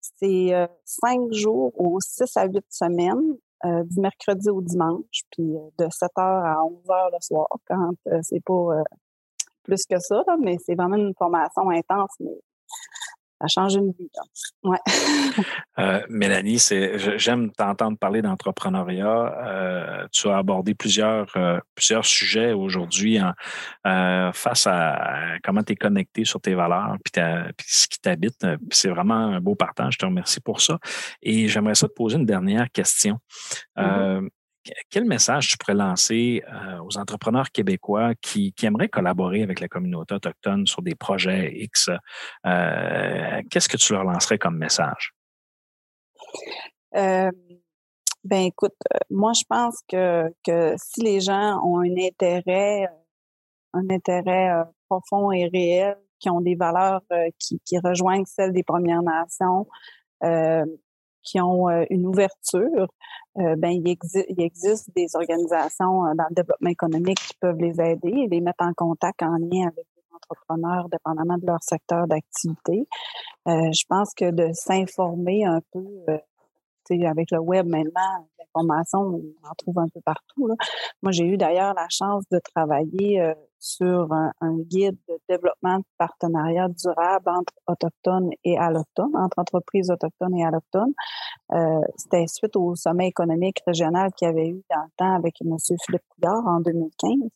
C'est 0.00 0.54
euh, 0.54 0.66
cinq 0.84 1.32
jours 1.32 1.72
ou 1.76 1.98
six 2.00 2.36
à 2.36 2.46
huit 2.46 2.64
semaines 2.70 3.36
euh, 3.64 3.84
du 3.84 4.00
mercredi 4.00 4.50
au 4.50 4.60
dimanche, 4.60 5.22
puis 5.30 5.56
euh, 5.56 5.68
de 5.78 5.84
7h 5.84 6.10
à 6.16 6.56
11h 6.56 7.12
le 7.12 7.18
soir, 7.20 7.46
quand 7.66 7.92
euh, 8.08 8.18
c'est 8.22 8.42
pas 8.44 8.82
plus 9.62 9.84
que 9.88 9.98
ça, 10.00 10.24
mais 10.40 10.56
c'est 10.64 10.74
vraiment 10.74 10.96
une 10.96 11.14
formation 11.16 11.70
intense, 11.70 12.10
mais 12.20 12.36
ça 13.42 13.62
change 13.62 13.74
une 13.74 13.92
vie. 13.92 14.10
Ouais. 14.62 14.78
euh, 15.78 16.00
Mélanie, 16.08 16.62
j'aime 17.16 17.50
t'entendre 17.52 17.98
parler 17.98 18.22
d'entrepreneuriat. 18.22 19.34
Euh, 19.46 20.06
tu 20.12 20.28
as 20.28 20.36
abordé 20.36 20.74
plusieurs, 20.74 21.26
euh, 21.36 21.58
plusieurs 21.74 22.04
sujets 22.04 22.52
aujourd'hui 22.52 23.18
face 23.84 24.66
à, 24.66 25.36
comment 25.42 25.62
tu 25.62 25.72
es 25.72 25.76
connecté 25.76 26.24
sur 26.24 26.40
tes 26.40 26.54
valeurs 26.54 26.96
puis, 27.04 27.22
ce 27.66 27.88
qui 27.88 27.98
t'habite. 28.00 28.46
C'est 28.70 28.88
vraiment 28.88 29.14
un 29.14 29.40
beau 29.40 29.54
partage. 29.54 29.94
Je 29.94 29.98
te 29.98 30.06
remercie 30.06 30.40
pour 30.40 30.60
ça. 30.60 30.78
Et 31.22 31.48
j'aimerais 31.48 31.74
ça 31.74 31.88
te 31.88 31.92
poser 31.92 32.18
une 32.18 32.26
dernière 32.26 32.70
question. 32.70 33.18
Mm-hmm 33.76 34.28
quel 34.90 35.04
message 35.04 35.48
tu 35.48 35.58
pourrais 35.58 35.74
lancer 35.74 36.42
euh, 36.46 36.78
aux 36.82 36.96
entrepreneurs 36.98 37.50
québécois 37.50 38.14
qui, 38.20 38.54
aimeraient 38.62 38.88
collaborer 38.88 39.42
avec 39.42 39.60
la 39.60 39.68
communauté 39.68 40.14
autochtone 40.14 40.66
sur 40.66 40.82
des 40.82 40.94
projets 40.94 41.52
X? 41.54 41.90
Euh, 42.46 43.42
qu'est-ce 43.50 43.68
que 43.68 43.76
tu 43.76 43.92
leur 43.92 44.04
lancerais 44.04 44.38
comme 44.38 44.56
message? 44.56 45.14
Euh, 46.94 47.30
ben 48.24 48.44
écoute, 48.44 48.74
moi 49.10 49.32
je 49.34 49.42
pense 49.48 49.80
que, 49.88 50.32
que 50.44 50.74
si 50.76 51.02
les 51.02 51.20
gens 51.20 51.60
ont 51.64 51.80
un 51.80 51.96
intérêt, 51.98 52.88
un 53.72 53.88
intérêt 53.90 54.50
profond 54.88 55.32
et 55.32 55.46
réel, 55.46 55.96
qui 56.20 56.30
ont 56.30 56.40
des 56.40 56.54
valeurs 56.54 57.02
qui, 57.38 57.78
rejoignent 57.82 58.26
celles 58.26 58.52
des 58.52 58.62
Premières 58.62 59.02
Nations, 59.02 59.66
qui 61.22 61.40
ont 61.40 61.68
une 61.90 62.06
ouverture, 62.06 62.88
euh, 63.38 63.56
ben, 63.56 63.70
il, 63.70 63.96
il, 64.28 64.40
existe 64.42 64.90
des 64.94 65.06
organisations 65.14 66.04
euh, 66.04 66.14
dans 66.14 66.26
le 66.28 66.34
développement 66.34 66.68
économique 66.68 67.18
qui 67.18 67.34
peuvent 67.40 67.58
les 67.58 67.80
aider 67.80 68.12
et 68.12 68.28
les 68.28 68.40
mettre 68.42 68.62
en 68.62 68.74
contact 68.74 69.22
en 69.22 69.36
lien 69.36 69.68
avec 69.68 69.86
des 69.96 70.02
entrepreneurs, 70.14 70.88
dépendamment 70.90 71.38
de 71.38 71.46
leur 71.46 71.62
secteur 71.62 72.06
d'activité. 72.06 72.86
je 73.46 73.84
pense 73.88 74.12
que 74.14 74.30
de 74.30 74.52
s'informer 74.52 75.44
un 75.46 75.60
peu, 75.72 75.88
avec 77.06 77.30
le 77.30 77.38
web 77.38 77.66
maintenant, 77.66 78.28
l'information, 78.38 78.98
on 78.98 79.48
en 79.48 79.54
trouve 79.56 79.78
un 79.78 79.88
peu 79.88 80.00
partout. 80.04 80.50
Moi, 81.02 81.10
j'ai 81.10 81.24
eu 81.24 81.38
d'ailleurs 81.38 81.72
la 81.72 81.86
chance 81.88 82.24
de 82.30 82.38
travailler 82.54 83.32
sur 83.62 84.12
un, 84.12 84.58
guide 84.58 84.98
de 85.08 85.18
développement 85.28 85.78
de 85.78 85.84
partenariat 85.96 86.66
durable 86.68 87.28
entre 87.28 87.52
autochtones 87.68 88.30
et 88.42 88.58
allochtones, 88.58 89.14
entre 89.14 89.38
entreprises 89.38 89.88
autochtones 89.88 90.34
et 90.34 90.44
allochtones. 90.44 90.92
Euh, 91.52 91.80
C'était 91.96 92.26
suite 92.26 92.56
au 92.56 92.74
sommet 92.74 93.06
économique 93.06 93.62
régional 93.64 94.10
qu'il 94.14 94.26
y 94.26 94.30
avait 94.30 94.48
eu 94.48 94.62
dans 94.68 94.82
le 94.82 94.90
temps 94.96 95.14
avec 95.14 95.36
M. 95.42 95.56
Philippe 95.86 96.02
Couillard 96.08 96.44
en 96.44 96.60
2015. 96.60 97.12
Il 97.12 97.30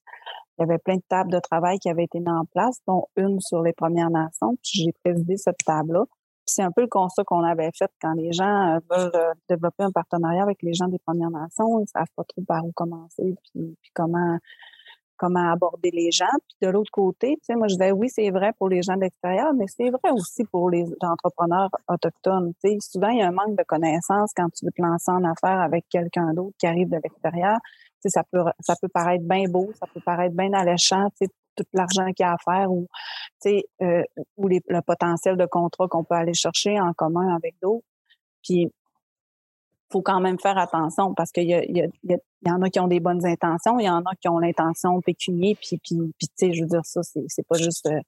y 0.59 0.63
avait 0.65 0.79
plein 0.79 0.97
de 0.97 1.03
tables 1.09 1.31
de 1.31 1.39
travail 1.39 1.79
qui 1.79 1.89
avaient 1.89 2.05
été 2.05 2.19
mises 2.19 2.29
en 2.29 2.45
place, 2.45 2.81
dont 2.89 3.07
une 3.17 3.41
sur 3.41 3.63
les 3.63 3.73
Premières 3.73 4.11
Nations. 4.11 4.57
J'ai 4.65 4.93
présidé 5.05 5.37
cette 5.37 5.59
table-là. 5.65 6.07
C'est 6.45 6.63
un 6.63 6.73
peu 6.73 6.81
le 6.81 6.89
constat 6.89 7.23
qu'on 7.25 7.45
avait 7.45 7.71
fait 7.73 7.91
quand 8.01 8.15
les 8.15 8.33
gens 8.33 8.75
euh, 8.75 8.79
veulent 8.91 9.11
euh, 9.15 9.33
développer 9.49 9.85
un 9.85 9.93
partenariat 9.93 10.43
avec 10.43 10.61
les 10.63 10.75
gens 10.75 10.89
des 10.89 10.99
Premières 10.99 11.31
Nations. 11.31 11.79
Ils 11.79 11.83
ne 11.83 11.87
savent 11.87 12.13
pas 12.17 12.25
trop 12.25 12.43
par 12.49 12.65
où 12.65 12.73
commencer, 12.73 13.37
puis, 13.53 13.77
puis 13.81 13.91
comment 13.95 14.39
comment 15.17 15.53
aborder 15.53 15.91
les 15.93 16.11
gens. 16.11 16.25
Puis 16.49 16.67
de 16.67 16.69
l'autre 16.69 16.91
côté, 16.91 17.37
tu 17.37 17.45
sais, 17.45 17.55
moi 17.55 17.69
je 17.69 17.75
disais 17.75 17.93
oui, 17.93 18.09
c'est 18.09 18.31
vrai 18.31 18.53
pour 18.59 18.69
les 18.69 18.83
gens 18.83 18.95
de 18.97 19.01
l'extérieur, 19.01 19.53
mais 19.55 19.67
c'est 19.69 19.91
vrai 19.91 20.11
aussi 20.13 20.45
pour 20.45 20.71
les 20.71 20.85
entrepreneurs 21.01 21.71
autochtones. 21.89 22.53
Tu 22.63 22.71
sais, 22.71 22.77
souvent 22.81 23.09
il 23.09 23.19
y 23.19 23.23
a 23.23 23.29
un 23.29 23.33
manque 23.33 23.57
de 23.57 23.65
connaissances 23.65 24.33
quand 24.37 24.49
tu 24.51 24.65
veux 24.65 24.73
te 24.73 24.83
lancer 24.83 25.11
en 25.11 25.25
affaires 25.25 25.61
avec 25.61 25.87
quelqu'un 25.89 26.33
d'autre 26.35 26.57
qui 26.59 26.67
arrive 26.67 26.89
de 26.89 26.99
l'extérieur. 27.03 27.57
Tu 28.03 28.09
sais, 28.09 28.11
ça 28.11 28.23
peut 28.31 28.45
ça 28.61 28.75
peut 28.81 28.89
paraître 28.89 29.25
bien 29.25 29.45
beau, 29.49 29.71
ça 29.81 29.87
peut 29.93 30.01
paraître 30.05 30.35
bien 30.35 30.53
alléchant, 30.53 31.09
tu 31.11 31.27
sais, 31.27 31.33
tout 31.57 31.65
l'argent 31.73 32.13
qu'il 32.13 32.25
y 32.25 32.29
a 32.29 32.33
à 32.33 32.37
faire 32.45 32.71
ou 32.71 32.87
tu 33.43 33.51
sais 33.51 33.65
euh, 33.83 34.03
ou 34.37 34.49
le 34.49 34.81
potentiel 34.83 35.37
de 35.37 35.47
contrat 35.47 35.89
qu'on 35.89 36.05
peut 36.05 36.15
aller 36.15 36.35
chercher 36.35 36.79
en 36.81 36.93
commun 36.93 37.35
avec 37.35 37.55
d'autres. 37.63 37.85
Puis 38.43 38.71
faut 39.91 40.03
quand 40.03 40.21
même 40.21 40.39
faire 40.39 40.59
attention 40.59 41.15
parce 41.15 41.31
qu'il 41.31 41.49
y, 41.49 41.53
y, 41.53 42.17
y, 42.47 42.53
en 42.53 42.63
a 42.63 42.71
qui 42.71 42.81
ont 42.81 42.89
des 42.89 43.01
bonnes 43.01 43.25
intentions, 43.25 43.79
il 43.79 43.87
y 43.87 43.91
en 43.91 44.03
a 44.03 44.15
qui 44.21 44.29
ont 44.29 44.39
l'intention 44.39 45.01
pécunier, 45.01 45.55
puis, 45.55 45.79
puis, 45.79 45.97
puis 46.19 46.29
tu 46.29 46.35
sais, 46.37 46.53
je 46.53 46.63
veux 46.63 46.69
dire, 46.69 46.85
ça, 46.85 47.01
c'est, 47.03 47.47
pas 47.47 47.59
juste... 47.59 47.87
Euh, 47.87 48.01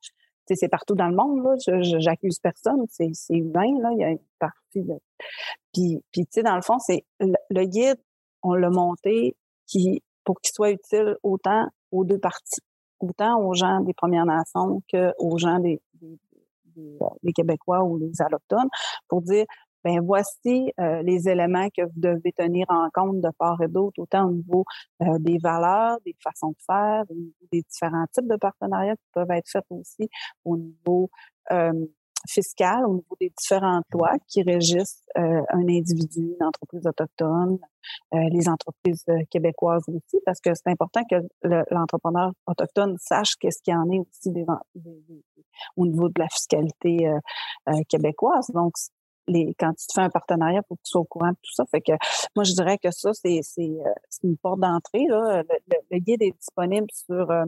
c'est 0.51 0.69
partout 0.69 0.95
dans 0.95 1.09
le 1.09 1.15
monde, 1.15 1.43
là. 1.45 1.81
J'accuse 1.99 2.39
personne, 2.39 2.85
c'est, 2.89 3.13
humain, 3.31 3.79
là. 3.83 3.91
Il 3.93 3.99
y 3.99 4.05
a 4.05 4.11
une 4.11 4.19
partie 4.39 4.83
de... 4.83 4.95
Puis, 5.75 6.03
puis 6.11 6.23
tu 6.23 6.29
sais, 6.31 6.43
dans 6.43 6.57
le 6.57 6.63
fond, 6.63 6.79
c'est... 6.79 7.05
Le, 7.21 7.65
guide, 7.65 7.99
on 8.43 8.55
l'a 8.55 8.71
monté 8.71 9.37
pour 10.25 10.41
qu'il 10.41 10.53
soit 10.55 10.71
utile 10.71 11.17
autant 11.23 11.67
aux 11.91 12.05
deux 12.05 12.19
parties, 12.19 12.61
autant 13.01 13.41
aux 13.41 13.55
gens 13.55 13.81
des 13.81 13.95
Premières 13.95 14.27
Nations 14.27 14.83
qu'aux 14.91 15.39
gens 15.39 15.59
des, 15.59 15.81
des, 15.95 16.19
des, 16.77 16.99
des 17.23 17.33
Québécois 17.33 17.85
ou 17.85 17.99
des 17.99 18.13
Allochtones, 18.21 18.69
pour 19.09 19.23
dire 19.23 19.45
ben 19.85 20.01
voici 20.01 20.73
euh, 20.81 21.03
les 21.03 21.29
éléments 21.29 21.69
que 21.71 21.83
vous 21.83 22.01
devez 22.01 22.33
tenir 22.33 22.67
en 22.69 22.89
compte 22.93 23.21
de 23.21 23.31
part 23.39 23.61
et 23.63 23.69
d'autre, 23.69 24.01
autant 24.01 24.27
au 24.27 24.33
niveau 24.33 24.65
euh, 25.03 25.19
des 25.19 25.39
valeurs, 25.39 25.99
des 26.05 26.17
façons 26.23 26.51
de 26.51 26.63
faire, 26.67 27.05
des 27.53 27.63
différents 27.63 28.07
types 28.13 28.29
de 28.29 28.37
partenariats 28.37 28.97
qui 28.97 29.09
peuvent 29.13 29.31
être 29.31 29.49
faits 29.49 29.65
aussi 29.71 30.09
au 30.45 30.57
niveau 30.57 31.11
euh, 31.53 31.73
fiscal, 32.29 32.85
au 32.87 32.95
niveau 32.95 33.17
des 33.21 33.33
différentes 33.39 33.85
lois 33.93 34.15
qui 34.27 34.43
régissent 34.43 35.05
un 35.15 35.69
individu, 35.69 36.35
une 36.39 36.45
entreprise 36.45 36.85
autochtone, 36.85 37.59
les 38.13 38.49
entreprises 38.49 39.05
québécoises 39.31 39.85
aussi, 39.87 40.19
parce 40.27 40.41
que 40.41 40.53
c'est 40.53 40.69
important 40.69 41.03
que 41.09 41.15
l'entrepreneur 41.71 42.33
autochtone 42.49 42.97
sache 42.99 43.37
qu'est-ce 43.37 43.63
qu'il 43.63 43.73
y 43.73 43.77
en 43.77 43.89
est 43.93 44.01
aussi 44.01 44.33
au 45.77 45.87
niveau 45.87 46.09
de 46.09 46.21
la 46.21 46.29
fiscalité 46.29 47.09
québécoise. 47.89 48.51
Donc, 48.53 48.75
quand 49.59 49.73
tu 49.75 49.87
te 49.87 49.93
fais 49.95 50.01
un 50.01 50.11
partenariat, 50.11 50.63
pour 50.63 50.77
que 50.77 50.83
tu 50.85 50.91
sois 50.91 51.01
au 51.03 51.05
courant 51.05 51.31
de 51.31 51.37
tout 51.43 51.53
ça. 51.53 51.65
Fait 51.71 51.81
que 51.81 51.93
moi, 52.35 52.45
je 52.45 52.53
dirais 52.53 52.79
que 52.79 52.91
ça, 52.91 53.13
c'est, 53.13 53.41
euh, 53.59 53.93
une 54.23 54.37
porte 54.37 54.61
d'entrée. 54.61 55.07
Le, 55.09 55.99
guide 55.99 56.23
est 56.23 56.37
disponible 56.39 56.87
sur 56.93 57.31
euh, 57.31 57.45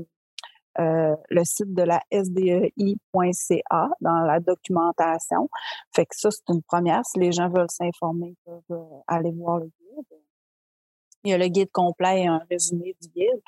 euh, 0.78 1.16
le 1.28 1.44
site 1.44 1.74
de 1.74 1.82
la 1.82 2.00
SDEI.ca 2.10 3.90
dans 4.00 4.20
la 4.20 4.40
documentation. 4.40 5.48
Fait 5.94 6.06
que 6.06 6.16
ça, 6.16 6.30
c'est 6.30 6.48
une 6.52 6.62
première. 6.62 7.04
Si 7.04 7.18
les 7.18 7.32
gens 7.32 7.48
veulent 7.48 7.70
s'informer, 7.70 8.36
ils 8.46 8.62
peuvent 8.68 8.80
aller 9.06 9.32
voir 9.32 9.58
le 9.58 9.66
guide. 9.66 10.18
Il 11.24 11.30
y 11.30 11.34
a 11.34 11.38
le 11.38 11.48
guide 11.48 11.70
complet 11.70 12.22
et 12.22 12.26
un 12.26 12.40
résumé 12.50 12.96
du 13.00 13.08
guide. 13.08 13.42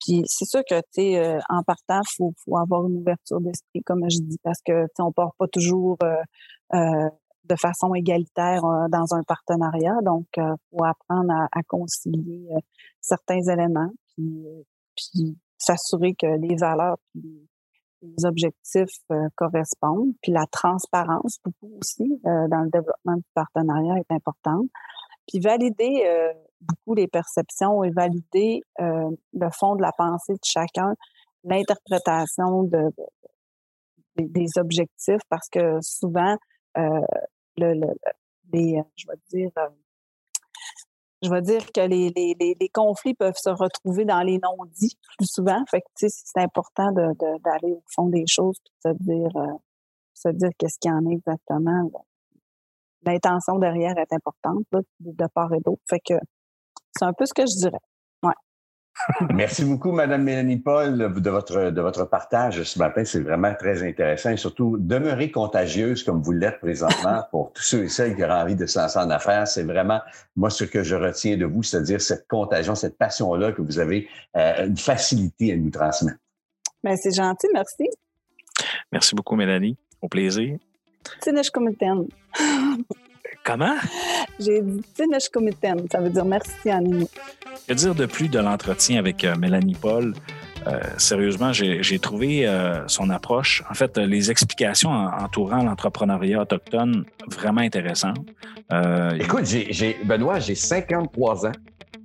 Puis 0.00 0.22
c'est 0.26 0.44
sûr 0.44 0.62
que, 0.68 0.80
tu 0.94 1.18
en 1.48 1.64
partant, 1.64 2.00
faut, 2.16 2.32
faut, 2.44 2.56
avoir 2.56 2.86
une 2.86 2.98
ouverture 2.98 3.40
d'esprit, 3.40 3.82
comme 3.82 4.08
je 4.08 4.20
dis, 4.20 4.38
parce 4.44 4.60
que, 4.64 4.84
tu 4.94 5.02
on 5.02 5.10
part 5.10 5.32
pas 5.36 5.48
toujours 5.48 5.98
de 7.48 7.56
façon 7.56 7.94
égalitaire 7.94 8.64
euh, 8.64 8.88
dans 8.88 9.14
un 9.14 9.22
partenariat. 9.22 9.96
Donc, 10.04 10.26
il 10.36 10.42
euh, 10.42 10.54
faut 10.70 10.84
apprendre 10.84 11.32
à, 11.32 11.62
concilier 11.66 12.48
euh, 12.52 12.60
certains 13.00 13.40
éléments, 13.40 13.90
puis, 14.16 15.36
s'assurer 15.56 16.14
que 16.14 16.26
les 16.26 16.54
valeurs 16.54 16.98
puis 17.12 17.48
les 18.00 18.24
objectifs 18.24 18.94
correspondent. 19.34 20.12
Puis 20.22 20.30
la 20.30 20.46
transparence, 20.52 21.38
beaucoup 21.44 21.72
aussi, 21.80 22.20
dans 22.22 22.62
le 22.62 22.70
développement 22.70 23.16
du 23.16 23.26
partenariat 23.34 23.96
est 23.98 24.14
importante. 24.14 24.68
Puis 25.26 25.40
valider 25.40 26.04
beaucoup 26.60 26.94
les 26.94 27.08
perceptions 27.08 27.82
et 27.82 27.90
valider 27.90 28.60
le 28.78 29.50
fond 29.50 29.74
de 29.74 29.82
la 29.82 29.90
pensée 29.98 30.34
de 30.34 30.44
chacun, 30.44 30.94
l'interprétation 31.42 32.62
de, 32.62 32.84
des 34.16 34.46
objectifs, 34.58 35.22
parce 35.28 35.48
que 35.48 35.80
souvent, 35.80 36.36
euh, 37.62 38.82
je 38.96 39.06
vais 39.06 39.16
dire, 39.30 39.50
euh, 39.58 39.68
je 41.22 41.30
vais 41.30 41.42
dire 41.42 41.66
que 41.72 41.80
les, 41.80 42.70
conflits 42.72 43.14
peuvent 43.14 43.36
se 43.36 43.50
retrouver 43.50 44.04
dans 44.04 44.22
les 44.22 44.38
non-dits 44.38 44.96
plus 45.16 45.26
souvent. 45.26 45.62
Fait 45.70 45.80
que, 45.80 45.86
c'est 46.08 46.40
important 46.40 46.92
d'aller 46.92 47.72
au 47.72 47.82
fond 47.94 48.08
des 48.08 48.24
choses 48.26 48.58
et 48.84 48.88
de 48.88 48.94
se 48.94 49.04
dire, 49.04 49.36
euh, 49.36 50.32
dire 50.32 50.50
qu'est-ce 50.58 50.78
qu'il 50.78 50.90
y 50.90 50.94
en 50.94 51.06
a 51.06 51.10
exactement. 51.10 51.90
L'intention 53.02 53.58
derrière 53.58 53.96
est 53.98 54.12
importante 54.12 54.64
de 55.00 55.26
part 55.34 55.52
et 55.54 55.60
d'autre. 55.60 55.82
Fait 55.88 56.00
que 56.00 56.14
c'est 56.96 57.04
un 57.04 57.12
peu 57.12 57.26
ce 57.26 57.34
que 57.34 57.42
je 57.42 57.56
dirais. 57.56 57.78
Merci 59.32 59.64
beaucoup, 59.64 59.92
Madame 59.92 60.22
Mélanie 60.22 60.58
Paul, 60.58 60.96
de 60.98 61.30
votre, 61.30 61.70
de 61.70 61.80
votre 61.80 62.04
partage 62.04 62.62
ce 62.62 62.78
matin. 62.78 63.04
C'est 63.04 63.20
vraiment 63.20 63.54
très 63.54 63.82
intéressant 63.82 64.30
et 64.30 64.36
surtout 64.36 64.76
demeurer 64.78 65.30
contagieuse 65.30 66.02
comme 66.02 66.22
vous 66.22 66.32
l'êtes 66.32 66.60
présentement 66.60 67.22
pour 67.30 67.52
tous 67.52 67.62
ceux 67.62 67.84
et 67.84 67.88
celles 67.88 68.16
qui 68.16 68.24
auraient 68.24 68.42
envie 68.42 68.56
de 68.56 68.66
se 68.66 68.78
lancer 68.78 68.98
en 68.98 69.10
affaires. 69.10 69.46
C'est 69.48 69.62
vraiment, 69.62 70.00
moi, 70.36 70.50
ce 70.50 70.64
que 70.64 70.82
je 70.82 70.94
retiens 70.94 71.36
de 71.36 71.46
vous, 71.46 71.62
c'est-à-dire 71.62 72.00
cette 72.00 72.26
contagion, 72.28 72.74
cette 72.74 72.98
passion-là 72.98 73.52
que 73.52 73.62
vous 73.62 73.78
avez 73.78 74.08
euh, 74.36 74.66
une 74.66 74.76
facilité 74.76 75.52
à 75.52 75.56
nous 75.56 75.70
transmettre. 75.70 76.18
Bien, 76.82 76.96
c'est 76.96 77.14
gentil, 77.14 77.48
merci. 77.52 77.88
Merci 78.92 79.14
beaucoup, 79.14 79.36
Mélanie. 79.36 79.76
Au 80.00 80.08
plaisir. 80.08 80.58
Comment? 83.48 83.76
J'ai 84.38 84.60
dit 84.60 84.82
ça 84.94 86.00
veut 86.00 86.10
dire 86.10 86.24
merci 86.26 86.68
à 86.68 86.82
nous. 86.82 87.08
Que 87.66 87.72
dire 87.72 87.94
de 87.94 88.04
plus 88.04 88.28
de 88.28 88.38
l'entretien 88.38 88.98
avec 88.98 89.24
euh, 89.24 89.36
Mélanie 89.36 89.74
Paul? 89.74 90.12
Euh, 90.66 90.78
sérieusement, 90.98 91.54
j'ai 91.54 91.98
trouvé 91.98 92.46
euh, 92.46 92.86
son 92.88 93.08
approche, 93.08 93.64
en 93.70 93.72
fait, 93.72 93.96
les 93.96 94.30
explications 94.30 94.90
entourant 94.90 95.62
l'entrepreneuriat 95.62 96.42
autochtone 96.42 97.06
vraiment 97.26 97.62
intéressantes. 97.62 98.18
Écoute, 99.18 99.46
j'ai, 99.46 99.96
Benoît, 100.04 100.40
j'ai 100.40 100.54
53 100.54 101.46
ans, 101.46 101.52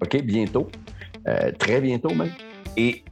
OK, 0.01 0.21
bientôt, 0.23 0.69
très 1.59 1.81
bientôt 1.81 2.13
même. 2.15 2.31
Et 2.77 3.03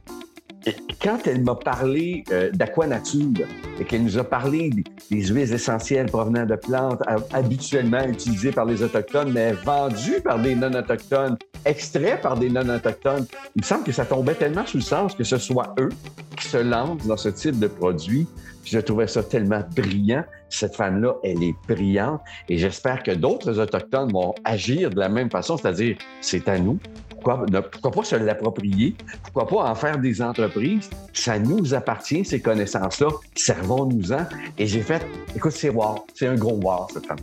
quand 1.02 1.26
elle 1.26 1.42
m'a 1.42 1.54
parlé 1.54 2.24
euh, 2.30 2.50
d'aquanature 2.52 3.46
et 3.80 3.84
qu'elle 3.84 4.04
nous 4.04 4.18
a 4.18 4.24
parlé 4.24 4.70
des, 5.10 5.26
huiles 5.26 5.52
essentielles 5.52 6.06
provenant 6.06 6.46
de 6.46 6.56
plantes 6.56 7.00
habituellement 7.32 8.04
utilisées 8.04 8.52
par 8.52 8.64
les 8.64 8.82
Autochtones, 8.82 9.32
mais 9.32 9.52
vendues 9.52 10.20
par 10.22 10.40
des 10.40 10.54
non-autochtones, 10.54 11.36
extraits 11.64 12.20
par 12.20 12.38
des 12.38 12.48
non-autochtones, 12.50 13.26
il 13.56 13.62
me 13.62 13.66
semble 13.66 13.84
que 13.84 13.92
ça 13.92 14.04
tombait 14.04 14.34
tellement 14.34 14.66
sous 14.66 14.78
le 14.78 14.82
sens 14.82 15.14
que 15.14 15.24
ce 15.24 15.38
soit 15.38 15.74
eux 15.78 15.90
qui 16.36 16.46
se 16.46 16.58
lancent 16.58 17.06
dans 17.06 17.16
ce 17.16 17.28
type 17.28 17.58
de 17.58 17.66
produit. 17.66 18.26
je 18.64 18.78
trouvais 18.78 19.06
ça 19.06 19.22
tellement 19.22 19.62
brillant. 19.74 20.24
Cette 20.48 20.76
femme-là, 20.76 21.14
elle 21.24 21.42
est 21.42 21.54
brillante 21.66 22.20
et 22.48 22.58
j'espère 22.58 23.02
que 23.02 23.10
d'autres 23.10 23.58
Autochtones 23.58 24.12
vont 24.12 24.34
agir 24.44 24.90
de 24.90 24.98
la 24.98 25.08
même 25.08 25.30
façon, 25.30 25.56
c'est-à-dire 25.56 25.96
c'est 26.20 26.48
à 26.48 26.58
nous, 26.58 26.78
pourquoi, 27.22 27.90
pas 27.92 28.04
se 28.04 28.16
l'approprier? 28.16 28.94
Pourquoi 29.22 29.46
pas 29.46 29.70
en 29.70 29.74
faire 29.74 29.98
des 29.98 30.20
entreprises? 30.22 30.90
Ça 31.12 31.38
nous 31.38 31.74
appartient, 31.74 32.24
ces 32.24 32.40
connaissances-là. 32.40 33.08
Servons-nous-en. 33.34 34.26
Et 34.58 34.66
j'ai 34.66 34.82
fait, 34.82 35.06
écoute, 35.36 35.52
c'est 35.52 35.68
wow. 35.70 36.06
C'est 36.14 36.26
un 36.26 36.34
gros 36.34 36.58
wow, 36.62 36.86
cette 36.92 37.06
femme. 37.06 37.18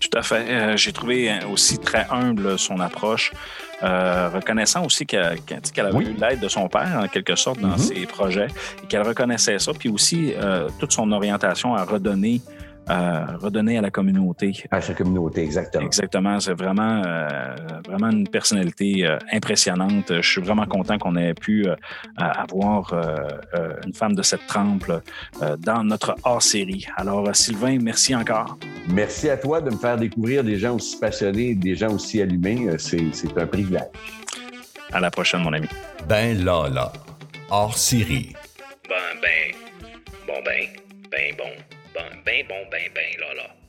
Tout 0.00 0.18
à 0.18 0.22
fait. 0.22 0.44
Euh, 0.50 0.76
J'ai 0.76 0.92
trouvé 0.92 1.32
aussi 1.50 1.78
très 1.78 2.06
humble 2.10 2.58
son 2.58 2.78
approche, 2.80 3.32
euh, 3.82 4.28
reconnaissant 4.28 4.84
aussi 4.84 5.06
qu'elle 5.06 5.38
qu'elle 5.40 5.86
avait 5.86 5.96
Oui. 5.96 6.04
eu 6.16 6.20
l'aide 6.20 6.40
de 6.40 6.48
son 6.48 6.68
père, 6.68 7.00
en 7.04 7.08
quelque 7.08 7.34
sorte, 7.36 7.58
dans 7.60 7.68
Mhm. 7.68 7.78
ses 7.78 8.06
projets, 8.06 8.48
et 8.82 8.86
qu'elle 8.86 9.02
reconnaissait 9.02 9.58
ça, 9.58 9.72
puis 9.72 9.88
aussi 9.88 10.34
euh, 10.36 10.68
toute 10.78 10.92
son 10.92 11.10
orientation 11.10 11.74
à 11.74 11.84
redonner, 11.84 12.42
euh, 12.90 13.36
redonner 13.38 13.78
à 13.78 13.80
la 13.80 13.90
communauté. 13.90 14.52
À 14.70 14.80
sa 14.80 14.94
communauté, 14.94 15.42
exactement. 15.42 15.84
Exactement, 15.84 16.40
c'est 16.40 16.52
vraiment, 16.54 17.02
euh, 17.04 17.56
vraiment 17.88 18.10
une 18.10 18.28
personnalité 18.28 19.06
euh, 19.06 19.18
impressionnante. 19.32 20.12
Je 20.20 20.28
suis 20.28 20.40
vraiment 20.40 20.66
content 20.66 20.98
qu'on 20.98 21.16
ait 21.16 21.34
pu 21.34 21.66
euh, 21.66 21.74
avoir 22.16 22.92
une 23.86 23.94
femme 23.94 24.14
de 24.14 24.22
cette 24.22 24.46
trempe 24.46 24.86
là, 24.86 25.00
euh, 25.42 25.56
dans 25.56 25.82
notre 25.84 26.14
hors-série. 26.24 26.86
Alors, 26.96 27.34
Sylvain, 27.34 27.78
merci 27.80 28.14
encore. 28.14 28.58
Merci 28.88 29.30
à 29.30 29.36
toi 29.36 29.60
de 29.60 29.70
me 29.70 29.76
faire 29.76 29.96
découvrir 29.96 30.44
des 30.44 30.58
gens 30.58 30.76
aussi 30.76 30.98
passionnés, 30.98 31.54
des 31.54 31.74
gens 31.74 31.92
aussi 31.94 32.20
allumés. 32.20 32.68
C'est 32.78 33.12
c'est 33.12 33.36
un 33.38 33.46
privilège. 33.46 33.82
À 34.92 35.00
la 35.00 35.10
prochaine, 35.10 35.42
mon 35.42 35.52
ami. 35.52 35.68
Ben 36.08 36.44
Lala. 36.44 36.92
Hors 37.50 37.76
série. 37.76 38.34
Ben, 38.88 39.20
ben, 39.20 39.54
bon, 40.26 40.34
ben, 40.44 40.66
ben, 41.10 41.34
bon, 41.36 41.50
ben, 41.94 42.22
ben, 42.26 42.46
bon, 42.48 42.66
ben, 42.70 42.90
ben, 42.94 43.20
là, 43.20 43.34
là. 43.34 43.63